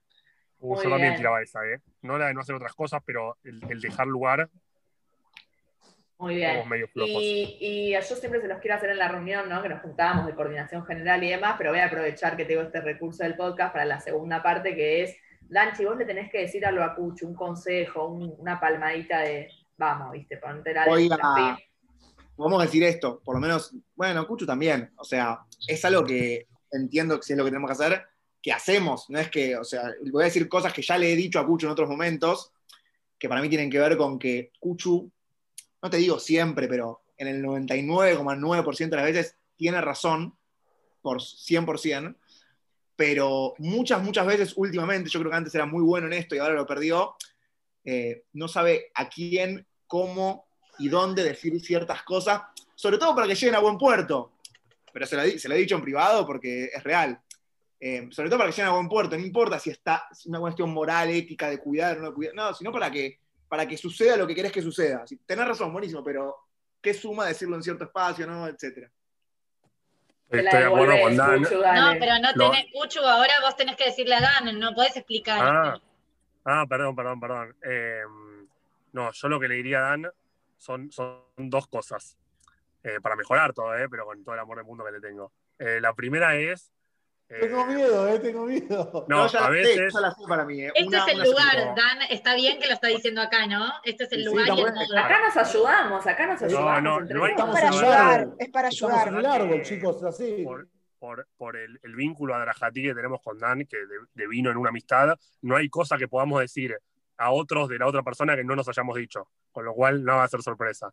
Uh, 0.61 0.77
yo 0.77 0.83
también 0.83 1.01
bien. 1.11 1.17
tiraba 1.17 1.43
esa, 1.43 1.61
¿eh? 1.67 1.81
No 2.03 2.17
la 2.17 2.29
de 2.29 2.35
no 2.35 2.41
hacer 2.41 2.55
otras 2.55 2.73
cosas, 2.75 3.03
pero 3.05 3.37
el, 3.45 3.61
el 3.69 3.81
dejar 3.81 4.07
lugar, 4.07 4.49
muy 6.17 6.37
bien. 6.37 6.57
Y, 7.21 7.59
y 7.61 7.93
yo 7.93 8.01
siempre 8.17 8.41
se 8.41 8.49
los 8.49 8.59
quiero 8.61 8.77
hacer 8.77 8.91
en 8.91 8.99
la 8.99 9.09
reunión, 9.09 9.49
¿no? 9.49 9.61
Que 9.61 9.69
nos 9.69 9.83
juntábamos 9.83 10.27
de 10.27 10.35
coordinación 10.35 10.87
general 10.87 11.23
y 11.23 11.29
demás, 11.31 11.57
pero 11.59 11.71
voy 11.71 11.81
a 11.81 11.87
aprovechar 11.87 12.37
que 12.37 12.45
tengo 12.45 12.63
este 12.63 12.81
recurso 12.81 13.25
del 13.25 13.35
podcast 13.37 13.73
para 13.73 13.85
la 13.85 14.01
segunda 14.01 14.43
parte, 14.43 14.75
que 14.75 15.03
es, 15.03 15.17
Danchi, 15.43 15.85
vos 15.85 15.99
le 15.99 16.07
tenés 16.07 16.31
que 16.31 16.39
decir 16.39 16.65
a 16.65 16.95
Cucho, 16.95 17.27
un 17.27 17.35
consejo, 17.35 18.07
un- 18.07 18.35
una 18.39 18.59
palmadita 18.59 19.21
de, 19.21 19.49
vamos, 19.77 20.13
viste, 20.13 20.39
ponte 20.39 20.73
la 20.73 20.87
la- 21.09 21.59
Vamos 22.37 22.61
a 22.61 22.67
decir 22.67 22.83
esto, 22.83 23.21
por 23.25 23.37
lo 23.37 23.41
menos, 23.41 23.73
bueno, 23.95 24.27
Cucho 24.27 24.45
también. 24.45 24.93
O 24.97 25.05
sea, 25.05 25.41
es 25.67 25.85
algo 25.85 26.05
que 26.05 26.49
entiendo 26.73 27.19
que 27.19 27.27
si 27.27 27.33
es 27.33 27.39
lo 27.39 27.45
que 27.45 27.51
tenemos 27.51 27.69
que 27.69 27.85
hacer, 27.85 28.05
que 28.43 28.53
hacemos. 28.53 29.09
No 29.09 29.19
es 29.19 29.31
que, 29.31 29.57
o 29.57 29.65
sea, 29.65 29.95
voy 30.11 30.23
a 30.23 30.27
decir 30.27 30.49
cosas 30.49 30.73
que 30.73 30.83
ya 30.83 30.99
le 30.99 31.13
he 31.13 31.17
dicho 31.17 31.39
a 31.39 31.47
Cucho 31.47 31.67
en 31.67 31.73
otros 31.73 31.89
momentos, 31.89 32.53
que 33.19 33.29
para 33.29 33.41
mí 33.41 33.49
tienen 33.49 33.71
que 33.71 33.79
ver 33.79 33.97
con 33.97 34.19
que 34.19 34.51
Cucho, 34.59 35.11
no 35.83 35.91
te 35.91 35.97
digo 35.99 36.19
siempre, 36.19 36.67
pero 36.69 37.03
en 37.17 37.29
el 37.29 37.43
99,9% 37.43 38.91
de 38.91 38.97
las 38.97 39.05
veces 39.05 39.37
tiene 39.57 39.81
razón, 39.81 40.37
por 41.01 41.21
100%, 41.21 42.17
pero 42.97 43.55
muchas, 43.59 44.03
muchas 44.03 44.27
veces 44.27 44.55
últimamente, 44.57 45.11
yo 45.11 45.21
creo 45.21 45.31
que 45.31 45.37
antes 45.37 45.55
era 45.55 45.67
muy 45.67 45.83
bueno 45.83 46.07
en 46.07 46.15
esto 46.15 46.35
y 46.35 46.39
ahora 46.39 46.55
lo 46.55 46.67
perdió, 46.67 47.15
eh, 47.85 48.25
no 48.33 48.49
sabe 48.49 48.91
a 48.95 49.09
quién, 49.09 49.67
cómo 49.87 50.44
y 50.79 50.89
dónde 50.89 51.23
decir 51.23 51.59
ciertas 51.61 52.03
cosas, 52.03 52.43
sobre 52.75 52.99
todo 52.99 53.15
para 53.15 53.27
que 53.27 53.35
lleguen 53.35 53.55
a 53.55 53.61
buen 53.61 53.79
puerto. 53.79 54.33
Pero 54.93 55.07
se 55.07 55.17
lo, 55.17 55.39
se 55.39 55.49
lo 55.49 55.55
he 55.55 55.59
dicho 55.59 55.75
en 55.75 55.83
privado 55.83 56.27
porque 56.27 56.67
es 56.67 56.83
real. 56.83 57.21
Eh, 57.81 58.09
sobre 58.11 58.29
todo 58.29 58.39
para 58.39 58.51
que 58.51 58.57
lleguen 58.57 58.71
a 58.71 58.75
buen 58.75 58.89
puerto, 58.89 59.17
no 59.17 59.25
importa 59.25 59.59
si 59.59 59.71
está 59.71 60.07
si 60.13 60.21
es 60.21 60.27
una 60.27 60.41
cuestión 60.41 60.73
moral, 60.73 61.11
ética, 61.11 61.51
de 61.51 61.59
cuidar 61.59 61.99
o 61.99 62.03
no 62.03 62.15
cuidar, 62.15 62.35
no, 62.35 62.55
sino 62.55 62.73
para 62.73 62.91
que, 62.91 63.19
para 63.49 63.67
que 63.67 63.77
suceda 63.77 64.17
lo 64.17 64.27
que 64.27 64.35
querés 64.35 64.53
que 64.53 64.63
suceda. 64.63 65.07
Si, 65.07 65.17
tenés 65.19 65.47
razón, 65.47 65.73
buenísimo, 65.73 66.03
pero 66.03 66.37
¿qué 66.81 66.95
suma 66.95 67.27
decirlo 67.27 67.57
en 67.57 67.63
cierto 67.63 67.85
espacio, 67.85 68.27
no? 68.27 68.47
Etcétera. 68.47 68.91
Estoy 70.31 70.61
de 70.61 70.65
acuerdo 70.65 71.01
con 71.03 71.17
Dan. 71.17 71.43
No, 71.43 71.49
pero 71.99 72.19
no 72.19 72.33
tenés, 72.33 72.67
Uchu, 72.75 73.01
ahora 73.01 73.35
vos 73.43 73.57
tenés 73.57 73.77
que 73.77 73.87
decirle 73.87 74.15
a 74.15 74.21
Dan, 74.21 74.59
no 74.59 74.75
podés 74.75 74.97
explicar. 74.97 75.41
Ah, 75.43 75.81
ah, 76.45 76.65
perdón, 76.69 76.97
perdón, 76.97 77.21
perdón. 77.21 77.57
Eh, 77.63 78.03
no, 78.93 79.13
yo 79.13 79.29
lo 79.29 79.39
que 79.39 79.49
le 79.49 79.57
diría 79.57 79.79
a 79.79 79.91
Dan 79.91 80.11
son, 80.65 80.91
son 80.91 81.23
dos 81.37 81.67
cosas. 81.69 82.17
Eh, 82.83 83.01
para 83.03 83.17
mejorar 83.17 83.53
todo, 83.53 83.75
eh, 83.77 83.87
pero 83.91 84.05
con 84.07 84.23
todo 84.25 84.35
el 84.35 84.41
amor 84.41 84.57
del 84.59 84.67
mundo 84.67 84.85
que 84.85 84.93
le 84.93 85.01
tengo. 85.01 85.33
Eh, 85.59 85.79
la 85.81 85.95
primera 85.95 86.37
es. 86.37 86.71
eh, 87.29 87.39
Tengo 87.41 87.65
miedo, 87.67 88.09
eh, 88.09 88.19
tengo 88.19 88.45
miedo. 88.47 89.07
No, 89.09 89.27
ya 89.27 89.39
a 89.41 89.47
sé, 89.47 89.51
veces. 89.53 89.93
ya 89.95 90.01
la 90.01 90.11
sé 90.11 90.23
para 90.29 90.45
mí. 90.45 90.61
eh. 90.63 90.73
Este 90.75 90.87
Una- 90.89 90.99
es 90.99 91.09
el 91.13 91.23
lugar, 91.23 91.53
sola. 91.53 91.75
Dan, 91.77 91.99
está 92.11 92.35
bien 92.35 92.59
que 92.59 92.67
lo 92.67 92.75
está 92.75 92.89
diciendo 92.89 93.21
acá, 93.23 93.47
¿no? 93.47 93.67
Este 93.85 94.05
es 94.05 94.13
el 94.13 94.19
Sí, 94.21 94.25
lugar 94.27 94.47
y 94.49 94.51
el 94.51 94.57
modo. 94.73 94.99
Acá 94.99 95.19
nos 95.23 95.37
ayudamos, 95.37 96.07
acá 96.07 96.27
nos 96.27 96.41
No, 96.43 96.47
ayudamos. 96.47 96.83
no, 96.83 97.01
entre 97.01 97.17
no 97.17 97.25
hay- 97.25 97.31
Es 97.33 97.37
para 97.37 97.49
Estamos 97.59 97.83
ayudar, 97.83 98.29
es 98.39 98.49
para 98.51 98.69
Estamos 98.69 99.03
en 99.07 99.15
ayudar. 99.17 99.41
árbol, 99.41 99.55
Eh, 99.57 99.63
chicos, 99.63 100.03
así. 100.05 100.43
por, 100.45 100.69
por, 100.99 101.29
por 101.39 101.57
el, 101.57 101.79
el 101.83 101.95
vínculo 101.97 102.35
a 102.35 102.41
Drajatí 102.41 102.83
que 102.83 102.95
tenemos 102.95 103.21
con 103.23 103.39
Dan, 103.39 103.65
que 103.67 103.77
de, 103.79 103.97
de 104.13 104.27
vino 104.29 104.51
en 104.51 104.57
una 104.59 104.69
amistad, 104.71 105.15
no 105.43 105.57
hay 105.57 105.69
cosa 105.71 105.97
que 105.97 106.09
podamos 106.09 106.41
decir 106.41 106.77
a 107.17 107.31
otros 107.31 107.69
de 107.69 107.79
la 107.79 107.87
otra 107.87 108.03
persona 108.03 108.37
que 108.37 108.45
no 108.45 108.57
nos 108.57 108.69
hayamos 108.69 108.97
dicho, 108.97 109.29
con 109.53 109.65
lo 109.65 109.75
cual 109.75 110.05
no 110.05 110.17
va 110.17 110.25
a 110.25 110.29
ser 110.29 110.43
sorpresa. 110.43 110.93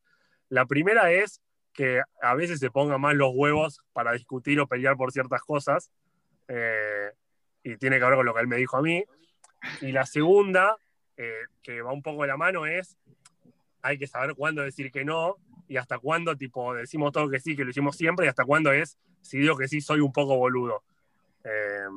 La 0.50 0.66
primera 0.66 1.12
es 1.12 1.42
que 1.74 2.02
a 2.22 2.36
veces 2.36 2.60
se 2.60 2.70
pongan 2.70 3.00
más 3.00 3.16
los 3.16 3.32
huevos 3.34 3.82
para 3.94 4.12
discutir 4.14 4.60
o 4.60 4.68
pelear 4.68 4.98
por 4.98 5.12
ciertas 5.12 5.42
cosas, 5.42 5.92
eh, 6.48 7.12
y 7.64 7.78
tiene 7.78 8.00
que 8.00 8.06
ver 8.06 8.16
con 8.16 8.26
lo 8.26 8.34
que 8.34 8.42
él 8.42 8.48
me 8.48 8.58
dijo 8.58 8.78
a 8.78 8.82
mí. 8.82 9.04
Y 9.82 9.92
la 9.92 10.06
segunda, 10.06 10.76
eh, 11.18 11.46
que 11.62 11.82
va 11.82 11.94
un 11.94 12.02
poco 12.02 12.24
de 12.24 12.28
la 12.28 12.38
mano, 12.38 12.66
es 12.66 12.98
hay 13.82 13.98
que 13.98 14.08
saber 14.08 14.36
cuándo 14.36 14.62
decir 14.62 14.92
que 14.92 15.06
no 15.06 15.38
y 15.68 15.78
hasta 15.78 15.98
cuándo, 16.00 16.36
tipo, 16.36 16.74
decimos 16.74 17.14
todo 17.14 17.30
que 17.30 17.40
sí, 17.40 17.56
que 17.56 17.64
lo 17.64 17.70
hicimos 17.70 17.96
siempre, 17.96 18.26
y 18.26 18.30
hasta 18.30 18.44
cuándo 18.44 18.74
es, 18.74 18.98
si 19.22 19.38
digo 19.38 19.56
que 19.56 19.70
sí, 19.70 19.80
soy 19.80 20.02
un 20.02 20.12
poco 20.12 20.36
boludo. 20.36 20.84
Eh, 21.46 21.88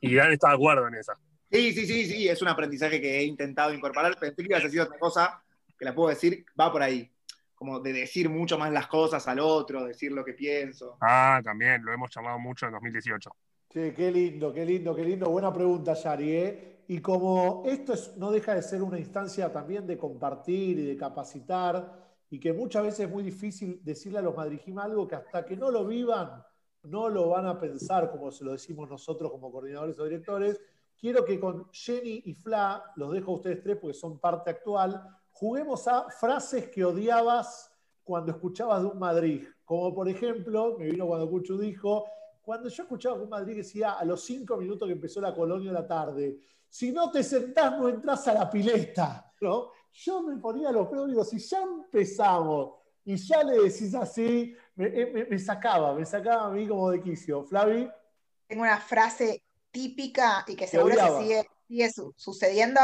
y 0.00 0.14
Dan 0.14 0.32
está 0.32 0.48
de 0.48 0.54
acuerdo 0.54 0.86
en 0.86 0.94
esa. 0.94 1.18
Sí, 1.54 1.72
sí, 1.72 1.86
sí, 1.86 2.04
sí, 2.06 2.28
es 2.28 2.42
un 2.42 2.48
aprendizaje 2.48 3.00
que 3.00 3.20
he 3.20 3.22
intentado 3.22 3.72
incorporar. 3.72 4.18
Pensé 4.18 4.42
que 4.42 4.48
ibas 4.48 4.62
a 4.62 4.64
decir 4.64 4.80
otra 4.80 4.98
cosa, 4.98 5.40
que 5.78 5.84
la 5.84 5.94
puedo 5.94 6.08
decir, 6.08 6.44
va 6.60 6.72
por 6.72 6.82
ahí. 6.82 7.08
Como 7.54 7.78
de 7.78 7.92
decir 7.92 8.28
mucho 8.28 8.58
más 8.58 8.72
las 8.72 8.88
cosas 8.88 9.28
al 9.28 9.38
otro, 9.38 9.84
decir 9.84 10.10
lo 10.10 10.24
que 10.24 10.32
pienso. 10.32 10.96
Ah, 11.00 11.40
también, 11.44 11.84
lo 11.84 11.92
hemos 11.92 12.12
llamado 12.12 12.40
mucho 12.40 12.66
en 12.66 12.72
2018. 12.72 13.30
Che, 13.68 13.94
qué 13.94 14.10
lindo, 14.10 14.52
qué 14.52 14.64
lindo, 14.64 14.96
qué 14.96 15.04
lindo. 15.04 15.30
Buena 15.30 15.52
pregunta, 15.52 15.94
Yari. 15.94 16.32
¿eh? 16.32 16.82
Y 16.88 16.98
como 16.98 17.62
esto 17.66 17.92
es- 17.92 18.16
no 18.16 18.32
deja 18.32 18.56
de 18.56 18.62
ser 18.62 18.82
una 18.82 18.98
instancia 18.98 19.52
también 19.52 19.86
de 19.86 19.96
compartir 19.96 20.80
y 20.80 20.84
de 20.86 20.96
capacitar, 20.96 22.02
y 22.30 22.40
que 22.40 22.52
muchas 22.52 22.82
veces 22.82 23.00
es 23.06 23.10
muy 23.10 23.22
difícil 23.22 23.78
decirle 23.84 24.18
a 24.18 24.22
los 24.22 24.36
madrijim 24.36 24.76
algo 24.80 25.06
que 25.06 25.14
hasta 25.14 25.44
que 25.44 25.56
no 25.56 25.70
lo 25.70 25.86
vivan, 25.86 26.42
no 26.82 27.08
lo 27.08 27.28
van 27.28 27.46
a 27.46 27.60
pensar, 27.60 28.10
como 28.10 28.32
se 28.32 28.44
lo 28.44 28.50
decimos 28.50 28.90
nosotros 28.90 29.30
como 29.30 29.52
coordinadores 29.52 29.96
o 30.00 30.04
directores. 30.04 30.60
Quiero 30.98 31.24
que 31.24 31.38
con 31.38 31.68
Jenny 31.72 32.22
y 32.26 32.34
Fla, 32.34 32.92
los 32.96 33.12
dejo 33.12 33.32
a 33.32 33.34
ustedes 33.36 33.62
tres 33.62 33.76
porque 33.80 33.94
son 33.94 34.18
parte 34.18 34.50
actual, 34.50 35.02
juguemos 35.30 35.86
a 35.88 36.08
frases 36.10 36.68
que 36.70 36.84
odiabas 36.84 37.70
cuando 38.02 38.32
escuchabas 38.32 38.82
de 38.82 38.88
un 38.88 38.98
Madrid. 38.98 39.46
Como 39.64 39.94
por 39.94 40.08
ejemplo, 40.08 40.76
me 40.78 40.86
vino 40.86 41.06
cuando 41.06 41.28
Cuchu 41.28 41.58
dijo, 41.58 42.06
cuando 42.42 42.68
yo 42.68 42.82
escuchaba 42.84 43.16
que 43.16 43.22
un 43.24 43.30
Madrid 43.30 43.56
decía 43.56 43.92
a 43.92 44.04
los 44.04 44.22
cinco 44.24 44.56
minutos 44.56 44.86
que 44.86 44.92
empezó 44.92 45.20
la 45.20 45.34
colonia 45.34 45.70
de 45.72 45.74
la 45.80 45.86
tarde, 45.86 46.38
si 46.68 46.90
no 46.92 47.10
te 47.10 47.22
sentás 47.22 47.78
no 47.78 47.88
entras 47.88 48.26
a 48.28 48.34
la 48.34 48.50
pileta, 48.50 49.32
¿no? 49.40 49.70
Yo 49.92 50.22
me 50.22 50.36
ponía 50.38 50.72
los 50.72 50.88
pelos 50.88 51.06
y 51.06 51.10
digo, 51.12 51.24
si 51.24 51.38
ya 51.38 51.62
empezamos 51.62 52.74
y 53.04 53.16
ya 53.16 53.42
le 53.44 53.62
decís 53.62 53.94
así, 53.94 54.54
me, 54.74 54.88
me- 54.90 55.24
me 55.26 55.38
sacaba, 55.38 55.94
me 55.94 56.04
sacaba 56.04 56.46
a 56.46 56.50
mí 56.50 56.66
como 56.66 56.90
de 56.90 57.00
quicio. 57.00 57.44
Flavi, 57.44 57.88
Tengo 58.48 58.62
una 58.62 58.78
frase 58.78 59.43
típica 59.74 60.44
y 60.46 60.52
que 60.54 60.64
Que 60.64 60.70
seguro 60.70 60.94
se 60.94 61.00
odiaba. 61.02 61.20
sigue, 61.20 61.48
sigue 61.68 61.92
su- 61.92 62.14
sucediendo. 62.16 62.80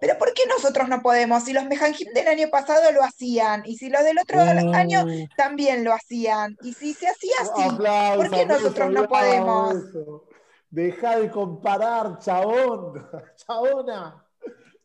Pero 0.00 0.18
¿por 0.18 0.34
qué 0.34 0.42
nosotros 0.48 0.88
no 0.88 1.00
podemos? 1.00 1.44
Si 1.44 1.52
los 1.52 1.64
Mejanjim 1.66 2.12
del 2.12 2.26
año 2.26 2.48
pasado 2.50 2.90
lo 2.90 3.04
hacían, 3.04 3.62
y 3.66 3.76
si 3.76 3.88
los 3.88 4.02
del 4.02 4.18
otro 4.18 4.38
Uh. 4.40 4.74
año 4.74 5.04
también 5.36 5.84
lo 5.84 5.92
hacían, 5.92 6.56
y 6.62 6.72
si 6.72 6.92
se 6.94 7.06
hacía 7.06 7.34
así, 7.40 7.62
aplausos, 7.62 8.16
¿por 8.28 8.36
qué 8.36 8.46
nosotros 8.46 8.90
no 8.90 9.06
podemos? 9.06 9.74
eso. 9.76 10.24
Deja 10.70 11.18
de 11.20 11.30
comparar, 11.30 12.18
chabón, 12.18 13.06
chabona. 13.46 14.24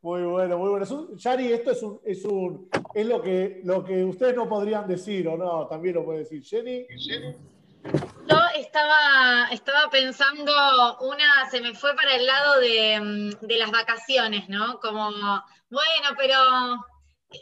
Muy 0.02 0.22
bueno, 0.24 0.58
muy 0.60 0.70
bueno. 0.70 0.84
Es 0.86 0.92
un- 0.92 1.18
Yari, 1.18 1.52
esto 1.52 1.72
es 1.72 1.82
un, 1.82 2.00
es 2.06 2.24
un, 2.24 2.70
es 2.94 3.06
lo 3.08 3.20
que, 3.22 3.62
lo 3.64 3.84
que 3.84 4.04
ustedes 4.04 4.36
no 4.36 4.48
podrían 4.48 4.88
decir, 4.88 5.28
o 5.28 5.36
no, 5.36 5.66
también 5.68 5.96
lo 5.96 6.06
puede 6.06 6.20
decir. 6.20 6.44
Jenny, 6.44 6.86
Yo 8.30 8.38
estaba, 8.60 9.48
estaba 9.52 9.90
pensando, 9.90 10.98
una 11.02 11.50
se 11.50 11.62
me 11.62 11.74
fue 11.76 11.96
para 11.96 12.16
el 12.16 12.26
lado 12.26 12.60
de, 12.60 13.00
mm, 13.00 13.46
de 13.46 13.58
las 13.58 13.72
vacaciones, 13.72 14.50
¿no? 14.50 14.80
Como, 14.80 15.10
bueno, 15.70 16.10
pero 16.18 16.36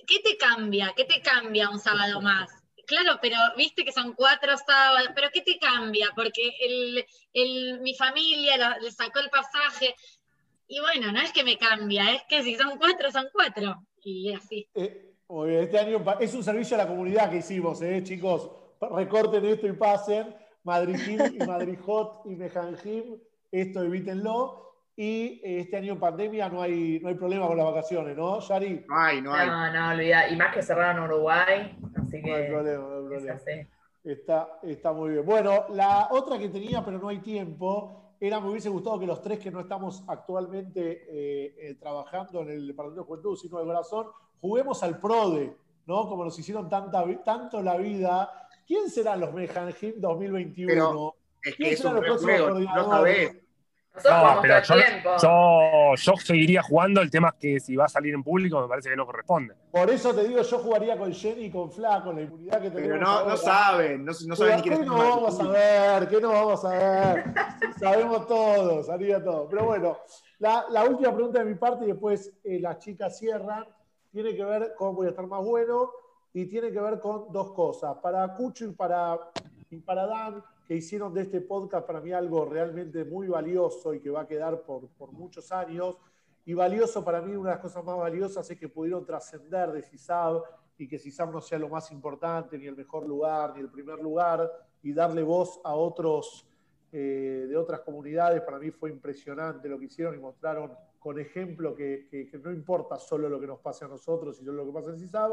¿qué 0.07 0.19
te 0.23 0.37
cambia? 0.37 0.93
¿Qué 0.95 1.05
te 1.05 1.21
cambia 1.21 1.69
un 1.69 1.79
sábado 1.79 2.21
más? 2.21 2.49
Claro, 2.87 3.17
pero 3.21 3.37
viste 3.57 3.83
que 3.83 3.91
son 3.91 4.13
cuatro 4.13 4.55
sábados, 4.57 5.09
pero 5.15 5.29
¿qué 5.33 5.41
te 5.41 5.57
cambia? 5.57 6.09
Porque 6.15 6.53
el, 6.61 7.05
el- 7.33 7.79
mi 7.81 7.95
familia 7.95 8.77
le 8.79 8.91
sacó 8.91 9.19
el 9.19 9.29
pasaje. 9.29 9.95
Y 10.67 10.79
bueno, 10.79 11.11
no 11.11 11.19
es 11.19 11.31
que 11.31 11.43
me 11.43 11.57
cambia, 11.57 12.11
es 12.13 12.23
que 12.29 12.43
si 12.43 12.55
son 12.55 12.77
cuatro, 12.77 13.11
son 13.11 13.27
cuatro. 13.33 13.83
Y 14.03 14.33
así. 14.33 14.67
eh, 14.75 15.13
muy 15.27 15.49
bien, 15.49 15.63
este 15.63 15.79
año 15.79 16.03
es 16.19 16.33
un 16.35 16.43
servicio 16.43 16.75
a 16.75 16.79
la 16.83 16.87
comunidad 16.87 17.29
que 17.31 17.37
hicimos, 17.37 17.81
¿eh, 17.81 18.03
chicos. 18.03 18.51
Recorten 18.79 19.45
esto 19.45 19.65
y 19.67 19.73
pasen. 19.73 20.35
Madrid 20.65 20.99
y 21.39 21.45
Madrid 21.45 21.77
Hot 21.85 22.23
y 22.25 22.35
Mejanjim, 22.35 23.17
esto 23.51 23.83
evítenlo. 23.83 24.63
Y 24.97 25.41
eh, 25.43 25.59
este 25.59 25.77
año 25.77 25.93
en 25.93 25.99
pandemia 25.99 26.47
no 26.49 26.61
hay, 26.61 26.99
no 27.01 27.09
hay 27.09 27.15
problema 27.15 27.47
con 27.47 27.57
las 27.57 27.65
vacaciones, 27.65 28.15
¿no, 28.15 28.39
Yari? 28.39 28.85
No 28.87 28.97
hay, 28.97 29.21
no 29.21 29.33
hay. 29.33 29.47
No, 29.47 29.73
no, 29.73 29.89
olvida. 29.91 30.29
Y 30.29 30.37
más 30.37 30.53
que 30.53 30.63
cerraron 30.63 31.03
Uruguay, 31.03 31.77
así 31.95 32.21
No 32.21 32.33
hay 32.33 32.43
que 32.43 32.49
problema, 32.49 32.83
no 32.83 32.97
hay 32.97 33.07
problema. 33.07 33.39
Está, 34.03 34.59
está 34.63 34.93
muy 34.93 35.11
bien. 35.11 35.25
Bueno, 35.25 35.65
la 35.69 36.07
otra 36.11 36.37
que 36.37 36.49
tenía, 36.49 36.83
pero 36.85 36.97
no 36.97 37.09
hay 37.09 37.19
tiempo, 37.19 38.13
era, 38.19 38.39
me 38.39 38.49
hubiese 38.49 38.69
gustado 38.69 38.99
que 38.99 39.05
los 39.05 39.21
tres 39.21 39.39
que 39.39 39.51
no 39.51 39.59
estamos 39.59 40.03
actualmente 40.07 41.05
eh, 41.09 41.55
eh, 41.59 41.75
trabajando 41.75 42.41
en 42.41 42.49
el 42.51 42.67
Departamento 42.67 43.01
de 43.01 43.07
Juventud, 43.07 43.37
sino 43.37 43.59
de 43.59 43.65
corazón, 43.65 44.07
juguemos 44.39 44.81
al 44.83 44.99
PRODE, 44.99 45.57
¿no? 45.87 46.07
Como 46.07 46.23
nos 46.23 46.39
hicieron 46.39 46.69
tanta, 46.69 47.03
tanto 47.23 47.61
la 47.61 47.77
vida. 47.77 48.44
¿Quién 48.65 48.89
serán 48.89 49.19
los 49.19 49.33
Mejanjim 49.33 49.93
2021? 49.97 50.67
Pero 50.67 51.15
Es 51.43 51.55
que 51.55 51.57
¿Quién 51.57 51.73
es 51.73 51.85
un 51.85 51.95
los 51.95 52.05
próximos 52.05 52.39
rejuego, 52.39 52.59
no 52.59 52.89
sabés. 52.89 53.35
Nosotros 53.95 54.35
No, 54.35 54.41
pero 54.41 54.61
yo, 54.61 54.75
yo, 55.21 55.95
yo 55.95 56.13
seguiría 56.17 56.61
jugando. 56.61 57.01
El 57.01 57.09
tema 57.09 57.29
es 57.29 57.35
que 57.35 57.59
si 57.61 57.75
va 57.77 57.85
a 57.85 57.89
salir 57.89 58.13
en 58.13 58.23
público, 58.23 58.59
me 58.59 58.67
parece 58.67 58.89
que 58.89 58.95
no 58.95 59.05
corresponde. 59.05 59.55
Por 59.71 59.89
eso 59.89 60.13
te 60.13 60.27
digo, 60.27 60.41
yo 60.41 60.59
jugaría 60.59 60.97
con 60.97 61.13
Jenny 61.13 61.45
y 61.45 61.51
con 61.51 61.71
Fla, 61.71 62.03
con 62.03 62.15
la 62.15 62.23
inmunidad 62.23 62.61
que 62.61 62.71
tenemos. 62.71 62.91
Pero 62.91 62.97
no, 62.97 63.09
ahora. 63.09 63.31
no 63.31 63.37
saben, 63.37 64.03
no, 64.03 64.11
no 64.27 64.35
saben 64.35 64.55
ni 64.57 64.61
quién 64.63 64.79
¿Qué 64.79 64.85
no 64.85 64.97
vamos 64.97 65.39
a 65.39 65.47
ver? 65.47 66.07
¿Qué 66.09 66.19
no 66.19 66.29
vamos 66.29 66.65
a 66.65 66.69
ver? 66.69 67.23
Sabemos 67.79 68.27
todo, 68.27 68.83
sabía 68.83 69.23
todo. 69.23 69.47
Pero 69.47 69.65
bueno, 69.65 69.97
la, 70.39 70.65
la 70.71 70.83
última 70.83 71.13
pregunta 71.13 71.39
de 71.39 71.45
mi 71.45 71.55
parte 71.55 71.85
y 71.85 71.87
después 71.87 72.33
eh, 72.43 72.59
las 72.59 72.79
chicas 72.79 73.17
cierran, 73.17 73.65
tiene 74.11 74.35
que 74.35 74.43
ver 74.43 74.73
con 74.75 74.93
voy 74.95 75.07
a 75.07 75.11
estar 75.11 75.25
más 75.25 75.43
bueno 75.43 75.89
y 76.35 76.45
tiene 76.47 76.69
que 76.69 76.81
ver 76.81 76.99
con 76.99 77.31
dos 77.31 77.53
cosas. 77.53 77.95
Para 78.03 78.33
Cucho 78.35 78.65
y 78.65 78.73
para, 78.73 79.17
y 79.69 79.77
para 79.79 80.05
Dan, 80.05 80.43
que 80.67 80.75
hicieron 80.75 81.13
de 81.13 81.21
este 81.21 81.39
podcast 81.39 81.87
para 81.87 82.01
mí 82.01 82.11
algo 82.11 82.43
realmente 82.43 83.05
muy 83.05 83.27
valioso 83.27 83.93
y 83.93 84.01
que 84.01 84.09
va 84.09 84.21
a 84.21 84.27
quedar 84.27 84.61
por, 84.63 84.89
por 84.89 85.13
muchos 85.13 85.49
años. 85.53 85.97
Y 86.45 86.53
valioso 86.53 87.05
para 87.05 87.21
mí, 87.21 87.35
una 87.35 87.51
de 87.51 87.55
las 87.55 87.61
cosas 87.61 87.83
más 87.85 87.97
valiosas 87.97 88.49
es 88.51 88.59
que 88.59 88.67
pudieron 88.67 89.05
trascender 89.05 89.71
de 89.71 89.81
CISAB 89.81 90.43
y 90.77 90.87
que 90.89 90.99
CISAB 90.99 91.31
no 91.31 91.39
sea 91.39 91.57
lo 91.57 91.69
más 91.69 91.89
importante, 91.91 92.57
ni 92.57 92.67
el 92.67 92.75
mejor 92.75 93.07
lugar, 93.07 93.53
ni 93.55 93.61
el 93.61 93.69
primer 93.69 93.99
lugar, 93.99 94.51
y 94.83 94.91
darle 94.91 95.23
voz 95.23 95.61
a 95.63 95.73
otros 95.73 96.45
eh, 96.91 97.45
de 97.47 97.55
otras 97.55 97.79
comunidades. 97.79 98.41
Para 98.41 98.59
mí 98.59 98.71
fue 98.71 98.89
impresionante 98.89 99.69
lo 99.69 99.79
que 99.79 99.85
hicieron 99.85 100.13
y 100.15 100.17
mostraron 100.17 100.73
con 100.99 101.17
ejemplo 101.17 101.73
que, 101.75 102.07
que- 102.09 102.37
no 102.39 102.51
importa 102.51 102.97
solo 102.99 103.29
lo 103.29 103.39
que 103.39 103.47
nos 103.47 103.59
pase 103.59 103.85
a 103.85 103.87
nosotros, 103.87 104.35
sino 104.37 104.51
lo 104.51 104.65
que 104.65 104.71
pasa 104.73 104.89
en 104.89 104.99
CISAB. 104.99 105.31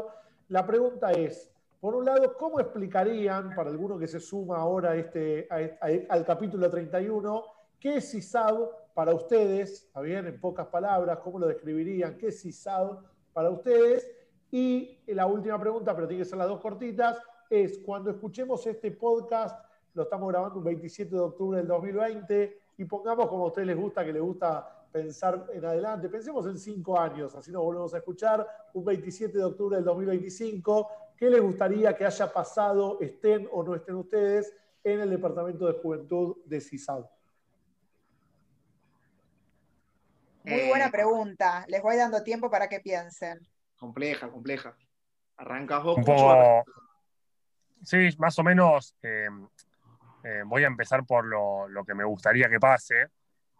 La 0.49 0.65
pregunta 0.65 1.11
es, 1.11 1.49
por 1.79 1.95
un 1.95 2.05
lado, 2.05 2.35
¿cómo 2.37 2.59
explicarían, 2.59 3.55
para 3.55 3.69
alguno 3.69 3.97
que 3.97 4.07
se 4.07 4.19
suma 4.19 4.57
ahora 4.57 4.95
este, 4.95 5.47
al 5.49 6.25
capítulo 6.25 6.69
31, 6.69 7.43
qué 7.79 7.97
es 7.97 8.11
CISAB 8.11 8.93
para 8.93 9.13
ustedes, 9.13 9.83
¿está 9.85 10.01
bien? 10.01 10.27
En 10.27 10.39
pocas 10.39 10.67
palabras, 10.67 11.19
¿cómo 11.19 11.39
lo 11.39 11.47
describirían? 11.47 12.17
¿Qué 12.17 12.27
es 12.27 12.41
CISAD 12.41 12.99
para 13.33 13.49
ustedes? 13.49 14.09
Y 14.51 14.99
la 15.07 15.25
última 15.25 15.59
pregunta, 15.59 15.95
pero 15.95 16.07
tiene 16.07 16.23
que 16.23 16.29
ser 16.29 16.37
las 16.37 16.47
dos 16.47 16.61
cortitas, 16.61 17.19
es 17.49 17.79
cuando 17.79 18.11
escuchemos 18.11 18.65
este 18.67 18.91
podcast, 18.91 19.65
lo 19.93 20.03
estamos 20.03 20.29
grabando 20.29 20.59
un 20.59 20.65
27 20.65 21.09
de 21.13 21.21
octubre 21.21 21.57
del 21.57 21.67
2020, 21.67 22.57
y 22.77 22.85
pongamos 22.85 23.27
como 23.27 23.45
a 23.45 23.47
ustedes 23.47 23.67
les 23.67 23.77
gusta, 23.77 24.05
que 24.05 24.13
les 24.13 24.21
gusta 24.21 24.82
pensar 24.93 25.47
en 25.51 25.65
adelante, 25.65 26.07
pensemos 26.07 26.45
en 26.45 26.57
cinco 26.57 26.99
años, 26.99 27.33
así 27.35 27.51
nos 27.51 27.63
volvemos 27.63 27.93
a 27.95 27.97
escuchar, 27.97 28.47
un 28.73 28.85
27 28.85 29.35
de 29.37 29.43
octubre 29.43 29.75
del 29.77 29.83
2025, 29.85 30.87
¿qué 31.17 31.29
les 31.31 31.41
gustaría 31.41 31.95
que 31.97 32.05
haya 32.05 32.31
pasado, 32.31 32.99
estén 33.01 33.49
o 33.51 33.63
no 33.63 33.73
estén 33.75 33.95
ustedes, 33.95 34.53
en 34.83 34.99
el 35.01 35.09
Departamento 35.09 35.65
de 35.65 35.79
Juventud 35.79 36.37
de 36.45 36.61
CISAD? 36.61 37.05
Muy 40.45 40.59
Eh, 40.59 40.69
buena 40.69 40.91
pregunta. 40.91 41.65
Les 41.69 41.81
voy 41.81 41.95
dando 41.95 42.21
tiempo 42.21 42.51
para 42.51 42.67
que 42.67 42.79
piensen. 42.79 43.39
Compleja, 43.77 44.29
compleja. 44.29 44.75
Arrancas 45.37 45.83
vos, 45.83 45.99
poco. 46.05 46.63
Sí, 47.83 48.09
más 48.19 48.37
o 48.37 48.43
menos. 48.43 48.95
eh, 49.01 49.27
eh, 50.23 50.43
voy 50.45 50.63
a 50.63 50.67
empezar 50.67 51.05
por 51.05 51.25
lo, 51.25 51.67
lo 51.67 51.83
que 51.83 51.95
me 51.95 52.03
gustaría 52.03 52.49
que 52.49 52.59
pase. 52.59 53.07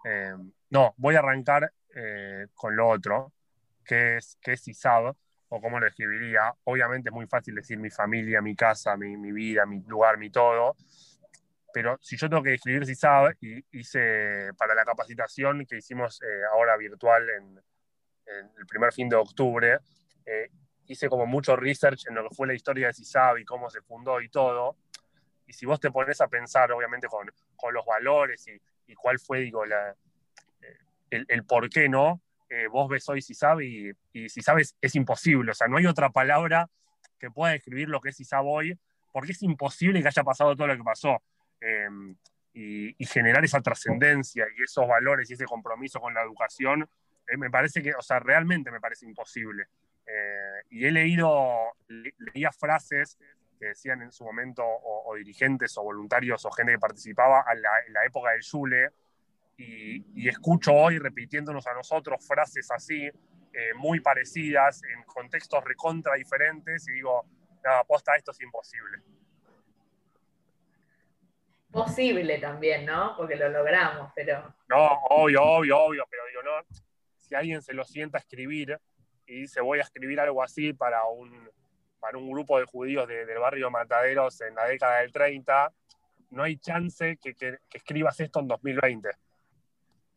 Eh, 0.06 0.34
no, 0.70 0.94
voy 0.98 1.16
a 1.16 1.20
arrancar 1.20 1.72
eh, 1.96 2.48
con 2.54 2.76
lo 2.76 2.90
otro, 2.90 3.34
que 3.86 4.18
es, 4.18 4.38
que 4.42 4.54
es 4.54 4.68
ISAB, 4.68 5.16
o 5.50 5.62
cómo 5.62 5.80
lo 5.80 5.88
escribiría. 5.88 6.54
Obviamente 6.64 7.10
es 7.10 7.14
muy 7.14 7.28
fácil 7.28 7.56
decir 7.56 7.78
mi 7.78 7.90
familia, 7.90 8.42
mi 8.42 8.56
casa, 8.56 8.98
mi, 8.98 9.16
mi 9.18 9.32
vida, 9.32 9.66
mi 9.66 9.82
lugar, 9.82 10.18
mi 10.18 10.30
todo. 10.30 10.76
Pero 11.74 11.98
si 12.02 12.18
yo 12.18 12.30
tengo 12.30 12.44
que 12.44 12.54
escribir 12.54 12.86
CISAB, 12.86 13.36
y 13.42 13.64
hice 13.72 14.52
para 14.58 14.76
la 14.76 14.86
capacitación 14.86 15.66
que 15.66 15.78
hicimos 15.78 16.22
eh, 16.22 16.26
ahora 16.52 16.78
virtual 16.78 17.28
en, 17.30 17.58
en 18.26 18.52
el 18.58 18.66
primer 18.68 18.94
fin 18.94 19.10
de 19.10 19.16
octubre, 19.16 19.80
eh, 20.26 20.50
hice 20.86 21.10
como 21.10 21.26
mucho 21.26 21.56
research 21.56 22.08
en 22.08 22.16
lo 22.16 22.30
que 22.30 22.36
fue 22.36 22.48
la 22.48 22.54
historia 22.54 22.88
de 22.88 22.94
CISAB 22.94 23.38
y 23.40 23.46
cómo 23.46 23.70
se 23.70 23.82
fundó 23.82 24.22
y 24.22 24.30
todo. 24.30 24.78
Y 25.46 25.54
si 25.54 25.66
vos 25.66 25.80
te 25.80 25.92
pones 25.92 26.22
a 26.22 26.28
pensar, 26.28 26.72
obviamente, 26.72 27.08
con, 27.08 27.30
con 27.56 27.74
los 27.74 27.86
valores 27.86 28.48
y, 28.48 28.60
y 28.94 28.96
cuál 28.96 29.20
fue, 29.20 29.42
digo, 29.42 29.66
eh, 29.66 29.96
el, 31.10 31.44
por 31.46 31.68
qué 31.70 31.90
no, 31.90 32.22
eh, 32.50 32.68
vos 32.68 32.88
ves 32.88 33.10
hoy 33.10 33.22
CISAB 33.22 33.62
y, 33.62 33.92
y 34.14 34.30
CISAB 34.30 34.60
es, 34.60 34.76
es 34.80 34.96
imposible. 34.96 35.52
O 35.52 35.54
sea, 35.56 35.68
no 35.68 35.78
hay 35.78 35.88
otra 35.88 36.10
palabra 36.12 36.70
que 37.20 37.32
pueda 37.32 37.54
describir 37.54 37.90
lo 37.90 38.00
que 38.00 38.10
es 38.10 38.18
CISAB 38.18 38.46
hoy, 38.46 38.80
porque 39.12 39.32
es 39.32 39.42
imposible 39.42 40.02
que 40.02 40.08
haya 40.08 40.24
pasado 40.24 40.56
todo 40.56 40.68
lo 40.68 40.78
que 40.78 40.84
pasó. 40.84 41.22
Eh, 41.60 41.88
y, 42.56 43.06
generar 43.08 43.44
esa 43.44 43.62
trascendencia 43.62 44.46
y 44.56 44.62
esos 44.62 44.88
valores 44.88 45.28
y 45.30 45.34
ese 45.34 45.46
compromiso 45.46 46.00
con 46.00 46.14
la 46.14 46.22
educación, 46.22 46.88
eh, 47.28 47.38
me 47.38 47.50
parece 47.50 47.82
que, 47.82 47.96
o 47.96 48.02
sea, 48.02 48.20
realmente 48.20 48.70
me 48.70 48.80
parece 48.80 49.06
imposible. 49.08 49.66
Y 50.70 50.86
he 50.86 50.92
leído, 50.92 51.74
le- 51.88 52.14
leía 52.20 52.52
frases 52.52 53.18
que 53.64 53.70
decían 53.70 54.02
en 54.02 54.12
su 54.12 54.26
momento 54.26 54.64
o, 54.64 55.12
o 55.12 55.16
dirigentes 55.16 55.78
o 55.78 55.84
voluntarios 55.84 56.46
o 56.46 56.52
gente 56.52 56.74
que 56.74 56.80
participaba 56.80 57.42
a 57.42 57.56
la- 57.56 57.80
en 57.88 57.94
la 57.94 58.06
época 58.06 58.32
del 58.32 58.42
Yule 58.42 58.92
y, 59.58 60.22
y 60.22 60.28
escucho 60.28 60.74
hoy 60.74 61.00
repitiéndonos 61.00 61.66
a 61.68 61.74
nosotros 61.74 62.26
frases 62.28 62.70
así, 62.72 63.06
eh, 63.06 63.74
muy 63.76 64.00
parecidas, 64.02 64.82
en 64.84 65.04
contextos 65.04 65.64
recontra 65.64 66.16
diferentes 66.16 66.88
y 66.90 66.94
digo, 66.94 67.26
nada, 67.64 67.80
aposta, 67.80 68.16
esto 68.16 68.32
es 68.32 68.42
imposible. 68.42 68.98
Posible 71.72 72.38
también, 72.40 72.86
¿no? 72.86 73.16
Porque 73.18 73.36
lo 73.36 73.50
logramos, 73.50 74.12
pero 74.16 74.54
No, 74.68 74.86
obvio, 75.10 75.42
obvio, 75.42 75.80
obvio, 75.80 76.06
pero 76.10 76.24
digo, 76.28 76.44
no, 76.44 76.52
si 77.18 77.34
alguien 77.34 77.62
se 77.62 77.74
lo 77.74 77.84
sienta 77.86 78.18
a 78.18 78.22
escribir 78.22 78.80
y 79.26 79.42
dice 79.42 79.62
voy 79.62 79.80
a 79.80 79.84
escribir 79.84 80.20
algo 80.20 80.44
así 80.44 80.74
para 80.74 81.06
un, 81.06 81.50
para 82.04 82.18
un 82.18 82.30
grupo 82.30 82.60
de 82.60 82.66
judíos 82.66 83.08
de- 83.08 83.26
del 83.26 83.40
barrio 83.40 83.72
Mataderos 83.72 84.42
en 84.42 84.54
la 84.56 84.66
década 84.66 85.00
del 85.00 85.14
30, 85.14 85.72
no 86.32 86.44
hay 86.44 86.58
chance 86.58 87.16
que, 87.16 87.34
escribas 87.72 88.20
esto 88.20 88.42
en 88.42 88.50
2020. 88.50 89.10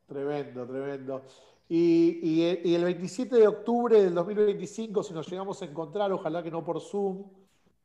Tremendo, 0.09 0.67
tremendo. 0.67 1.23
Y, 1.69 2.75
el 2.75 2.83
27 2.83 3.37
de 3.37 3.47
octubre 3.47 4.03
del 4.03 4.15
2025, 4.15 5.05
si 5.05 5.15
nos 5.15 5.29
llegamos 5.29 5.63
a 5.63 5.67
encontrar, 5.67 6.11
ojalá 6.11 6.43
que 6.43 6.51
no 6.51 6.65
por 6.65 6.81
Zoom, 6.81 7.23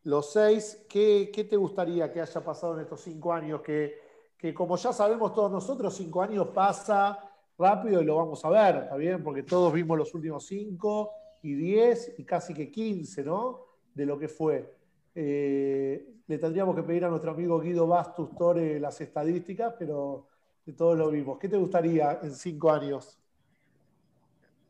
los 0.06 0.32
seis, 0.34 0.84
¿qué, 0.90 1.30
qué 1.32 1.44
te 1.44 1.56
gustaría 1.56 2.12
que 2.12 2.22
haya 2.22 2.44
pasado 2.44 2.74
en 2.74 2.82
estos 2.82 3.02
cinco 3.02 3.32
años? 3.32 3.62
Que, 3.62 4.00
que 4.36 4.52
como 4.52 4.78
ya 4.78 4.92
sabemos 4.94 5.32
todos 5.36 5.52
nosotros, 5.52 5.96
cinco 5.96 6.24
años 6.24 6.48
pasa 6.48 7.20
rápido 7.56 8.02
y 8.02 8.06
lo 8.06 8.16
vamos 8.16 8.44
a 8.46 8.50
ver, 8.50 8.78
¿está 8.78 8.96
bien? 8.96 9.24
Porque 9.24 9.44
todos 9.44 9.72
vimos 9.72 9.96
los 9.96 10.12
últimos 10.16 10.44
cinco 10.48 11.12
y 11.44 11.54
diez 11.54 12.16
y 12.18 12.24
casi 12.24 12.56
que 12.56 12.72
quince, 12.72 13.24
¿no? 13.24 13.71
De 13.94 14.06
lo 14.06 14.18
que 14.20 14.28
fue. 14.28 14.74
Eh, 15.16 16.08
le 16.28 16.38
tendríamos 16.38 16.76
que 16.76 16.84
pedir 16.84 17.06
a 17.06 17.10
nuestro 17.10 17.32
amigo 17.32 17.60
Guido 17.60 17.88
Bastus 17.88 18.36
Tore 18.38 18.80
las 18.80 19.00
estadísticas, 19.02 19.76
pero 19.78 20.28
de 20.66 20.74
todos 20.74 20.98
lo 20.98 21.10
vimos. 21.12 21.38
¿Qué 21.40 21.50
te 21.50 21.58
gustaría 21.58 22.20
en 22.24 22.34
cinco 22.34 22.72
años? 22.72 23.20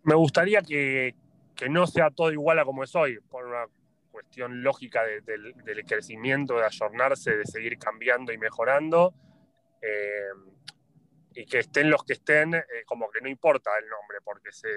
Me 0.04 0.16
gustaría 0.16 0.62
que, 0.62 1.16
que 1.56 1.70
no 1.70 1.86
sea 1.88 2.10
todo 2.10 2.32
igual 2.32 2.60
a 2.60 2.66
como 2.66 2.84
es 2.84 2.96
hoy, 2.96 3.20
por 3.30 3.46
una 3.46 3.66
cuestión 4.12 4.64
lógica 4.64 5.04
de- 5.04 5.22
del, 5.22 5.54
del 5.64 5.86
crecimiento, 5.86 6.58
de 6.58 6.66
ayornarse, 6.66 7.38
de 7.38 7.46
seguir 7.46 7.78
cambiando 7.78 8.32
y 8.34 8.38
mejorando. 8.38 9.14
eh, 9.82 10.32
y 11.34 11.46
que 11.46 11.60
estén 11.60 11.90
los 11.90 12.04
que 12.04 12.14
estén, 12.14 12.54
eh, 12.56 12.64
como 12.86 13.10
que 13.10 13.22
no 13.22 13.30
importa 13.30 13.72
el 13.80 13.88
nombre, 13.90 14.18
porque, 14.24 14.52
se, 14.52 14.68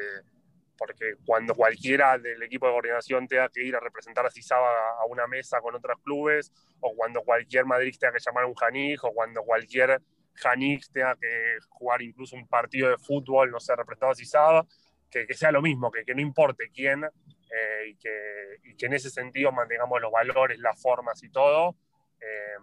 porque 0.76 1.14
cuando 1.24 1.54
cualquiera 1.54 2.18
del 2.18 2.42
equipo 2.42 2.66
de 2.66 2.72
coordinación 2.72 3.26
tenga 3.28 3.48
que 3.48 3.62
ir 3.62 3.76
a 3.76 3.80
representar 3.80 4.26
a 4.26 4.30
Cisaba 4.30 4.68
a 5.00 5.04
una 5.06 5.26
mesa 5.26 5.60
con 5.60 5.74
otros 5.74 5.98
clubes, 6.02 6.52
o 6.80 6.94
cuando 6.94 7.22
cualquier 7.22 7.64
Madrid 7.64 7.94
tenga 7.98 8.12
que 8.14 8.20
llamar 8.20 8.44
a 8.44 8.46
un 8.46 8.54
Janij, 8.54 8.98
o 9.04 9.12
cuando 9.12 9.42
cualquier 9.42 10.00
Janij 10.34 10.82
tenga 10.92 11.14
que 11.16 11.58
jugar 11.68 12.02
incluso 12.02 12.34
un 12.36 12.46
partido 12.48 12.88
de 12.90 12.98
fútbol, 12.98 13.50
no 13.50 13.60
sé, 13.60 13.74
representado 13.76 14.12
a 14.12 14.14
Cisaba, 14.16 14.66
que, 15.10 15.26
que 15.26 15.34
sea 15.34 15.52
lo 15.52 15.62
mismo, 15.62 15.90
que, 15.92 16.04
que 16.04 16.14
no 16.14 16.20
importe 16.20 16.70
quién, 16.74 17.04
eh, 17.04 17.88
y, 17.88 17.96
que, 17.96 18.58
y 18.64 18.76
que 18.76 18.86
en 18.86 18.94
ese 18.94 19.10
sentido 19.10 19.52
mantengamos 19.52 20.00
los 20.00 20.10
valores, 20.10 20.58
las 20.58 20.80
formas 20.82 21.22
y 21.22 21.30
todo, 21.30 21.76
eh, 22.20 22.56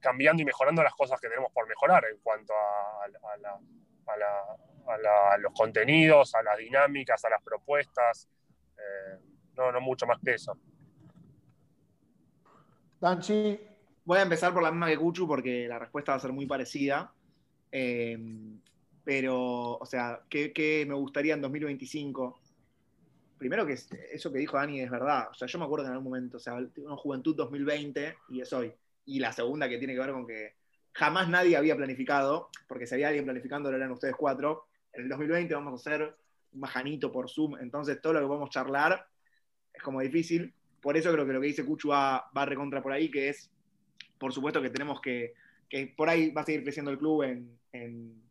cambiando 0.00 0.42
y 0.42 0.44
mejorando 0.44 0.82
las 0.82 0.94
cosas 0.94 1.18
que 1.18 1.28
tenemos 1.28 1.50
por 1.52 1.66
mejorar 1.66 2.04
en 2.04 2.18
cuanto 2.18 2.52
a, 2.54 3.04
a 3.04 3.08
la- 3.38 3.58
a 4.06 4.16
la- 4.16 4.56
a 4.88 4.98
la- 4.98 5.32
a 5.34 5.38
los 5.38 5.52
contenidos, 5.52 6.34
a 6.34 6.42
las 6.42 6.58
dinámicas, 6.58 7.24
a 7.24 7.30
las 7.30 7.42
propuestas. 7.42 8.28
eh, 8.78 9.18
no, 9.56 9.72
no 9.72 9.80
mucho 9.80 10.06
más 10.06 10.18
que 10.24 10.34
eso. 10.34 10.56
Danchi, 13.00 13.60
Voy 14.04 14.18
a 14.18 14.22
empezar 14.22 14.54
por 14.54 14.62
la 14.62 14.70
misma 14.70 14.86
que 14.88 14.96
Cuchu 14.96 15.26
porque 15.28 15.68
la 15.68 15.78
respuesta 15.78 16.12
va 16.12 16.16
a 16.16 16.20
ser 16.20 16.32
muy 16.32 16.46
parecida. 16.46 17.12
Eh, 17.70 18.18
pero, 19.04 19.76
o 19.76 19.84
sea, 19.86 20.20
¿qué, 20.30 20.52
qué 20.52 20.86
me 20.88 20.94
gustaría 20.94 21.34
en 21.34 21.42
2025? 21.42 22.40
Primero 23.36 23.66
que 23.66 23.74
es- 23.74 23.90
eso 24.12 24.32
que 24.32 24.38
dijo 24.38 24.56
Dani 24.56 24.80
es 24.80 24.90
verdad. 24.90 25.28
O 25.30 25.34
sea, 25.34 25.46
yo 25.46 25.58
me 25.58 25.64
acuerdo 25.66 25.84
que 25.84 25.88
en 25.88 25.92
algún 25.94 26.10
momento, 26.12 26.38
o 26.38 26.40
sea, 26.40 26.54
una 26.54 26.96
juventud 26.96 27.36
2020 27.36 28.16
y 28.30 28.40
es 28.40 28.52
hoy. 28.52 28.72
Y 29.04 29.20
la 29.20 29.32
segunda 29.32 29.68
que 29.68 29.78
tiene 29.78 29.94
que 29.94 30.00
ver 30.00 30.12
con 30.12 30.26
que 30.26 30.54
jamás 30.92 31.28
nadie 31.28 31.56
había 31.56 31.76
planificado, 31.76 32.48
porque 32.66 32.86
si 32.86 32.94
había 32.94 33.08
alguien 33.08 33.24
planificando 33.24 33.70
lo 33.70 33.76
eran 33.76 33.92
ustedes 33.92 34.16
cuatro. 34.16 34.67
En 34.98 35.04
el 35.04 35.08
2020 35.10 35.54
vamos 35.54 35.72
a 35.72 35.76
hacer 35.76 36.16
un 36.52 36.60
majanito 36.60 37.12
por 37.12 37.30
Zoom, 37.30 37.56
entonces 37.58 38.00
todo 38.00 38.14
lo 38.14 38.20
que 38.20 38.26
podemos 38.26 38.50
charlar 38.50 39.06
es 39.72 39.82
como 39.82 40.00
difícil. 40.00 40.52
Por 40.80 40.96
eso 40.96 41.12
creo 41.12 41.24
que 41.24 41.32
lo 41.32 41.40
que 41.40 41.46
dice 41.46 41.64
Cuchu 41.64 41.88
va, 41.90 42.28
va 42.36 42.44
recontra 42.44 42.82
por 42.82 42.92
ahí, 42.92 43.10
que 43.10 43.28
es 43.28 43.50
por 44.18 44.32
supuesto 44.32 44.60
que 44.60 44.70
tenemos 44.70 45.00
que, 45.00 45.34
que 45.68 45.86
por 45.96 46.08
ahí 46.08 46.30
va 46.32 46.40
a 46.40 46.44
seguir 46.44 46.64
creciendo 46.64 46.90
el 46.90 46.98
club 46.98 47.22
en, 47.22 47.58
en- 47.72 48.22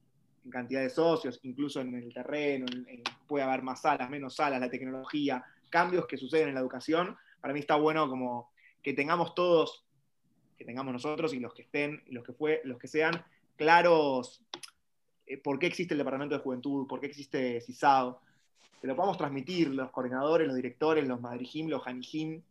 cantidad 0.50 0.82
de 0.82 0.90
socios, 0.90 1.40
incluso 1.44 1.82
en 1.82 1.94
el 1.94 2.14
terreno, 2.14 2.66
en- 2.72 2.88
en- 2.88 3.04
puede 3.28 3.44
haber 3.46 3.62
más 3.64 3.82
salas, 3.82 4.10
menos 4.10 4.36
salas, 4.36 4.60
la 4.62 4.70
tecnología, 4.70 5.44
cambios 5.70 6.06
que 6.08 6.18
suceden 6.18 6.50
en 6.50 6.54
la 6.56 6.62
educación. 6.62 7.16
Para 7.42 7.54
mí 7.54 7.60
está 7.62 7.76
bueno 7.76 8.10
como 8.10 8.52
que 8.82 8.94
tengamos 8.94 9.36
todos, 9.36 9.86
que 10.58 10.66
tengamos 10.66 10.92
nosotros 10.94 11.34
y 11.34 11.40
los 11.40 11.54
que 11.54 11.62
estén, 11.64 12.02
y 12.08 12.12
los 12.14 12.26
que, 12.26 12.34
fue, 12.34 12.62
los 12.64 12.78
que 12.78 12.88
sean, 12.88 13.14
claros 13.58 14.44
eh, 15.28 15.38
por 15.38 15.60
qué 15.60 15.68
existe 15.68 15.94
el 15.94 15.98
Departamento 16.00 16.36
de 16.36 16.42
Juventud, 16.42 16.88
por 16.88 17.00
qué 17.00 17.08
existe 17.08 17.60
CISAO, 17.62 18.22
que 18.82 18.88
lo 18.88 18.96
podamos 18.96 19.18
transmitir 19.18 19.70
los 19.70 19.92
coordinadores, 19.92 20.48
los 20.48 20.56
directores, 20.56 21.08
los 21.08 21.20
madrijim, 21.20 21.68
los 21.68 21.84
janijim, 21.84 22.42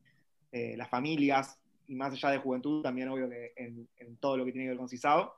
eh, 0.53 0.77
las 0.77 0.89
familias, 0.91 1.59
y 1.89 1.95
más 1.95 2.12
allá 2.12 2.31
de 2.31 2.39
juventud, 2.39 2.83
también 2.83 3.09
obvio 3.09 3.29
que 3.29 3.53
en, 3.57 3.89
todo 4.18 4.37
lo 4.37 4.45
que 4.45 4.53
tiene 4.53 4.66
que 4.66 4.70
ver 4.70 4.79
con 4.79 4.89
CISAO. 4.89 5.35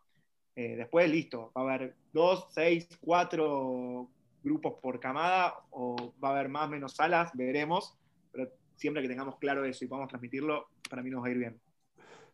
Eh, 0.56 0.74
después, 0.76 1.08
listo, 1.10 1.52
va 1.56 1.60
a 1.60 1.74
haber 1.74 1.94
dos, 2.12 2.48
seis, 2.50 2.88
cuatro 3.00 4.08
grupos 4.42 4.74
por 4.82 4.98
camada, 4.98 5.54
o 5.70 6.12
va 6.22 6.30
a 6.30 6.32
haber 6.32 6.48
más, 6.48 6.68
menos 6.68 6.94
salas, 6.94 7.30
veremos, 7.34 7.96
pero 8.32 8.50
siempre 8.74 9.02
que 9.02 9.08
tengamos 9.08 9.36
claro 9.36 9.64
eso 9.64 9.84
y 9.84 9.88
podamos 9.88 10.08
transmitirlo, 10.08 10.68
para 10.88 11.02
mí 11.02 11.10
nos 11.10 11.22
va 11.22 11.28
a 11.28 11.30
ir 11.30 11.38
bien. 11.38 11.60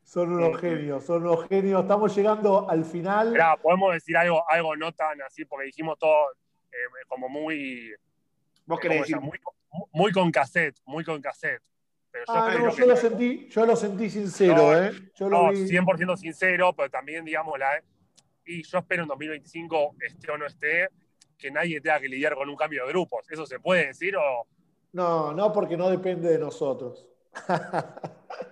Son 0.05 0.33
unos 0.33 0.61
genios, 0.61 1.05
son 1.05 1.23
unos 1.27 1.49
genios. 1.49 1.83
Estamos 1.83 2.15
llegando 2.15 2.69
al 2.69 2.85
final. 2.85 3.31
Mirá, 3.33 3.57
podemos 3.57 3.95
decir 3.95 4.17
algo, 4.17 4.45
algo 4.49 4.77
no 4.77 4.93
tan 4.93 5.21
así, 5.23 5.45
porque 5.45 5.67
dijimos 5.67 5.99
todo 5.99 6.31
eh, 6.71 6.77
como 7.09 7.29
muy, 7.29 7.91
Vos 8.67 8.79
¿cómo 8.79 8.81
querés 8.81 9.01
decir, 9.01 9.19
muy, 9.21 9.39
muy 9.93 10.13
con 10.13 10.31
cassette, 10.31 10.77
muy 10.85 11.05
con 11.05 11.21
cassette. 11.23 11.63
Pero 12.11 12.25
yo 12.27 12.33
Ah, 12.35 12.45
espero 12.49 12.65
no, 12.67 12.75
que- 12.75 12.81
yo 12.81 12.87
lo 12.87 12.97
sentí, 12.97 13.49
yo 13.49 13.67
lo 13.67 13.77
sentí 13.77 14.11
sincero, 14.11 14.55
No, 14.57 14.77
¿eh? 14.79 14.93
Yo 15.17 15.29
lo 15.31 15.43
no, 15.45 15.51
vi. 15.51 15.67
100% 15.67 16.17
sincero, 16.17 16.73
pero 16.77 16.91
también, 16.91 17.25
digamos, 17.25 17.59
la, 17.59 17.83
y 18.47 18.63
yo 18.63 18.79
espero 18.79 19.03
en 19.03 19.09
2025, 19.09 19.97
esté 20.01 20.31
o 20.31 20.39
no 20.39 20.47
esté, 20.47 20.89
que 21.39 21.51
nadie 21.51 21.81
tenga 21.81 21.99
que 21.99 22.09
lidiar 22.09 22.35
con 22.35 22.49
un 22.49 22.57
cambio 22.57 22.85
de 22.85 22.93
grupos. 22.93 23.25
¿Eso 23.31 23.47
se 23.47 23.59
puede 23.59 23.87
decir 23.89 24.17
o...? 24.17 24.47
No, 24.93 25.33
no, 25.33 25.53
porque 25.53 25.77
no 25.77 25.91
depende 25.91 26.29
de 26.29 26.39
nosotros. 26.39 27.05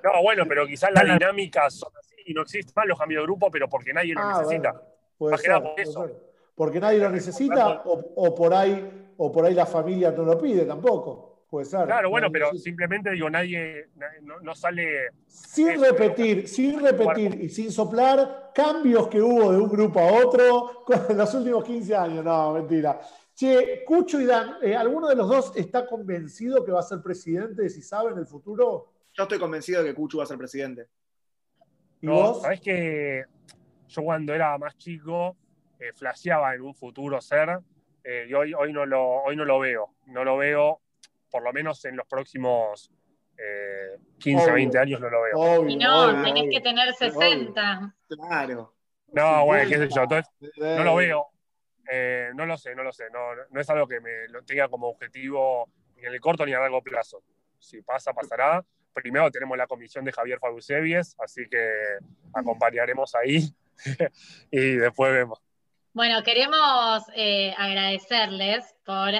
No, 0.04 0.22
bueno, 0.22 0.44
pero 0.48 0.66
quizás 0.66 0.90
las 0.92 1.04
dinámicas 1.04 1.74
son 1.74 1.92
así 1.98 2.14
y 2.26 2.34
no 2.34 2.42
existen 2.42 2.72
más 2.76 2.86
los 2.86 2.98
cambios 2.98 3.20
de 3.20 3.24
grupo, 3.24 3.50
pero 3.50 3.68
porque 3.68 3.92
nadie 3.92 4.14
lo 4.14 4.20
Ah, 4.20 4.38
necesita. 4.40 4.72
bueno, 4.72 4.86
puede 5.18 5.38
ser, 5.38 5.52
por 5.54 5.62
puede 5.74 5.82
eso. 5.82 6.04
ser. 6.06 6.16
Porque 6.54 6.80
nadie 6.80 6.98
lo 6.98 7.10
necesita 7.10 7.82
o, 7.84 8.12
o 8.16 8.34
por 8.34 8.54
ahí, 8.54 9.12
o 9.16 9.32
por 9.32 9.44
ahí 9.46 9.54
la 9.54 9.66
familia 9.66 10.10
no 10.12 10.22
lo 10.24 10.38
pide 10.38 10.64
tampoco. 10.64 11.30
Puede 11.48 11.66
ser. 11.66 11.84
Claro, 11.84 12.08
bueno, 12.10 12.28
pero 12.32 12.46
necesita. 12.46 12.64
simplemente 12.64 13.10
digo, 13.10 13.28
nadie, 13.28 13.88
nadie- 13.96 14.20
no, 14.22 14.40
no 14.40 14.54
sale... 14.54 15.10
Sin 15.26 15.70
Eso, 15.70 15.84
repetir, 15.84 16.48
sin 16.48 16.80
repetir 16.80 17.42
y 17.42 17.48
sin 17.50 17.70
soplar 17.70 18.52
cambios 18.54 19.08
que 19.08 19.20
hubo 19.20 19.52
de 19.52 19.58
un 19.58 19.68
grupo 19.68 20.00
a 20.00 20.12
otro 20.24 20.84
en 21.08 21.16
los 21.18 21.34
últimos 21.34 21.62
15 21.64 21.94
años. 21.96 22.24
No, 22.24 22.54
mentira. 22.54 22.98
Che, 23.34 23.82
Cucho 23.84 24.20
y 24.20 24.26
Dan, 24.26 24.56
eh, 24.62 24.76
¿alguno 24.76 25.08
de 25.08 25.16
los 25.16 25.28
dos 25.28 25.52
está 25.56 25.86
convencido 25.86 26.64
que 26.64 26.70
va 26.72 26.80
a 26.80 26.82
ser 26.84 27.00
presidente, 27.02 27.68
si 27.70 27.82
sabe, 27.82 28.12
en 28.12 28.18
el 28.18 28.26
futuro? 28.26 28.88
yo 29.14 29.24
estoy 29.24 29.38
convencido 29.38 29.82
de 29.82 29.90
que 29.90 29.94
Cuchu 29.94 30.18
va 30.18 30.24
a 30.24 30.26
ser 30.26 30.38
presidente. 30.38 30.88
¿Y 32.00 32.06
No, 32.06 32.14
vos? 32.14 32.42
sabés 32.42 32.60
que 32.62 33.24
yo 33.88 34.02
cuando 34.02 34.32
era 34.34 34.56
más 34.56 34.76
chico 34.78 35.36
eh, 35.78 35.92
flasheaba 35.94 36.54
en 36.54 36.62
un 36.62 36.74
futuro 36.74 37.20
ser 37.20 37.58
eh, 38.04 38.26
y 38.28 38.32
hoy, 38.34 38.54
hoy, 38.54 38.72
no 38.72 38.86
lo, 38.86 39.22
hoy 39.22 39.36
no 39.36 39.44
lo 39.44 39.58
veo. 39.58 39.90
No 40.06 40.24
lo 40.24 40.38
veo, 40.38 40.80
por 41.30 41.42
lo 41.42 41.52
menos 41.52 41.84
en 41.84 41.96
los 41.96 42.06
próximos 42.06 42.90
eh, 43.36 43.98
15, 44.18 44.44
Obvio. 44.44 44.54
20 44.54 44.78
años 44.78 45.00
no 45.00 45.10
lo 45.10 45.22
veo. 45.22 45.36
Obvio, 45.38 45.68
Y 45.68 45.76
no, 45.76 46.04
obvio, 46.04 46.22
tenés 46.24 46.42
obvio. 46.44 46.50
que 46.52 46.60
tener 46.62 46.94
60. 46.94 47.94
Claro. 48.08 48.74
No, 49.12 49.44
bueno, 49.44 49.68
qué 49.68 49.76
sé 49.76 49.88
50. 49.88 49.94
yo. 49.94 50.02
Entonces, 50.04 50.32
Eh, 50.56 50.74
no 50.78 50.84
lo 50.84 50.94
veo. 50.96 51.26
Eh, 51.94 52.30
no 52.34 52.46
lo 52.46 52.56
sé, 52.56 52.74
no 52.74 52.82
lo 52.82 52.90
sé. 52.90 53.10
No, 53.12 53.20
no 53.50 53.60
es 53.60 53.68
algo 53.68 53.86
que 53.86 54.00
me 54.00 54.26
lo 54.28 54.42
tenga 54.42 54.66
como 54.68 54.88
objetivo 54.88 55.68
ni 55.96 56.06
en 56.06 56.14
el 56.14 56.20
corto 56.22 56.46
ni 56.46 56.54
a 56.54 56.60
largo 56.60 56.80
plazo. 56.82 57.22
Si 57.58 57.82
pasa, 57.82 58.14
pasará. 58.14 58.64
Primero 58.94 59.30
tenemos 59.30 59.58
la 59.58 59.66
comisión 59.66 60.02
de 60.02 60.12
Javier 60.12 60.38
Fabusevies, 60.38 61.14
así 61.18 61.42
que 61.50 61.70
acompañaremos 62.32 63.14
ahí 63.14 63.54
y 64.50 64.76
después 64.76 65.12
vemos. 65.12 65.38
Bueno, 65.92 66.22
queremos 66.22 67.02
eh, 67.14 67.54
agradecerles 67.58 68.74
por 68.86 69.12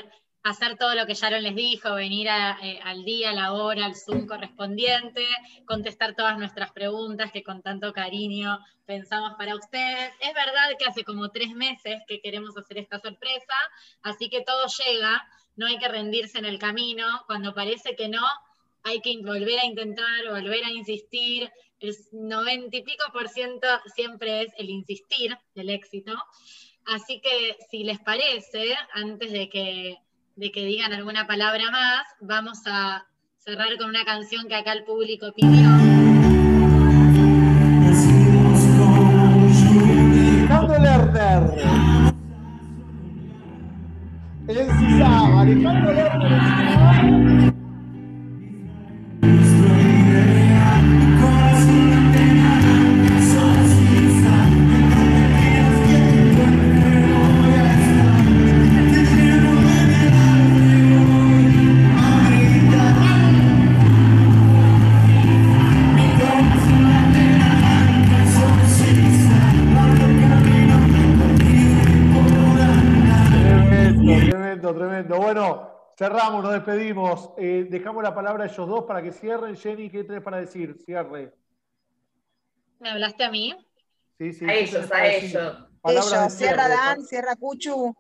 hacer 0.43 0.77
todo 0.77 0.95
lo 0.95 1.07
que 1.07 1.15
Sharon 1.15 1.43
les 1.43 1.55
dijo, 1.55 1.95
venir 1.95 2.27
eh, 2.27 2.81
al 2.83 3.05
día, 3.05 3.31
a 3.31 3.35
la 3.35 3.53
hora, 3.53 3.87
al 3.87 3.95
Zoom 3.95 4.27
correspondiente, 4.27 5.25
contestar 5.67 6.15
todas 6.17 6.39
nuestras 6.39 6.73
preguntas 6.73 7.31
que 7.31 7.43
con 7.43 7.63
tanto 7.63 7.93
cariño 7.93 8.59
pensamos 8.85 9.35
para 9.39 9.55
ustedes. 9.55 10.13
Es 10.21 10.35
verdad 10.35 10.77
que 10.79 10.85
hace 10.85 11.05
como 11.05 11.31
tres 11.31 11.55
meses 11.55 12.03
que 12.09 12.21
queremos 12.21 12.57
hacer 12.57 12.79
esta 12.79 12.99
sorpresa, 12.99 13.55
así 14.03 14.29
que 14.29 14.43
todo 14.43 14.67
llega, 14.67 15.25
no 15.55 15.67
hay 15.67 15.79
que 15.79 15.89
rendirse 15.89 16.39
en 16.39 16.45
el 16.45 16.59
camino, 16.59 17.07
cuando 17.27 17.55
parece 17.55 17.95
que 17.95 18.09
no, 18.09 18.27
hay 18.83 19.01
que 19.01 19.17
volver 19.19 19.61
a 19.61 19.67
intentar, 19.67 20.29
volver 20.29 20.65
a 20.65 20.71
insistir. 20.71 21.51
El 21.79 21.97
90 22.13 22.77
y 22.77 22.83
pico 22.83 23.05
por 23.13 23.29
ciento 23.29 23.67
siempre 23.95 24.43
es 24.43 24.53
el 24.57 24.71
insistir 24.71 25.37
del 25.55 25.71
éxito. 25.71 26.15
Así 26.85 27.21
que 27.21 27.57
si 27.71 27.85
les 27.85 28.01
parece, 28.01 28.75
antes 28.93 29.33
de 29.33 29.49
que, 29.49 29.99
de 30.37 30.51
que 30.51 30.65
digan 30.65 30.93
alguna 30.93 31.27
palabra 31.27 31.71
más, 31.71 32.03
vamos 32.21 32.63
a 32.67 33.07
cerrar 33.39 33.77
con 33.79 33.89
una 33.89 34.05
canción 34.05 34.49
que 34.49 34.55
acá 34.55 34.73
el 34.73 34.85
público 34.85 35.33
pidió. 35.35 35.69
Cerramos, 76.03 76.43
nos 76.43 76.53
despedimos. 76.53 77.31
Eh, 77.37 77.67
dejamos 77.71 78.03
la 78.03 78.13
palabra 78.13 78.45
a 78.45 78.47
ellos 78.49 78.69
dos 78.69 78.85
para 78.85 79.01
que 79.03 79.13
cierren. 79.13 79.57
Jenny, 79.57 79.89
¿qué 79.89 80.03
tenés 80.03 80.23
para 80.23 80.39
decir? 80.39 80.77
Cierre. 80.85 81.33
¿Me 82.81 82.91
hablaste 82.91 83.23
a 83.23 83.31
mí? 83.31 83.55
Sí, 84.19 84.33
sí, 84.33 84.45
A 84.45 84.49
¿qué 84.49 84.61
ellos, 84.61 84.93
a 84.93 85.07
ellos. 85.07 85.57
Ellos, 85.85 86.33
cierra. 86.33 86.69
Dan, 86.69 87.05
cierra 87.05 87.37
Cuchu. 87.37 87.95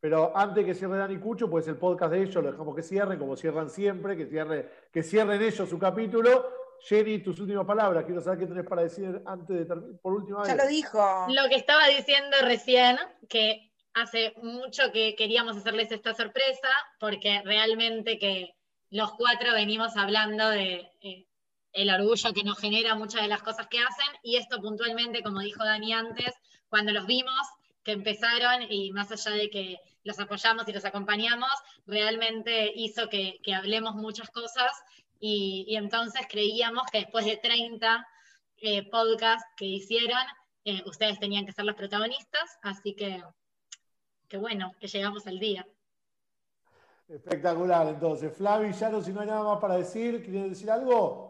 Pero 0.00 0.32
antes 0.34 0.64
que 0.64 0.74
cierre 0.74 0.96
Dani 0.96 1.18
Cucho, 1.18 1.50
pues 1.50 1.66
el 1.68 1.76
podcast 1.76 2.12
de 2.12 2.22
ellos 2.22 2.42
lo 2.42 2.52
dejamos 2.52 2.74
que 2.74 2.82
cierren, 2.82 3.18
como 3.18 3.36
cierran 3.36 3.68
siempre, 3.68 4.16
que, 4.16 4.26
cierre, 4.26 4.70
que 4.92 5.02
cierren 5.02 5.42
ellos 5.42 5.68
su 5.68 5.78
capítulo. 5.78 6.46
Jenny, 6.82 7.18
tus 7.18 7.38
últimas 7.40 7.66
palabras. 7.66 8.04
Quiero 8.04 8.20
saber 8.22 8.38
qué 8.38 8.46
tenés 8.46 8.64
para 8.66 8.82
decir 8.82 9.20
antes 9.26 9.58
de 9.58 9.64
terminar, 9.66 10.00
por 10.00 10.14
última 10.14 10.44
Ya 10.46 10.54
vez. 10.54 10.64
lo 10.64 10.70
dijo. 10.70 11.26
Lo 11.28 11.48
que 11.50 11.56
estaba 11.56 11.86
diciendo 11.88 12.36
recién, 12.42 12.96
que 13.28 13.69
hace 13.94 14.34
mucho 14.42 14.92
que 14.92 15.14
queríamos 15.14 15.56
hacerles 15.56 15.90
esta 15.92 16.14
sorpresa, 16.14 16.68
porque 16.98 17.42
realmente 17.44 18.18
que 18.18 18.54
los 18.90 19.12
cuatro 19.12 19.52
venimos 19.52 19.96
hablando 19.96 20.48
de 20.48 20.90
eh, 21.00 21.26
el 21.72 21.90
orgullo 21.90 22.32
que 22.32 22.42
nos 22.42 22.58
genera 22.58 22.94
muchas 22.94 23.22
de 23.22 23.28
las 23.28 23.42
cosas 23.42 23.68
que 23.68 23.78
hacen, 23.78 24.06
y 24.22 24.36
esto 24.36 24.60
puntualmente, 24.60 25.22
como 25.22 25.40
dijo 25.40 25.64
Dani 25.64 25.92
antes, 25.92 26.34
cuando 26.68 26.92
los 26.92 27.06
vimos, 27.06 27.40
que 27.82 27.92
empezaron, 27.92 28.70
y 28.70 28.90
más 28.92 29.10
allá 29.10 29.36
de 29.36 29.50
que 29.50 29.78
los 30.04 30.18
apoyamos 30.18 30.68
y 30.68 30.72
los 30.72 30.84
acompañamos, 30.84 31.50
realmente 31.86 32.72
hizo 32.74 33.08
que, 33.08 33.40
hablemos 33.54 33.94
muchas 33.94 34.30
cosas, 34.30 34.72
y, 35.18 35.64
y 35.68 35.76
entonces 35.76 36.22
creíamos 36.28 36.84
que 36.90 36.98
después 36.98 37.24
de 37.24 37.36
30 37.36 38.06
eh, 38.62 38.82
podcasts 38.90 39.46
que 39.56 39.64
hicieron, 39.64 40.22
eh, 40.64 40.82
ustedes 40.84 41.18
tenían 41.18 41.46
que 41.46 41.52
ser 41.52 41.64
los 41.64 41.76
protagonistas, 41.76 42.58
así 42.62 42.94
que, 42.94 43.22
que 44.30 44.38
bueno, 44.38 44.72
que 44.80 44.86
llegamos 44.86 45.26
al 45.26 45.38
día. 45.40 45.66
Espectacular, 47.08 47.88
entonces. 47.88 48.34
Flavi, 48.36 48.72
Yaro, 48.72 49.02
si 49.02 49.12
no 49.12 49.20
hay 49.20 49.26
nada 49.26 49.42
más 49.42 49.58
para 49.60 49.76
decir, 49.76 50.22
¿quieren 50.24 50.48
decir 50.48 50.70
algo? 50.70 51.28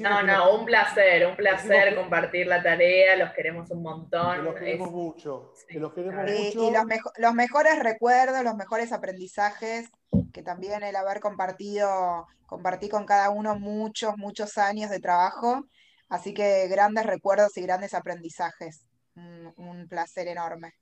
No, 0.00 0.22
no, 0.22 0.56
un 0.58 0.64
placer, 0.64 1.26
un 1.26 1.36
placer 1.36 1.90
que- 1.90 1.96
compartir 1.96 2.46
la 2.46 2.62
tarea, 2.62 3.14
los 3.16 3.30
queremos 3.32 3.70
un 3.70 3.76
que 3.78 3.82
montón. 3.82 4.44
los 4.44 4.54
queremos 4.54 4.88
es- 4.88 4.92
mucho. 4.94 5.52
Que 5.68 5.78
los 5.78 5.92
queremos 5.92 6.28
Y, 6.30 6.44
mucho. 6.46 6.68
y 6.68 6.72
los, 6.72 6.84
mejo- 6.86 7.12
los 7.18 7.34
mejores 7.34 7.78
recuerdos, 7.78 8.42
los 8.42 8.56
mejores 8.56 8.90
aprendizajes, 8.90 9.88
que 10.32 10.42
también 10.42 10.82
el 10.82 10.96
haber 10.96 11.20
compartido, 11.20 12.26
compartí 12.46 12.88
con 12.88 13.04
cada 13.04 13.28
uno 13.30 13.56
muchos, 13.58 14.16
muchos 14.16 14.56
años 14.58 14.90
de 14.90 14.98
trabajo. 14.98 15.66
Así 16.08 16.32
que 16.34 16.66
grandes 16.68 17.04
recuerdos 17.06 17.56
y 17.58 17.62
grandes 17.62 17.92
aprendizajes. 17.94 18.86
Un, 19.14 19.52
un 19.58 19.88
placer 19.88 20.26
enorme. 20.26 20.72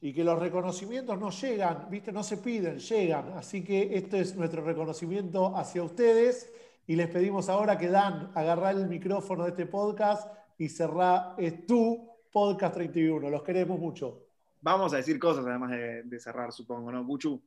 Y 0.00 0.12
que 0.12 0.24
los 0.24 0.38
reconocimientos 0.38 1.18
no 1.18 1.30
llegan, 1.30 1.88
¿viste? 1.90 2.10
No 2.12 2.22
se 2.22 2.38
piden, 2.38 2.78
llegan. 2.78 3.32
Así 3.34 3.62
que 3.62 3.94
este 3.96 4.20
es 4.20 4.34
nuestro 4.34 4.64
reconocimiento 4.64 5.56
hacia 5.56 5.82
ustedes 5.82 6.52
y 6.86 6.96
les 6.96 7.08
pedimos 7.08 7.48
ahora 7.48 7.76
que 7.76 7.88
Dan, 7.88 8.32
agarrá 8.34 8.70
el 8.70 8.88
micrófono 8.88 9.44
de 9.44 9.50
este 9.50 9.66
podcast 9.66 10.32
y 10.58 10.68
cerrá 10.68 11.34
es 11.36 11.66
tu 11.66 12.08
podcast 12.32 12.74
31. 12.74 13.28
Los 13.28 13.42
queremos 13.42 13.78
mucho. 13.78 14.26
Vamos 14.62 14.92
a 14.94 14.96
decir 14.96 15.18
cosas 15.18 15.46
además 15.46 15.70
de, 15.70 16.20
cerrar, 16.20 16.52
supongo, 16.52 16.90
¿no, 16.90 17.06
Cuchu? 17.06 17.40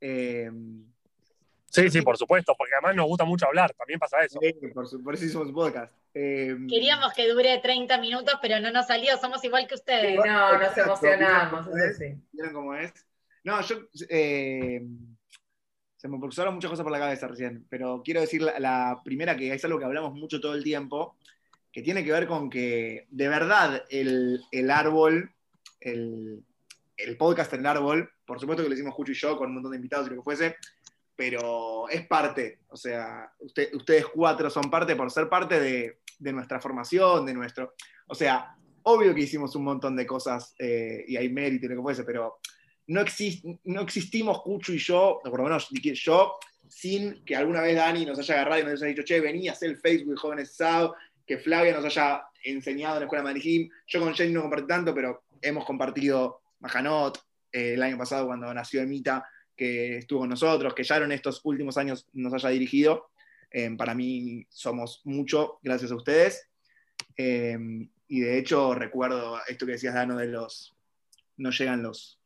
Eh, 0.00 0.50
Sí, 1.68 1.90
sí, 1.90 2.00
por 2.02 2.16
supuesto, 2.16 2.54
porque 2.56 2.72
además 2.74 2.96
nos 2.96 3.06
gusta 3.06 3.24
mucho 3.24 3.46
hablar, 3.46 3.72
también 3.74 3.98
pasa 3.98 4.22
eso. 4.24 4.38
eh, 4.42 4.54
por, 4.72 4.86
su- 4.88 5.02
por 5.02 5.14
eso 5.14 5.24
hicimos 5.24 5.48
un 5.48 5.54
podcast. 5.54 5.92
Eh, 6.14 6.56
Queríamos 6.68 7.12
que 7.12 7.28
dure 7.28 7.58
30 7.58 7.98
minutos, 7.98 8.34
pero 8.40 8.58
no 8.60 8.70
nos 8.70 8.86
salió, 8.86 9.16
somos 9.18 9.44
igual 9.44 9.66
que 9.66 9.76
Sí, 9.76 9.80
ustedes. 9.82 10.16
no, 10.24 10.58
nos 10.58 10.78
emocionamos, 10.78 11.66
¿vieron 11.74 11.94
sí. 11.94 12.14
¿Vieron 12.32 12.52
cómo 12.54 12.74
es? 12.74 12.92
No, 13.44 13.60
yo. 13.62 13.76
eh, 14.08 14.80
se 15.96 16.00
se 16.02 16.08
me 16.08 16.20
cruzaron 16.20 16.54
muchas 16.54 16.70
cosas 16.70 16.84
por 16.84 16.92
la 16.92 16.98
cabeza 17.00 17.26
recién, 17.26 17.66
pero 17.68 18.00
quiero 18.04 18.20
decir 18.20 18.40
la, 18.42 18.58
la 18.60 19.00
primera 19.04 19.34
que 19.36 19.52
es 19.52 19.64
algo 19.64 19.78
que 19.78 19.84
hablamos 19.86 20.12
mucho 20.14 20.40
todo 20.40 20.54
el 20.54 20.62
tiempo, 20.62 21.16
que 21.72 21.82
tiene 21.82 22.04
que 22.04 22.12
ver 22.12 22.26
con 22.26 22.48
que 22.48 23.06
de 23.10 23.28
verdad 23.28 23.84
el, 23.90 24.40
el 24.52 24.70
árbol, 24.70 25.30
el, 25.80 26.42
el 26.96 27.16
podcast 27.16 27.52
en 27.54 27.60
el 27.60 27.66
árbol, 27.66 28.10
por 28.24 28.38
supuesto 28.40 28.62
que 28.62 28.68
lo 28.68 28.74
hicimos 28.74 28.94
Cucho 28.94 29.12
y 29.12 29.16
yo 29.16 29.36
con 29.36 29.48
un 29.48 29.54
montón 29.54 29.72
de 29.72 29.76
invitados 29.76 30.06
y 30.06 30.10
lo 30.10 30.16
que 30.16 30.22
fuese, 30.22 30.56
pero 31.16 31.88
es 31.88 32.06
parte, 32.06 32.60
o 32.68 32.76
sea, 32.76 33.32
usted- 33.40 33.74
ustedes 33.74 34.06
cuatro 34.06 34.50
son 34.50 34.70
parte 34.70 34.94
por 34.94 35.10
ser 35.10 35.28
parte 35.28 35.58
de, 35.58 36.32
nuestra 36.32 36.60
formación, 36.60 37.26
de 37.26 37.34
nuestro, 37.34 37.74
o 38.06 38.14
sea, 38.14 38.54
obvio 38.82 39.14
que 39.14 39.22
hicimos 39.22 39.56
un 39.56 39.64
montón 39.64 39.96
de 39.96 40.06
cosas 40.06 40.54
eh, 40.58 41.04
y 41.08 41.16
hay 41.16 41.28
mérito 41.28 41.66
y 41.66 41.68
lo 41.70 41.76
que 41.76 41.82
fuese, 41.82 42.04
pero 42.04 42.38
no, 42.88 43.04
no 43.64 43.80
existimos 43.80 44.42
Cucho 44.42 44.72
y 44.72 44.78
yo, 44.78 45.20
por 45.24 45.38
lo 45.38 45.44
menos 45.44 45.68
yo, 45.70 46.38
sin 46.68 47.24
que 47.24 47.36
alguna 47.36 47.60
vez 47.60 47.76
Dani 47.76 48.04
nos 48.04 48.18
haya 48.18 48.34
agarrado 48.34 48.60
y 48.60 48.64
nos 48.64 48.82
haya 48.82 48.90
dicho, 48.90 49.02
che, 49.02 49.20
vení 49.20 49.48
a 49.48 49.52
hacer 49.52 49.70
el 49.70 49.76
Facebook 49.78 50.12
de 50.12 50.16
Jóvenes 50.16 50.56
SAO, 50.56 50.94
que 51.26 51.38
Flavia 51.38 51.74
nos 51.74 51.84
haya 51.84 52.24
enseñado 52.44 52.96
en 52.96 53.00
la 53.00 53.06
escuela 53.06 53.32
de. 53.32 53.70
Yo 53.86 54.00
con 54.00 54.14
Jenny 54.14 54.32
no 54.32 54.42
compartí 54.42 54.66
tanto, 54.66 54.94
pero 54.94 55.24
hemos 55.42 55.64
compartido 55.64 56.40
Majanot 56.60 57.18
eh, 57.52 57.74
el 57.74 57.82
año 57.82 57.98
pasado 57.98 58.26
cuando 58.26 58.52
nació 58.54 58.82
Emita, 58.82 59.24
que 59.56 59.98
estuvo 59.98 60.20
con 60.20 60.28
nosotros, 60.28 60.74
que 60.74 60.82
Sharon 60.82 61.12
estos 61.12 61.40
últimos 61.44 61.76
años 61.78 62.06
nos 62.12 62.32
haya 62.34 62.50
dirigido. 62.50 63.10
Eh, 63.50 63.70
para 63.76 63.94
mí 63.94 64.46
somos 64.50 65.00
mucho, 65.04 65.58
gracias 65.62 65.90
a 65.90 65.96
ustedes. 65.96 66.48
Eh, 67.16 67.56
y 68.08 68.20
de 68.20 68.38
hecho 68.38 68.74
recuerdo 68.74 69.38
esto 69.48 69.66
que 69.66 69.72
decías, 69.72 69.94
Dano, 69.94 70.16
de 70.16 70.26
los... 70.26 70.74
No 71.38 71.50
llegan 71.50 71.82
los, 71.82 72.18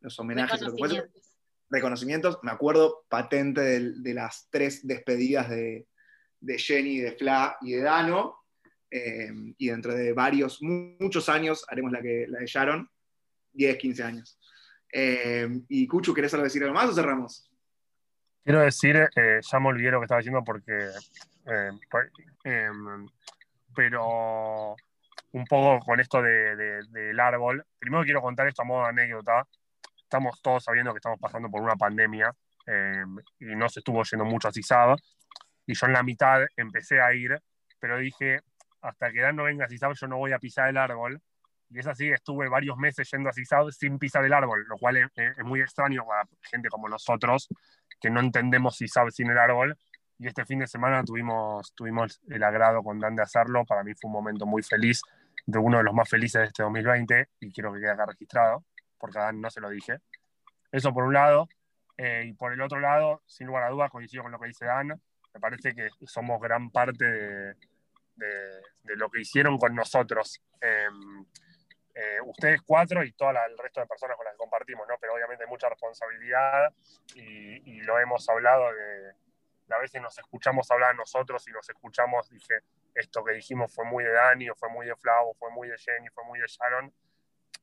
los 0.00 0.18
homenajes, 0.18 0.60
lo 0.60 0.68
Reconocimientos. 0.72 1.36
reconocimientos. 1.70 2.38
Me 2.42 2.50
acuerdo 2.50 3.04
patente 3.08 3.60
de, 3.60 4.14
las 4.14 4.48
tres 4.50 4.86
despedidas 4.86 5.48
de, 5.50 5.86
de 6.40 6.58
Jenny, 6.58 6.98
de 6.98 7.12
Fla 7.12 7.56
y 7.62 7.72
de 7.72 7.82
Dano. 7.82 8.38
Eh, 8.90 9.30
y 9.58 9.68
dentro 9.68 9.94
de 9.94 10.12
varios, 10.12 10.62
mu- 10.62 10.96
muchos 11.00 11.28
años 11.28 11.64
haremos 11.68 11.92
la, 11.92 12.00
que, 12.02 12.26
la 12.28 12.38
de 12.40 12.46
Sharon, 12.46 12.90
10, 13.52 13.76
15 13.78 14.02
años. 14.02 14.38
Eh, 14.92 15.48
y 15.68 15.86
Cuchu, 15.86 16.14
¿querés 16.14 16.32
algo 16.34 16.44
decir 16.44 16.62
algo 16.62 16.74
más 16.74 16.88
o 16.90 16.94
cerramos? 16.94 17.50
Quiero 18.44 18.60
decir, 18.60 18.96
eh, 19.16 19.40
ya 19.42 19.60
me 19.60 19.68
olvidé 19.68 19.90
lo 19.90 19.98
que 20.00 20.04
estaba 20.04 20.18
diciendo 20.20 20.42
porque. 20.44 20.90
eh, 21.48 21.70
em, 22.44 23.06
pero 23.74 24.74
un 25.32 25.44
poco 25.44 25.84
con 25.84 26.00
esto 26.00 26.22
de- 26.22 26.56
de- 26.56 26.82
del 26.90 27.20
árbol. 27.20 27.64
Primero 27.78 28.04
quiero 28.04 28.22
contar 28.22 28.48
esto 28.48 28.62
a 28.62 28.64
modo 28.64 28.82
de 28.84 28.88
anécdota. 28.88 29.46
Estamos 29.96 30.40
todos 30.42 30.64
sabiendo 30.64 30.92
que 30.92 30.98
estamos 30.98 31.18
pasando 31.20 31.50
por 31.50 31.60
una 31.62 31.76
pandemia 31.76 32.32
em, 32.66 33.16
y 33.38 33.44
no 33.54 33.68
se 33.68 33.80
estuvo 33.80 34.02
yendo 34.02 34.24
mucho 34.24 34.48
a 34.48 34.52
CISAB. 34.52 34.96
Y 35.66 35.74
yo 35.74 35.86
en 35.86 35.92
la 35.92 36.02
mitad 36.02 36.42
empecé 36.56 37.00
a 37.00 37.12
ir, 37.14 37.38
pero 37.78 37.98
dije, 37.98 38.40
hasta 38.80 39.12
que 39.12 39.20
Dan 39.20 39.36
no 39.36 39.44
venga 39.44 39.66
a 39.66 39.68
CISAB, 39.68 39.92
yo 39.94 40.06
no 40.08 40.16
voy 40.18 40.32
a 40.32 40.38
pisar 40.38 40.68
el 40.68 40.76
árbol. 40.76 41.20
Y 41.70 41.80
es 41.80 41.86
así, 41.86 42.08
estuve 42.08 42.48
varios 42.48 42.76
meses 42.76 43.10
yendo 43.10 43.28
a 43.28 43.32
CISAB 43.32 43.70
sin 43.72 43.98
pisar 43.98 44.24
el 44.24 44.32
árbol, 44.32 44.64
lo 44.68 44.76
cual 44.78 44.96
es, 44.98 45.08
es 45.16 45.44
muy 45.44 45.60
extraño 45.60 46.06
para 46.06 46.28
gente 46.42 46.68
como 46.68 46.88
nosotros, 46.88 47.48
que 48.00 48.08
no 48.08 48.20
entendemos 48.20 48.76
si 48.76 48.86
sabe 48.88 49.10
sin 49.10 49.30
el 49.30 49.38
árbol. 49.38 49.76
Y 50.18 50.28
este 50.28 50.46
fin 50.46 50.60
de 50.60 50.66
semana 50.66 51.02
tuvimos, 51.04 51.74
tuvimos 51.74 52.20
el 52.28 52.42
agrado 52.42 52.82
con 52.82 52.98
Dan 53.00 53.16
de 53.16 53.22
hacerlo. 53.22 53.64
Para 53.66 53.82
mí 53.82 53.92
fue 53.94 54.08
un 54.08 54.12
momento 54.14 54.46
muy 54.46 54.62
feliz, 54.62 55.02
de 55.44 55.58
uno 55.58 55.78
de 55.78 55.84
los 55.84 55.92
más 55.94 56.08
felices 56.08 56.40
de 56.40 56.46
este 56.46 56.62
2020, 56.62 57.28
y 57.40 57.52
quiero 57.52 57.72
que 57.72 57.80
quede 57.80 57.90
acá 57.90 58.06
registrado, 58.06 58.64
porque 58.98 59.18
a 59.18 59.22
Dan 59.22 59.40
no 59.40 59.50
se 59.50 59.60
lo 59.60 59.68
dije. 59.68 59.98
Eso 60.72 60.92
por 60.94 61.04
un 61.04 61.14
lado. 61.14 61.48
Eh, 61.98 62.24
y 62.26 62.32
por 62.34 62.52
el 62.52 62.60
otro 62.60 62.78
lado, 62.78 63.22
sin 63.26 63.46
lugar 63.46 63.64
a 63.64 63.70
dudas, 63.70 63.90
coincido 63.90 64.22
con 64.22 64.30
lo 64.32 64.38
que 64.38 64.48
dice 64.48 64.66
Dan. 64.66 64.88
Me 65.34 65.40
parece 65.40 65.74
que 65.74 65.88
somos 66.06 66.40
gran 66.40 66.70
parte 66.70 67.04
de, 67.04 67.54
de- 68.14 68.62
de 68.84 68.96
lo 68.96 69.10
que 69.10 69.20
hicieron 69.20 69.58
con 69.58 69.74
nosotros. 69.74 70.40
Em, 70.60 71.24
eh, 71.96 72.20
ustedes 72.26 72.60
cuatro 72.60 73.02
y 73.02 73.12
todo 73.12 73.30
el 73.30 73.58
resto 73.58 73.80
de 73.80 73.86
personas 73.86 74.16
con 74.16 74.26
las 74.26 74.34
que 74.34 74.38
compartimos, 74.38 74.86
¿no? 74.86 74.96
Pero 75.00 75.14
obviamente 75.14 75.44
hay 75.44 75.50
mucha 75.50 75.68
responsabilidad 75.70 76.70
y, 77.14 77.72
y 77.72 77.80
lo 77.80 77.98
hemos 77.98 78.28
hablado 78.28 78.70
de, 78.74 79.12
a 79.74 79.78
veces 79.78 80.00
nos 80.00 80.16
escuchamos 80.18 80.70
hablar 80.70 80.94
nosotros 80.94 81.46
y 81.48 81.52
nos 81.52 81.68
escuchamos, 81.68 82.28
dije, 82.28 82.60
esto 82.94 83.24
que 83.24 83.32
dijimos 83.32 83.74
fue 83.74 83.84
muy 83.84 84.04
de 84.04 84.12
Dani, 84.12 84.50
o 84.50 84.54
fue 84.54 84.68
muy 84.68 84.86
de 84.86 84.94
Flavo, 84.96 85.34
fue 85.34 85.50
muy 85.50 85.68
de 85.68 85.78
Jenny, 85.78 86.08
fue 86.10 86.24
muy 86.24 86.38
de 86.38 86.46
Sharon. 86.46 86.92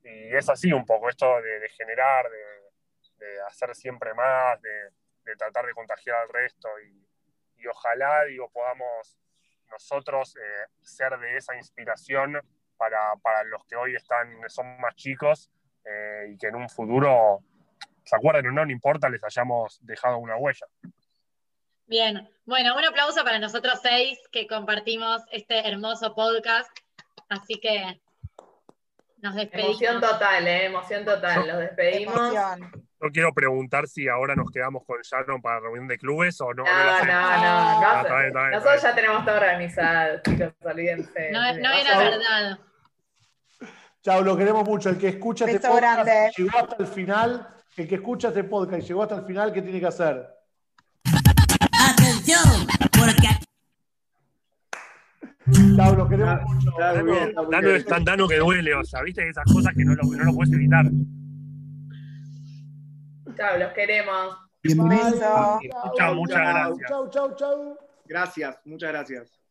Y 0.03 0.36
es 0.36 0.49
así 0.49 0.73
un 0.73 0.86
poco, 0.86 1.09
esto 1.09 1.41
de, 1.41 1.59
de 1.59 1.69
generar, 1.69 2.29
de, 2.29 3.25
de 3.25 3.41
hacer 3.43 3.73
siempre 3.75 4.13
más, 4.13 4.61
de, 4.61 4.89
de 5.23 5.36
tratar 5.38 5.65
de 5.65 5.73
contagiar 5.73 6.17
al 6.17 6.29
resto 6.29 6.67
y, 6.81 7.07
y 7.57 7.67
ojalá, 7.67 8.25
digo, 8.25 8.49
podamos 8.49 9.17
nosotros 9.69 10.36
eh, 10.36 10.67
ser 10.81 11.17
de 11.19 11.38
esa 11.38 11.55
inspiración 11.55 12.41
para, 12.78 13.15
para 13.21 13.43
los 13.45 13.63
que 13.65 13.76
hoy 13.76 13.95
están, 13.95 14.38
son 14.47 14.80
más 14.80 14.95
chicos 14.95 15.49
eh, 15.86 16.32
y 16.34 16.38
que 16.38 16.47
en 16.47 16.55
un 16.55 16.69
futuro, 16.69 17.39
se 18.03 18.15
acuerden 18.15 18.47
o 18.47 18.51
no, 18.51 18.65
no 18.65 18.71
importa, 18.71 19.09
les 19.09 19.24
hayamos 19.24 19.80
dejado 19.82 20.17
una 20.17 20.38
huella. 20.38 20.67
Bien, 21.86 22.30
bueno, 22.45 22.76
un 22.76 22.86
aplauso 22.86 23.24
para 23.24 23.39
nosotros 23.39 23.80
seis 23.82 24.19
que 24.32 24.47
compartimos 24.47 25.21
este 25.32 25.67
hermoso 25.67 26.15
podcast. 26.15 26.69
Así 27.30 27.59
que 27.59 28.01
nos 29.17 29.36
despedimos. 29.36 29.82
Emoción 29.82 30.01
total, 30.01 30.47
¿eh? 30.47 30.65
Emoción 30.65 31.05
total. 31.05 31.47
Los 31.47 31.57
despedimos. 31.59 32.15
Emoción. 32.15 32.82
No 33.04 33.12
quiero 33.12 33.34
preguntar 33.34 33.86
si 33.86 34.08
ahora 34.08 34.34
nos 34.34 34.49
quedamos 34.49 34.86
con 34.86 35.01
Sharon 35.01 35.41
para 35.41 35.60
reunión 35.60 35.89
de 35.89 35.97
clubes 35.97 36.39
o 36.39 36.54
no. 36.54 36.64
No, 36.64 36.72
no 36.72 37.06
no. 37.06 37.12
Ah, 37.12 38.49
Nosotros 38.54 38.82
ya 38.82 38.95
tenemos 38.95 39.26
todo 39.26 39.36
organizado, 39.36 40.22
chicos, 40.26 40.54
olvídense. 40.62 41.30
No, 41.32 41.43
era 41.43 41.97
verdad. 41.97 42.60
Chao, 44.01 44.22
lo 44.22 44.38
queremos 44.38 44.64
mucho. 44.66 44.89
El 44.89 44.97
que 44.97 45.10
escucha 45.10 45.43
este 45.43 45.68
podcast 45.68 46.06
grande. 46.06 46.32
llegó 46.38 46.58
hasta 46.58 46.76
el 46.80 46.88
final, 46.88 47.47
el 47.76 47.88
que 47.89 47.95
escucha 47.95 48.30
este 48.30 48.45
podcast 48.45 48.84
y 48.84 48.88
llegó 48.88 49.04
hasta 49.04 49.16
el 49.16 49.26
final, 49.26 49.51
¿qué 49.51 49.62
tiene 49.62 49.82
que 49.82 49.88
hacer? 49.88 50.26
Atención, 51.74 52.68
porque 52.97 53.28
Chao, 55.76 55.93
lo 55.93 56.08
queremos 56.08 56.41
mucho. 56.45 56.72
Bien, 57.04 57.18
está 57.28 57.41
Dano, 57.51 57.70
es 57.70 57.86
tan 57.86 58.06
Dano 58.06 58.30
que 58.30 58.38
duele, 58.38 58.74
o 58.76 58.84
sea, 58.86 59.01
viste 59.01 59.28
esas 59.28 59.43
cosas 59.51 59.74
que 59.76 59.84
no 59.84 59.93
lo, 59.93 60.04
no 60.04 60.24
lo 60.24 60.34
puedes 60.34 60.54
evitar. 60.54 60.86
Chao, 63.36 63.57
los 63.57 63.73
queremos. 63.73 64.38
Un 64.63 64.89
beso. 64.89 65.19
Chao, 65.19 65.93
Chao, 65.95 66.15
muchas 66.15 66.38
gracias. 66.38 66.89
Chao, 66.89 67.09
chao, 67.09 67.36
chao. 67.36 67.77
Gracias, 68.05 68.59
muchas 68.65 68.91
gracias. 68.91 69.43